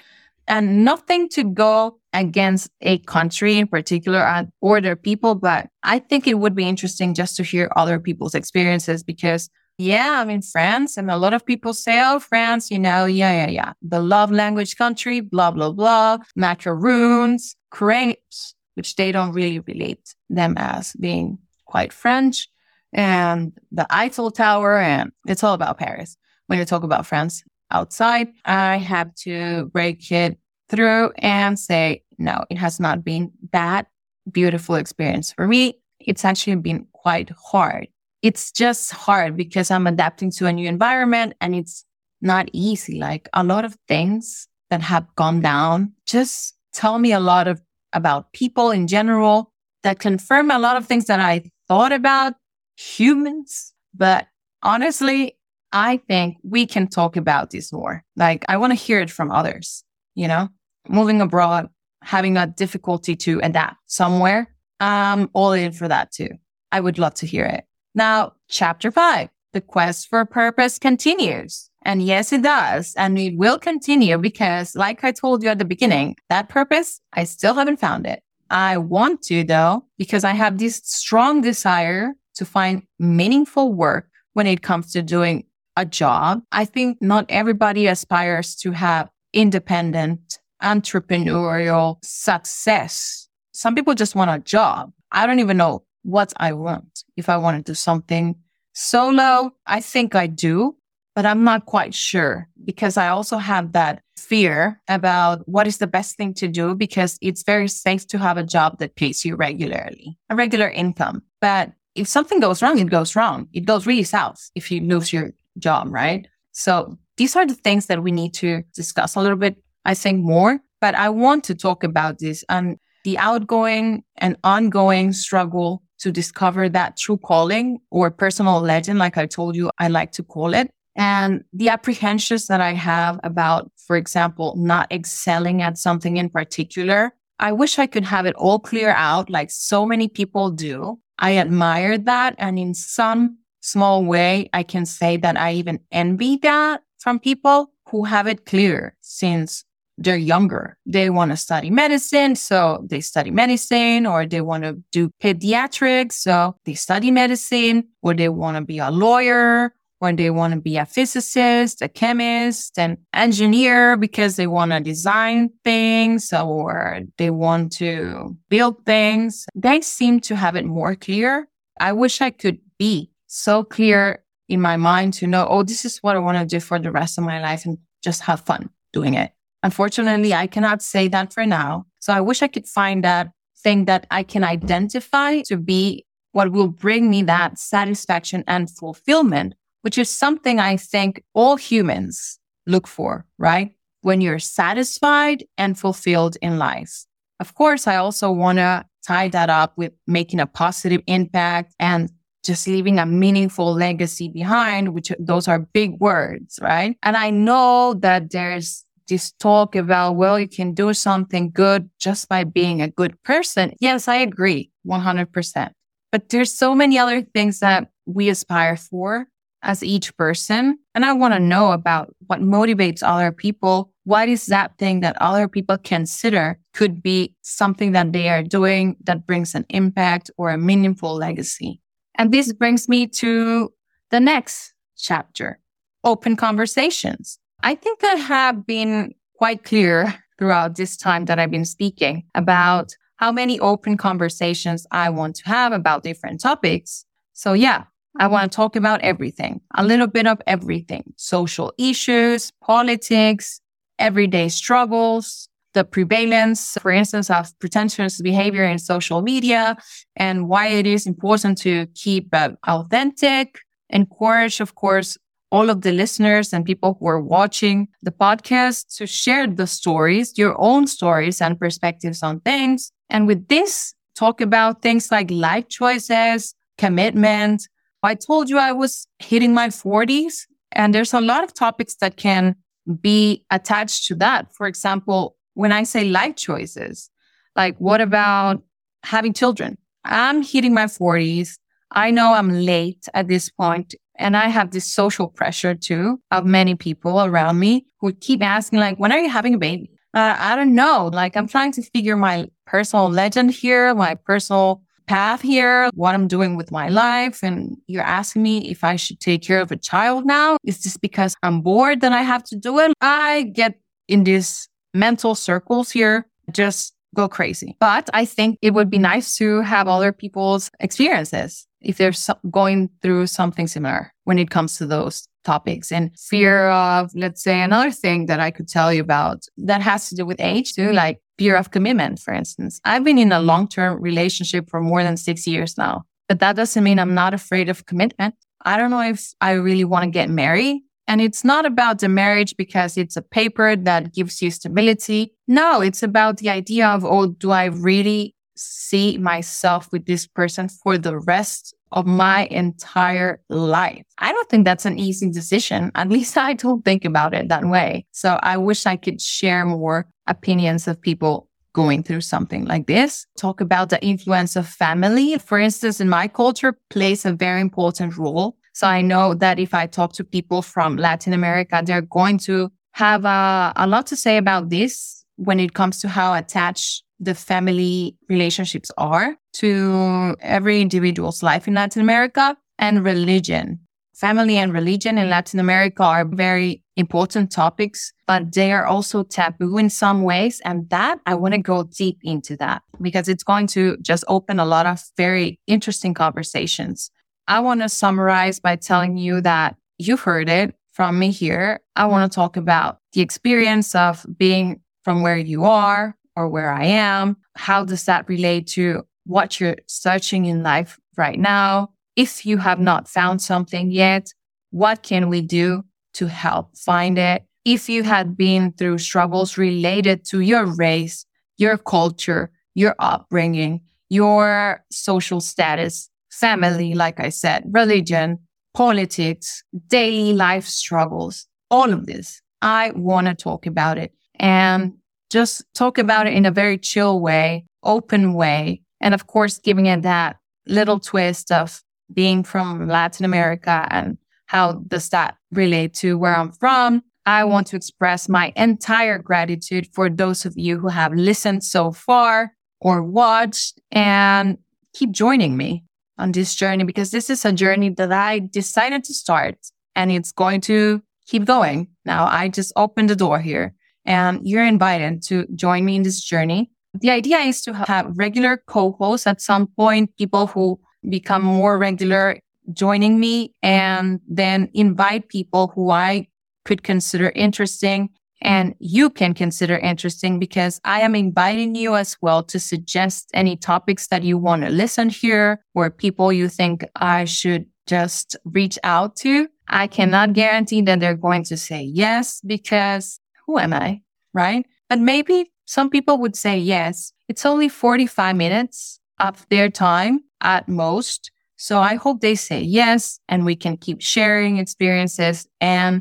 and 0.46 0.84
nothing 0.84 1.28
to 1.30 1.44
go 1.44 1.98
against 2.12 2.70
a 2.80 2.98
country 2.98 3.56
in 3.56 3.68
particular 3.68 4.46
or 4.60 4.80
their 4.80 4.96
people, 4.96 5.34
but 5.34 5.68
I 5.82 6.00
think 6.00 6.26
it 6.26 6.38
would 6.38 6.54
be 6.54 6.68
interesting 6.68 7.14
just 7.14 7.36
to 7.36 7.44
hear 7.44 7.70
other 7.76 8.00
people's 8.00 8.34
experiences 8.34 9.02
because 9.02 9.48
yeah, 9.78 10.20
I'm 10.20 10.28
in 10.28 10.42
France 10.42 10.98
and 10.98 11.10
a 11.10 11.16
lot 11.16 11.32
of 11.32 11.46
people 11.46 11.72
say, 11.72 12.02
oh, 12.04 12.18
France, 12.18 12.70
you 12.70 12.78
know, 12.78 13.06
yeah, 13.06 13.46
yeah, 13.46 13.50
yeah. 13.50 13.72
The 13.80 14.00
love 14.00 14.30
language 14.30 14.76
country, 14.76 15.20
blah, 15.20 15.52
blah, 15.52 15.72
blah, 15.72 16.18
macaroons, 16.36 17.56
crepes, 17.70 18.54
which 18.74 18.96
they 18.96 19.10
don't 19.10 19.32
really 19.32 19.60
relate 19.60 20.14
them 20.28 20.54
as 20.58 20.92
being 20.94 21.38
quite 21.70 21.92
French 21.92 22.48
and 22.92 23.52
the 23.70 23.86
Eiffel 23.90 24.30
Tower. 24.30 24.78
And 24.78 25.12
it's 25.26 25.44
all 25.44 25.54
about 25.54 25.78
Paris. 25.78 26.16
When 26.48 26.58
you 26.58 26.64
talk 26.64 26.82
about 26.82 27.06
France 27.06 27.44
outside, 27.70 28.28
I 28.44 28.76
have 28.76 29.14
to 29.26 29.66
break 29.72 30.10
it 30.10 30.38
through 30.68 31.12
and 31.18 31.58
say, 31.58 32.02
no, 32.18 32.44
it 32.50 32.58
has 32.58 32.80
not 32.80 33.04
been 33.04 33.32
that 33.52 33.86
beautiful 34.30 34.74
experience 34.74 35.32
for 35.32 35.46
me. 35.46 35.80
It's 36.00 36.24
actually 36.24 36.56
been 36.56 36.86
quite 36.92 37.30
hard. 37.30 37.88
It's 38.22 38.52
just 38.52 38.92
hard 38.92 39.36
because 39.36 39.70
I'm 39.70 39.86
adapting 39.86 40.30
to 40.32 40.46
a 40.46 40.52
new 40.52 40.68
environment 40.68 41.34
and 41.40 41.54
it's 41.54 41.84
not 42.20 42.50
easy. 42.52 42.98
Like 42.98 43.28
a 43.32 43.44
lot 43.44 43.64
of 43.64 43.76
things 43.88 44.48
that 44.70 44.82
have 44.82 45.06
gone 45.16 45.40
down 45.40 45.92
just 46.06 46.54
tell 46.72 46.98
me 46.98 47.12
a 47.12 47.20
lot 47.20 47.48
of 47.48 47.62
about 47.92 48.32
people 48.32 48.70
in 48.70 48.86
general 48.86 49.52
that 49.82 49.98
confirm 49.98 50.50
a 50.50 50.58
lot 50.58 50.76
of 50.76 50.86
things 50.86 51.06
that 51.06 51.20
I 51.20 51.50
thought 51.70 51.92
about 51.92 52.34
humans. 52.76 53.72
But 53.94 54.26
honestly, 54.62 55.38
I 55.72 55.98
think 56.08 56.36
we 56.42 56.66
can 56.66 56.88
talk 56.88 57.16
about 57.16 57.50
this 57.50 57.72
more. 57.72 58.02
Like 58.16 58.44
I 58.48 58.56
want 58.56 58.72
to 58.72 58.74
hear 58.74 59.00
it 59.00 59.10
from 59.10 59.30
others, 59.30 59.84
you 60.14 60.26
know? 60.28 60.48
moving 60.88 61.20
abroad, 61.20 61.68
having 62.02 62.36
a 62.36 62.46
difficulty 62.46 63.14
to 63.16 63.40
adapt 63.42 63.76
somewhere, 63.86 64.52
I'm 64.80 65.28
all 65.32 65.52
in 65.52 65.72
for 65.72 65.88
that 65.88 66.12
too. 66.12 66.30
I 66.72 66.80
would 66.80 66.98
love 66.98 67.14
to 67.14 67.26
hear 67.26 67.44
it. 67.44 67.64
Now, 67.94 68.32
chapter 68.48 68.90
five, 68.90 69.28
the 69.52 69.60
quest 69.60 70.08
for 70.08 70.24
purpose 70.24 70.78
continues. 70.78 71.70
And 71.82 72.02
yes, 72.02 72.32
it 72.32 72.42
does. 72.42 72.94
And 72.96 73.18
it 73.18 73.36
will 73.36 73.58
continue 73.58 74.18
because 74.18 74.76
like 74.76 75.02
I 75.02 75.12
told 75.12 75.42
you 75.42 75.48
at 75.48 75.58
the 75.58 75.64
beginning, 75.64 76.16
that 76.28 76.48
purpose, 76.48 77.00
I 77.12 77.24
still 77.24 77.54
haven't 77.54 77.78
found 77.78 78.06
it. 78.06 78.22
I 78.50 78.76
want 78.78 79.22
to 79.22 79.44
though, 79.44 79.84
because 79.96 80.24
I 80.24 80.32
have 80.32 80.58
this 80.58 80.80
strong 80.84 81.40
desire 81.40 82.14
to 82.34 82.44
find 82.44 82.82
meaningful 82.98 83.72
work 83.72 84.08
when 84.32 84.46
it 84.46 84.62
comes 84.62 84.92
to 84.92 85.02
doing 85.02 85.44
a 85.76 85.84
job. 85.84 86.42
I 86.52 86.64
think 86.64 86.98
not 87.00 87.26
everybody 87.28 87.86
aspires 87.86 88.56
to 88.56 88.72
have 88.72 89.08
independent 89.32 90.38
entrepreneurial 90.62 91.96
success. 92.04 93.28
Some 93.52 93.74
people 93.74 93.94
just 93.94 94.14
want 94.14 94.30
a 94.30 94.38
job. 94.38 94.92
I 95.12 95.26
don't 95.26 95.40
even 95.40 95.56
know 95.56 95.84
what 96.02 96.32
I 96.36 96.52
want. 96.52 97.04
If 97.16 97.28
I 97.28 97.36
want 97.36 97.64
to 97.64 97.70
do 97.72 97.74
something 97.74 98.36
solo, 98.72 99.52
I 99.66 99.80
think 99.80 100.14
I 100.14 100.26
do, 100.26 100.76
but 101.20 101.26
I'm 101.26 101.44
not 101.44 101.66
quite 101.66 101.92
sure 101.92 102.48
because 102.64 102.96
I 102.96 103.08
also 103.08 103.36
have 103.36 103.72
that 103.72 104.00
fear 104.16 104.80
about 104.88 105.46
what 105.46 105.66
is 105.66 105.76
the 105.76 105.86
best 105.86 106.16
thing 106.16 106.32
to 106.32 106.48
do 106.48 106.74
because 106.74 107.18
it's 107.20 107.42
very 107.42 107.68
safe 107.68 108.06
to 108.06 108.16
have 108.16 108.38
a 108.38 108.42
job 108.42 108.78
that 108.78 108.96
pays 108.96 109.22
you 109.22 109.36
regularly, 109.36 110.16
a 110.30 110.34
regular 110.34 110.70
income. 110.70 111.22
But 111.38 111.72
if 111.94 112.08
something 112.08 112.40
goes 112.40 112.62
wrong, 112.62 112.78
it 112.78 112.88
goes 112.88 113.14
wrong. 113.14 113.48
It 113.52 113.66
goes 113.66 113.86
really 113.86 114.04
south 114.04 114.50
if 114.54 114.70
you 114.70 114.80
lose 114.80 115.12
your 115.12 115.32
job, 115.58 115.88
right? 115.90 116.26
So 116.52 116.96
these 117.18 117.36
are 117.36 117.44
the 117.44 117.52
things 117.52 117.84
that 117.88 118.02
we 118.02 118.12
need 118.12 118.32
to 118.36 118.62
discuss 118.74 119.14
a 119.14 119.20
little 119.20 119.36
bit 119.36 119.62
I 119.84 119.92
think 119.92 120.24
more, 120.24 120.58
but 120.80 120.94
I 120.94 121.10
want 121.10 121.44
to 121.44 121.54
talk 121.54 121.84
about 121.84 122.18
this 122.18 122.46
and 122.48 122.78
the 123.04 123.18
outgoing 123.18 124.04
and 124.16 124.38
ongoing 124.42 125.12
struggle 125.12 125.82
to 125.98 126.10
discover 126.10 126.70
that 126.70 126.96
true 126.96 127.18
calling 127.18 127.78
or 127.90 128.10
personal 128.10 128.62
legend, 128.62 128.98
like 128.98 129.18
I 129.18 129.26
told 129.26 129.54
you, 129.54 129.70
I 129.78 129.88
like 129.88 130.12
to 130.12 130.22
call 130.22 130.54
it. 130.54 130.70
And 131.00 131.44
the 131.54 131.70
apprehensions 131.70 132.46
that 132.48 132.60
I 132.60 132.74
have 132.74 133.18
about, 133.24 133.72
for 133.86 133.96
example, 133.96 134.54
not 134.58 134.92
excelling 134.92 135.62
at 135.62 135.78
something 135.78 136.18
in 136.18 136.28
particular. 136.28 137.14
I 137.38 137.52
wish 137.52 137.78
I 137.78 137.86
could 137.86 138.04
have 138.04 138.26
it 138.26 138.34
all 138.34 138.58
clear 138.58 138.90
out 138.90 139.30
like 139.30 139.50
so 139.50 139.86
many 139.86 140.08
people 140.08 140.50
do. 140.50 141.00
I 141.18 141.38
admire 141.38 141.96
that. 141.96 142.34
And 142.36 142.58
in 142.58 142.74
some 142.74 143.38
small 143.62 144.04
way, 144.04 144.50
I 144.52 144.62
can 144.62 144.84
say 144.84 145.16
that 145.16 145.38
I 145.38 145.54
even 145.54 145.80
envy 145.90 146.36
that 146.42 146.82
from 146.98 147.18
people 147.18 147.72
who 147.88 148.04
have 148.04 148.26
it 148.26 148.44
clear 148.44 148.94
since 149.00 149.64
they're 149.96 150.18
younger. 150.18 150.76
They 150.84 151.08
want 151.08 151.30
to 151.30 151.36
study 151.38 151.70
medicine. 151.70 152.36
So 152.36 152.84
they 152.90 153.00
study 153.00 153.30
medicine 153.30 154.04
or 154.04 154.26
they 154.26 154.42
want 154.42 154.64
to 154.64 154.82
do 154.92 155.10
pediatrics. 155.22 156.12
So 156.12 156.56
they 156.66 156.74
study 156.74 157.10
medicine 157.10 157.88
or 158.02 158.12
they 158.12 158.28
want 158.28 158.58
to 158.58 158.64
be 158.64 158.78
a 158.78 158.90
lawyer 158.90 159.72
or 160.00 160.12
they 160.12 160.30
want 160.30 160.54
to 160.54 160.60
be 160.60 160.76
a 160.76 160.86
physicist, 160.86 161.82
a 161.82 161.88
chemist, 161.88 162.78
an 162.78 162.96
engineer 163.14 163.96
because 163.96 164.36
they 164.36 164.46
want 164.46 164.72
to 164.72 164.80
design 164.80 165.50
things 165.62 166.32
or 166.32 167.00
they 167.18 167.30
want 167.30 167.72
to 167.72 168.36
build 168.48 168.84
things. 168.86 169.44
They 169.54 169.80
seem 169.82 170.20
to 170.20 170.36
have 170.36 170.56
it 170.56 170.64
more 170.64 170.94
clear. 170.94 171.48
I 171.78 171.92
wish 171.92 172.20
I 172.20 172.30
could 172.30 172.58
be 172.78 173.10
so 173.26 173.62
clear 173.62 174.24
in 174.48 174.60
my 174.60 174.76
mind 174.76 175.14
to 175.14 175.26
know, 175.26 175.46
oh, 175.48 175.62
this 175.62 175.84
is 175.84 175.98
what 175.98 176.16
I 176.16 176.18
want 176.18 176.38
to 176.38 176.46
do 176.46 176.60
for 176.60 176.78
the 176.78 176.90
rest 176.90 177.18
of 177.18 177.24
my 177.24 177.40
life 177.40 177.64
and 177.64 177.78
just 178.02 178.22
have 178.22 178.40
fun 178.40 178.70
doing 178.92 179.14
it. 179.14 179.32
Unfortunately, 179.62 180.32
I 180.34 180.46
cannot 180.46 180.82
say 180.82 181.08
that 181.08 181.32
for 181.32 181.44
now. 181.46 181.84
So 182.00 182.12
I 182.12 182.20
wish 182.20 182.42
I 182.42 182.48
could 182.48 182.66
find 182.66 183.04
that 183.04 183.30
thing 183.58 183.84
that 183.84 184.06
I 184.10 184.22
can 184.22 184.42
identify 184.42 185.42
to 185.42 185.56
be 185.56 186.06
what 186.32 186.52
will 186.52 186.68
bring 186.68 187.10
me 187.10 187.22
that 187.24 187.58
satisfaction 187.58 188.44
and 188.46 188.70
fulfillment, 188.70 189.54
which 189.82 189.98
is 189.98 190.08
something 190.08 190.58
I 190.58 190.76
think 190.76 191.22
all 191.34 191.56
humans 191.56 192.38
look 192.66 192.86
for, 192.86 193.26
right? 193.38 193.72
When 194.02 194.20
you're 194.20 194.38
satisfied 194.38 195.44
and 195.58 195.78
fulfilled 195.78 196.36
in 196.40 196.58
life. 196.58 197.04
Of 197.38 197.54
course, 197.54 197.86
I 197.86 197.96
also 197.96 198.30
want 198.30 198.58
to 198.58 198.84
tie 199.06 199.28
that 199.28 199.50
up 199.50 199.72
with 199.76 199.92
making 200.06 200.40
a 200.40 200.46
positive 200.46 201.02
impact 201.06 201.74
and 201.78 202.10
just 202.44 202.66
leaving 202.66 202.98
a 202.98 203.06
meaningful 203.06 203.72
legacy 203.72 204.28
behind, 204.28 204.94
which 204.94 205.12
those 205.18 205.48
are 205.48 205.58
big 205.58 205.98
words, 206.00 206.58
right? 206.62 206.96
And 207.02 207.16
I 207.16 207.30
know 207.30 207.94
that 208.00 208.30
there's 208.30 208.84
this 209.08 209.32
talk 209.32 209.74
about, 209.74 210.16
well, 210.16 210.38
you 210.38 210.48
can 210.48 210.72
do 210.72 210.94
something 210.94 211.50
good 211.50 211.90
just 211.98 212.28
by 212.28 212.44
being 212.44 212.80
a 212.80 212.88
good 212.88 213.20
person. 213.24 213.74
Yes, 213.80 214.08
I 214.08 214.16
agree 214.16 214.70
100%. 214.86 215.72
But 216.12 216.28
there's 216.28 216.52
so 216.52 216.74
many 216.74 216.98
other 216.98 217.22
things 217.22 217.60
that 217.60 217.88
we 218.06 218.28
aspire 218.28 218.76
for 218.76 219.26
as 219.62 219.82
each 219.82 220.16
person. 220.16 220.78
And 220.94 221.04
I 221.04 221.12
want 221.12 221.34
to 221.34 221.40
know 221.40 221.72
about 221.72 222.14
what 222.26 222.40
motivates 222.40 223.02
other 223.02 223.32
people. 223.32 223.92
What 224.04 224.28
is 224.28 224.46
that 224.46 224.78
thing 224.78 225.00
that 225.00 225.20
other 225.20 225.48
people 225.48 225.78
consider 225.78 226.58
could 226.72 227.02
be 227.02 227.34
something 227.42 227.92
that 227.92 228.12
they 228.12 228.28
are 228.28 228.42
doing 228.42 228.96
that 229.04 229.26
brings 229.26 229.54
an 229.54 229.66
impact 229.68 230.30
or 230.36 230.50
a 230.50 230.58
meaningful 230.58 231.14
legacy? 231.14 231.80
And 232.16 232.32
this 232.32 232.52
brings 232.52 232.88
me 232.88 233.06
to 233.06 233.72
the 234.10 234.20
next 234.20 234.72
chapter, 234.96 235.58
open 236.04 236.36
conversations. 236.36 237.38
I 237.62 237.74
think 237.74 238.02
I 238.02 238.14
have 238.14 238.66
been 238.66 239.14
quite 239.34 239.64
clear 239.64 240.14
throughout 240.38 240.76
this 240.76 240.96
time 240.96 241.26
that 241.26 241.38
I've 241.38 241.50
been 241.50 241.64
speaking 241.64 242.24
about 242.34 242.94
how 243.16 243.30
many 243.30 243.60
open 243.60 243.98
conversations 243.98 244.86
I 244.90 245.10
want 245.10 245.36
to 245.36 245.48
have 245.48 245.72
about 245.72 246.02
different 246.02 246.40
topics. 246.40 247.04
So 247.34 247.52
yeah, 247.52 247.84
I 248.18 248.26
want 248.26 248.50
to 248.50 248.56
talk 248.56 248.76
about 248.76 249.00
everything, 249.02 249.60
a 249.74 249.84
little 249.84 250.06
bit 250.06 250.26
of 250.26 250.40
everything, 250.46 251.04
social 251.16 251.72
issues, 251.78 252.50
politics, 252.62 253.60
everyday 253.98 254.48
struggles, 254.48 255.48
the 255.74 255.84
prevalence, 255.84 256.76
for 256.80 256.90
instance, 256.90 257.30
of 257.30 257.56
pretentious 257.60 258.20
behavior 258.20 258.64
in 258.64 258.78
social 258.78 259.22
media 259.22 259.76
and 260.16 260.48
why 260.48 260.66
it 260.66 260.86
is 260.86 261.06
important 261.06 261.58
to 261.58 261.86
keep 261.94 262.34
uh, 262.34 262.50
authentic, 262.66 263.60
encourage, 263.88 264.60
of 264.60 264.74
course, 264.74 265.16
all 265.52 265.70
of 265.70 265.82
the 265.82 265.92
listeners 265.92 266.52
and 266.52 266.64
people 266.64 266.96
who 266.98 267.06
are 267.06 267.20
watching 267.20 267.88
the 268.02 268.12
podcast 268.12 268.96
to 268.96 269.06
share 269.06 269.46
the 269.46 269.66
stories, 269.66 270.36
your 270.38 270.54
own 270.60 270.86
stories 270.86 271.40
and 271.40 271.58
perspectives 271.58 272.22
on 272.22 272.40
things. 272.40 272.92
And 273.08 273.26
with 273.26 273.48
this, 273.48 273.94
talk 274.16 274.40
about 274.40 274.82
things 274.82 275.10
like 275.10 275.30
life 275.30 275.68
choices, 275.68 276.54
commitment. 276.78 277.68
I 278.02 278.14
told 278.14 278.48
you 278.48 278.58
I 278.58 278.72
was 278.72 279.06
hitting 279.18 279.52
my 279.54 279.68
40s 279.68 280.46
and 280.72 280.94
there's 280.94 281.12
a 281.12 281.20
lot 281.20 281.44
of 281.44 281.52
topics 281.52 281.96
that 281.96 282.16
can 282.16 282.56
be 283.00 283.44
attached 283.50 284.06
to 284.06 284.14
that. 284.16 284.54
For 284.54 284.66
example, 284.66 285.36
when 285.54 285.72
I 285.72 285.82
say 285.82 286.04
life 286.04 286.36
choices, 286.36 287.10
like 287.56 287.76
what 287.78 288.00
about 288.00 288.62
having 289.02 289.32
children? 289.32 289.76
I'm 290.04 290.42
hitting 290.42 290.72
my 290.72 290.86
40s. 290.86 291.58
I 291.90 292.10
know 292.10 292.32
I'm 292.32 292.50
late 292.50 293.06
at 293.14 293.28
this 293.28 293.50
point 293.50 293.94
and 294.16 294.36
I 294.36 294.48
have 294.48 294.70
this 294.70 294.90
social 294.90 295.28
pressure 295.28 295.74
too 295.74 296.20
of 296.30 296.46
many 296.46 296.74
people 296.74 297.22
around 297.24 297.58
me 297.58 297.86
who 298.00 298.12
keep 298.12 298.42
asking 298.42 298.78
like, 298.78 298.98
when 298.98 299.12
are 299.12 299.18
you 299.18 299.28
having 299.28 299.54
a 299.54 299.58
baby? 299.58 299.90
Uh, 300.14 300.36
I 300.38 300.56
don't 300.56 300.74
know. 300.74 301.10
Like 301.12 301.36
I'm 301.36 301.48
trying 301.48 301.72
to 301.72 301.82
figure 301.82 302.16
my 302.16 302.48
personal 302.66 303.08
legend 303.08 303.52
here, 303.52 303.94
my 303.94 304.14
personal 304.14 304.82
path 305.10 305.42
here, 305.42 305.90
what 305.94 306.14
I'm 306.14 306.28
doing 306.28 306.56
with 306.56 306.70
my 306.70 306.88
life. 306.88 307.42
And 307.42 307.76
you're 307.88 308.10
asking 308.20 308.44
me 308.44 308.70
if 308.70 308.84
I 308.84 308.94
should 308.94 309.18
take 309.18 309.42
care 309.42 309.60
of 309.60 309.72
a 309.72 309.76
child 309.76 310.24
now. 310.24 310.56
Is 310.64 310.84
this 310.84 310.96
because 310.96 311.34
I'm 311.42 311.62
bored 311.62 312.00
that 312.02 312.12
I 312.12 312.22
have 312.22 312.44
to 312.44 312.56
do 312.56 312.78
it? 312.78 312.92
I 313.00 313.50
get 313.52 313.74
in 314.06 314.22
these 314.22 314.68
mental 314.94 315.34
circles 315.34 315.90
here, 315.90 316.28
just 316.52 316.94
go 317.16 317.28
crazy. 317.28 317.76
But 317.80 318.08
I 318.14 318.24
think 318.24 318.56
it 318.62 318.72
would 318.72 318.88
be 318.88 318.98
nice 318.98 319.36
to 319.38 319.62
have 319.62 319.88
other 319.88 320.12
people's 320.12 320.70
experiences 320.78 321.66
if 321.80 321.96
they're 321.98 322.12
so- 322.12 322.38
going 322.48 322.88
through 323.02 323.26
something 323.26 323.66
similar 323.66 324.12
when 324.24 324.38
it 324.38 324.50
comes 324.50 324.78
to 324.78 324.86
those 324.86 325.26
topics 325.42 325.90
and 325.90 326.16
fear 326.16 326.68
of, 326.70 327.10
let's 327.16 327.42
say, 327.42 327.60
another 327.62 327.90
thing 327.90 328.26
that 328.26 328.38
I 328.38 328.52
could 328.52 328.68
tell 328.68 328.92
you 328.92 329.00
about 329.00 329.44
that 329.56 329.82
has 329.82 330.08
to 330.10 330.14
do 330.14 330.24
with 330.24 330.40
age 330.40 330.74
too, 330.74 330.92
like 330.92 331.18
fear 331.40 331.56
of 331.56 331.70
commitment, 331.70 332.18
for 332.18 332.34
instance. 332.34 332.82
I've 332.84 333.02
been 333.02 333.16
in 333.16 333.32
a 333.32 333.40
long 333.40 333.66
term 333.66 333.98
relationship 334.02 334.68
for 334.68 334.78
more 334.82 335.02
than 335.02 335.16
six 335.16 335.46
years 335.46 335.78
now, 335.78 336.02
but 336.28 336.38
that 336.40 336.54
doesn't 336.54 336.84
mean 336.84 336.98
I'm 336.98 337.14
not 337.14 337.32
afraid 337.32 337.70
of 337.70 337.86
commitment. 337.86 338.34
I 338.62 338.76
don't 338.76 338.90
know 338.90 339.00
if 339.00 339.32
I 339.40 339.52
really 339.52 339.86
want 339.86 340.04
to 340.04 340.10
get 340.10 340.28
married. 340.28 340.82
And 341.08 341.22
it's 341.22 341.42
not 341.42 341.64
about 341.64 342.00
the 342.00 342.10
marriage 342.10 342.54
because 342.58 342.98
it's 342.98 343.16
a 343.16 343.22
paper 343.22 343.74
that 343.74 344.12
gives 344.12 344.42
you 344.42 344.50
stability. 344.50 345.32
No, 345.48 345.80
it's 345.80 346.02
about 346.02 346.36
the 346.36 346.50
idea 346.50 346.86
of, 346.88 347.06
oh, 347.06 347.28
do 347.28 347.50
I 347.52 347.64
really 347.64 348.34
see 348.54 349.16
myself 349.16 349.90
with 349.92 350.04
this 350.04 350.26
person 350.26 350.68
for 350.68 350.98
the 350.98 351.18
rest 351.20 351.74
of 351.92 352.06
my 352.06 352.46
entire 352.50 353.40
life. 353.48 354.04
I 354.18 354.32
don't 354.32 354.48
think 354.48 354.64
that's 354.64 354.86
an 354.86 354.98
easy 354.98 355.30
decision. 355.30 355.90
At 355.94 356.08
least 356.08 356.36
I 356.36 356.52
don't 356.52 356.84
think 356.84 357.04
about 357.04 357.34
it 357.34 357.48
that 357.48 357.64
way. 357.64 358.06
So 358.12 358.38
I 358.42 358.58
wish 358.58 358.86
I 358.86 358.96
could 358.96 359.20
share 359.20 359.64
more 359.64 360.06
opinions 360.30 360.88
of 360.88 361.00
people 361.00 361.48
going 361.72 362.02
through 362.02 362.22
something 362.22 362.64
like 362.64 362.86
this. 362.86 363.26
Talk 363.36 363.60
about 363.60 363.90
the 363.90 364.02
influence 364.02 364.56
of 364.56 364.66
family. 364.66 365.38
For 365.38 365.58
instance, 365.58 366.00
in 366.00 366.08
my 366.08 366.28
culture 366.28 366.76
plays 366.88 367.24
a 367.24 367.32
very 367.32 367.60
important 367.60 368.16
role. 368.16 368.56
So 368.72 368.86
I 368.86 369.02
know 369.02 369.34
that 369.34 369.58
if 369.58 369.74
I 369.74 369.86
talk 369.86 370.12
to 370.14 370.24
people 370.24 370.62
from 370.62 370.96
Latin 370.96 371.32
America, 371.32 371.82
they're 371.84 372.02
going 372.02 372.38
to 372.38 372.70
have 372.92 373.24
a, 373.24 373.72
a 373.76 373.86
lot 373.86 374.06
to 374.08 374.16
say 374.16 374.36
about 374.36 374.70
this 374.70 375.24
when 375.36 375.60
it 375.60 375.74
comes 375.74 376.00
to 376.00 376.08
how 376.08 376.34
attached 376.34 377.02
the 377.18 377.34
family 377.34 378.16
relationships 378.28 378.90
are 378.96 379.36
to 379.52 380.36
every 380.40 380.80
individual's 380.80 381.42
life 381.42 381.68
in 381.68 381.74
Latin 381.74 382.02
America 382.02 382.56
and 382.78 383.04
religion. 383.04 383.78
Family 384.14 384.56
and 384.56 384.72
religion 384.72 385.18
in 385.18 385.30
Latin 385.30 385.60
America 385.60 386.02
are 386.02 386.24
very 386.24 386.82
important 387.00 387.50
topics, 387.50 388.12
but 388.26 388.52
they 388.52 388.72
are 388.72 388.86
also 388.86 389.24
taboo 389.24 389.76
in 389.78 389.90
some 389.90 390.22
ways. 390.22 390.60
And 390.64 390.88
that 390.90 391.18
I 391.26 391.34
want 391.34 391.54
to 391.54 391.58
go 391.58 391.82
deep 391.84 392.18
into 392.22 392.56
that 392.58 392.82
because 393.02 393.28
it's 393.28 393.42
going 393.42 393.66
to 393.68 393.96
just 394.02 394.24
open 394.28 394.60
a 394.60 394.64
lot 394.64 394.86
of 394.86 395.02
very 395.16 395.58
interesting 395.66 396.14
conversations. 396.14 397.10
I 397.48 397.58
want 397.58 397.80
to 397.80 397.88
summarize 397.88 398.60
by 398.60 398.76
telling 398.76 399.16
you 399.16 399.40
that 399.40 399.74
you've 399.98 400.20
heard 400.20 400.48
it 400.48 400.74
from 400.92 401.18
me 401.18 401.30
here. 401.30 401.80
I 401.96 402.06
want 402.06 402.30
to 402.30 402.34
talk 402.34 402.56
about 402.56 402.98
the 403.12 403.20
experience 403.20 403.94
of 403.96 404.24
being 404.38 404.80
from 405.02 405.22
where 405.22 405.38
you 405.38 405.64
are, 405.64 406.14
or 406.36 406.48
where 406.48 406.72
I 406.72 406.84
am? 406.84 407.36
How 407.56 407.84
does 407.84 408.04
that 408.04 408.28
relate 408.28 408.66
to 408.68 409.06
what 409.24 409.60
you're 409.60 409.76
searching 409.86 410.46
in 410.46 410.62
life 410.62 410.98
right 411.16 411.38
now? 411.38 411.90
If 412.16 412.46
you 412.46 412.58
have 412.58 412.80
not 412.80 413.08
found 413.08 413.42
something 413.42 413.90
yet, 413.90 414.32
what 414.70 415.02
can 415.02 415.28
we 415.28 415.40
do 415.42 415.84
to 416.14 416.26
help 416.26 416.76
find 416.76 417.18
it? 417.18 417.44
If 417.64 417.88
you 417.88 418.02
had 418.02 418.36
been 418.36 418.72
through 418.72 418.98
struggles 418.98 419.58
related 419.58 420.24
to 420.26 420.40
your 420.40 420.64
race, 420.64 421.26
your 421.58 421.76
culture, 421.76 422.50
your 422.74 422.94
upbringing, 422.98 423.82
your 424.08 424.84
social 424.90 425.40
status, 425.40 426.08
family, 426.30 426.94
like 426.94 427.20
I 427.20 427.28
said, 427.28 427.64
religion, 427.70 428.38
politics, 428.74 429.62
daily 429.88 430.32
life 430.32 430.66
struggles, 430.66 431.46
all 431.70 431.92
of 431.92 432.06
this, 432.06 432.40
I 432.62 432.92
want 432.94 433.26
to 433.26 433.34
talk 433.34 433.66
about 433.66 433.98
it. 433.98 434.12
And 434.36 434.94
just 435.30 435.62
talk 435.74 435.98
about 435.98 436.26
it 436.26 436.34
in 436.34 436.46
a 436.46 436.50
very 436.50 436.78
chill 436.78 437.20
way, 437.20 437.66
open 437.82 438.34
way. 438.34 438.82
And 439.00 439.14
of 439.14 439.26
course, 439.26 439.58
giving 439.58 439.86
it 439.86 440.02
that 440.02 440.36
little 440.66 440.98
twist 440.98 441.52
of 441.52 441.82
being 442.12 442.42
from 442.42 442.88
Latin 442.88 443.24
America 443.24 443.86
and 443.90 444.18
how 444.46 444.72
does 444.88 445.08
that 445.10 445.36
relate 445.52 445.94
to 445.94 446.18
where 446.18 446.36
I'm 446.36 446.52
from? 446.52 447.02
I 447.26 447.44
want 447.44 447.66
to 447.68 447.76
express 447.76 448.28
my 448.28 448.52
entire 448.56 449.18
gratitude 449.18 449.86
for 449.92 450.08
those 450.08 450.44
of 450.44 450.54
you 450.56 450.78
who 450.78 450.88
have 450.88 451.12
listened 451.12 451.64
so 451.64 451.92
far 451.92 452.52
or 452.80 453.02
watched 453.02 453.80
and 453.92 454.58
keep 454.94 455.10
joining 455.10 455.56
me 455.56 455.84
on 456.18 456.32
this 456.32 456.54
journey 456.54 456.84
because 456.84 457.10
this 457.10 457.30
is 457.30 457.44
a 457.44 457.52
journey 457.52 457.90
that 457.90 458.12
I 458.12 458.40
decided 458.40 459.04
to 459.04 459.14
start 459.14 459.56
and 459.94 460.10
it's 460.10 460.32
going 460.32 460.60
to 460.62 461.02
keep 461.26 461.44
going. 461.44 461.88
Now 462.04 462.26
I 462.26 462.48
just 462.48 462.72
opened 462.76 463.10
the 463.10 463.16
door 463.16 463.38
here 463.38 463.74
and 464.04 464.40
you're 464.46 464.64
invited 464.64 465.22
to 465.24 465.46
join 465.54 465.84
me 465.84 465.96
in 465.96 466.02
this 466.02 466.20
journey. 466.20 466.70
The 466.94 467.10
idea 467.10 467.38
is 467.38 467.62
to 467.62 467.72
have 467.72 468.12
regular 468.16 468.62
co-hosts 468.66 469.26
at 469.26 469.40
some 469.40 469.68
point, 469.68 470.16
people 470.16 470.48
who 470.48 470.80
become 471.08 471.42
more 471.42 471.78
regular 471.78 472.40
joining 472.72 473.20
me 473.20 473.54
and 473.62 474.20
then 474.28 474.70
invite 474.74 475.28
people 475.28 475.72
who 475.74 475.90
I 475.90 476.28
could 476.64 476.82
consider 476.82 477.32
interesting 477.34 478.10
and 478.42 478.74
you 478.78 479.10
can 479.10 479.34
consider 479.34 479.76
interesting 479.76 480.38
because 480.38 480.80
I 480.84 481.00
am 481.00 481.14
inviting 481.14 481.74
you 481.74 481.94
as 481.96 482.16
well 482.22 482.42
to 482.44 482.58
suggest 482.58 483.30
any 483.34 483.56
topics 483.56 484.06
that 484.08 484.22
you 484.22 484.38
want 484.38 484.62
to 484.62 484.70
listen 484.70 485.10
here 485.10 485.62
or 485.74 485.90
people 485.90 486.32
you 486.32 486.48
think 486.48 486.84
I 486.96 487.26
should 487.26 487.66
just 487.86 488.36
reach 488.44 488.78
out 488.82 489.16
to. 489.16 489.48
I 489.68 489.86
cannot 489.86 490.32
guarantee 490.32 490.80
that 490.82 491.00
they're 491.00 491.16
going 491.16 491.44
to 491.44 491.56
say 491.56 491.82
yes 491.82 492.40
because 492.46 493.20
who 493.46 493.58
am 493.58 493.72
I? 493.72 494.00
Right. 494.32 494.64
But 494.88 495.00
maybe 495.00 495.50
some 495.66 495.90
people 495.90 496.18
would 496.18 496.36
say 496.36 496.58
yes. 496.58 497.12
It's 497.28 497.44
only 497.44 497.68
45 497.68 498.36
minutes 498.36 499.00
of 499.18 499.46
their 499.50 499.68
time 499.68 500.20
at 500.40 500.68
most. 500.68 501.30
So 501.60 501.80
I 501.80 501.96
hope 501.96 502.22
they 502.22 502.36
say 502.36 502.62
yes 502.62 503.20
and 503.28 503.44
we 503.44 503.54
can 503.54 503.76
keep 503.76 504.00
sharing 504.00 504.56
experiences 504.56 505.46
and 505.60 506.00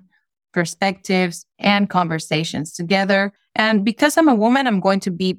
perspectives 0.54 1.46
and 1.60 1.90
conversations 1.90 2.72
together. 2.72 3.34
And 3.56 3.84
because 3.84 4.18
I'm 4.18 4.30
a 4.30 4.36
woman, 4.36 4.68
I'm 4.68 4.80
going 4.80 5.02
to 5.02 5.12
be 5.12 5.38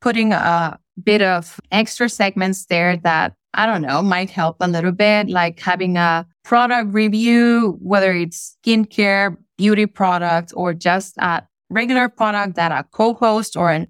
putting 0.00 0.32
a 0.32 0.76
bit 1.04 1.22
of 1.22 1.60
extra 1.70 2.08
segments 2.08 2.66
there 2.66 2.96
that 2.96 3.34
I 3.54 3.64
don't 3.66 3.82
know, 3.82 4.02
might 4.02 4.28
help 4.30 4.56
a 4.60 4.66
little 4.66 4.90
bit, 4.90 5.28
like 5.28 5.60
having 5.60 5.96
a 5.96 6.26
product 6.44 6.92
review, 6.92 7.78
whether 7.80 8.12
it's 8.12 8.56
skincare, 8.66 9.36
beauty 9.56 9.86
product, 9.86 10.52
or 10.56 10.74
just 10.74 11.16
a 11.18 11.44
regular 11.68 12.08
product 12.08 12.56
that 12.56 12.72
a 12.72 12.84
co-host 12.90 13.56
or 13.56 13.70
an 13.70 13.86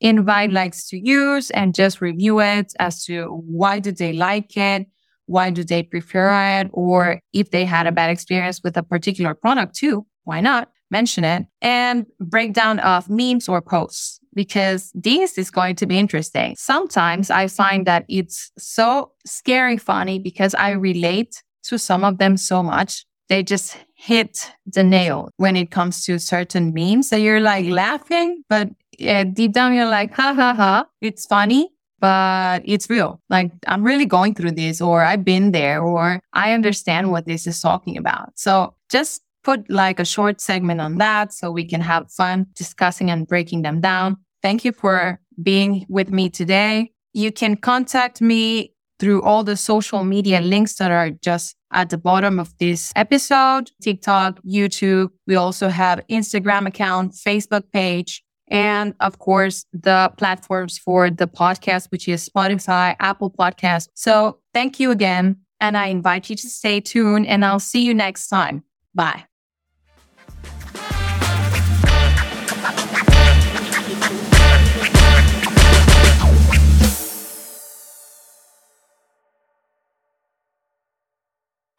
invite 0.00 0.52
likes 0.52 0.88
to 0.90 0.96
use 0.96 1.50
and 1.50 1.74
just 1.74 2.00
review 2.00 2.40
it 2.40 2.72
as 2.78 3.04
to 3.06 3.24
why 3.26 3.80
do 3.80 3.90
they 3.90 4.12
like 4.12 4.56
it? 4.56 4.86
Why 5.26 5.50
do 5.50 5.64
they 5.64 5.82
prefer 5.82 6.60
it? 6.60 6.70
Or 6.72 7.20
if 7.32 7.50
they 7.50 7.64
had 7.64 7.86
a 7.86 7.92
bad 7.92 8.10
experience 8.10 8.62
with 8.62 8.76
a 8.76 8.82
particular 8.82 9.34
product 9.34 9.74
too, 9.74 10.06
why 10.24 10.40
not 10.40 10.70
mention 10.90 11.24
it 11.24 11.46
and 11.60 12.06
breakdown 12.20 12.78
of 12.80 13.08
memes 13.10 13.48
or 13.48 13.60
posts 13.60 14.20
because 14.34 14.92
this 14.94 15.38
is 15.38 15.50
going 15.50 15.76
to 15.76 15.86
be 15.86 15.98
interesting. 15.98 16.54
Sometimes 16.56 17.30
I 17.30 17.48
find 17.48 17.86
that 17.86 18.04
it's 18.08 18.52
so 18.58 19.12
scary 19.24 19.76
funny 19.76 20.18
because 20.18 20.54
I 20.54 20.70
relate 20.70 21.42
to 21.64 21.78
some 21.78 22.04
of 22.04 22.18
them 22.18 22.36
so 22.36 22.62
much 22.62 23.06
they 23.28 23.42
just 23.42 23.76
hit 23.94 24.52
the 24.66 24.84
nail 24.84 25.30
when 25.36 25.56
it 25.56 25.70
comes 25.70 26.04
to 26.04 26.18
certain 26.18 26.74
memes 26.74 27.10
that 27.10 27.20
you're 27.20 27.40
like 27.40 27.66
laughing, 27.66 28.42
but 28.48 28.68
uh, 29.06 29.24
deep 29.24 29.52
down 29.52 29.74
you're 29.74 29.88
like, 29.88 30.12
ha 30.12 30.34
ha 30.34 30.54
ha, 30.54 30.86
it's 31.00 31.26
funny, 31.26 31.70
but 32.00 32.62
it's 32.64 32.90
real. 32.90 33.20
Like 33.30 33.52
I'm 33.66 33.82
really 33.82 34.06
going 34.06 34.34
through 34.34 34.52
this, 34.52 34.80
or 34.80 35.02
I've 35.02 35.24
been 35.24 35.52
there, 35.52 35.82
or 35.82 36.20
I 36.32 36.52
understand 36.52 37.10
what 37.10 37.26
this 37.26 37.46
is 37.46 37.60
talking 37.60 37.96
about. 37.96 38.32
So 38.36 38.74
just 38.90 39.22
put 39.42 39.68
like 39.70 40.00
a 40.00 40.04
short 40.04 40.40
segment 40.40 40.80
on 40.80 40.98
that 40.98 41.32
so 41.32 41.50
we 41.50 41.64
can 41.64 41.80
have 41.80 42.10
fun 42.10 42.46
discussing 42.56 43.10
and 43.10 43.26
breaking 43.28 43.62
them 43.62 43.80
down. 43.80 44.16
Thank 44.42 44.64
you 44.64 44.72
for 44.72 45.20
being 45.42 45.86
with 45.88 46.10
me 46.10 46.30
today. 46.30 46.92
You 47.12 47.30
can 47.30 47.56
contact 47.56 48.20
me 48.20 48.72
through 48.98 49.22
all 49.22 49.44
the 49.44 49.56
social 49.56 50.04
media 50.04 50.40
links 50.40 50.76
that 50.76 50.90
are 50.90 51.10
just 51.10 51.56
at 51.72 51.90
the 51.90 51.98
bottom 51.98 52.38
of 52.38 52.56
this 52.58 52.92
episode, 52.96 53.70
TikTok, 53.82 54.40
YouTube. 54.42 55.08
We 55.26 55.34
also 55.34 55.68
have 55.68 56.00
Instagram 56.10 56.66
account, 56.66 57.12
Facebook 57.12 57.64
page, 57.72 58.22
and 58.48 58.94
of 59.00 59.18
course 59.18 59.66
the 59.72 60.12
platforms 60.16 60.78
for 60.78 61.10
the 61.10 61.26
podcast, 61.26 61.90
which 61.90 62.08
is 62.08 62.28
Spotify, 62.28 62.96
Apple 63.00 63.30
Podcast. 63.30 63.88
So 63.94 64.38
thank 64.52 64.78
you 64.78 64.90
again. 64.90 65.36
And 65.60 65.76
I 65.76 65.86
invite 65.86 66.28
you 66.28 66.36
to 66.36 66.48
stay 66.48 66.80
tuned 66.80 67.26
and 67.26 67.44
I'll 67.44 67.60
see 67.60 67.84
you 67.84 67.94
next 67.94 68.28
time. 68.28 68.64
Bye. 68.94 69.24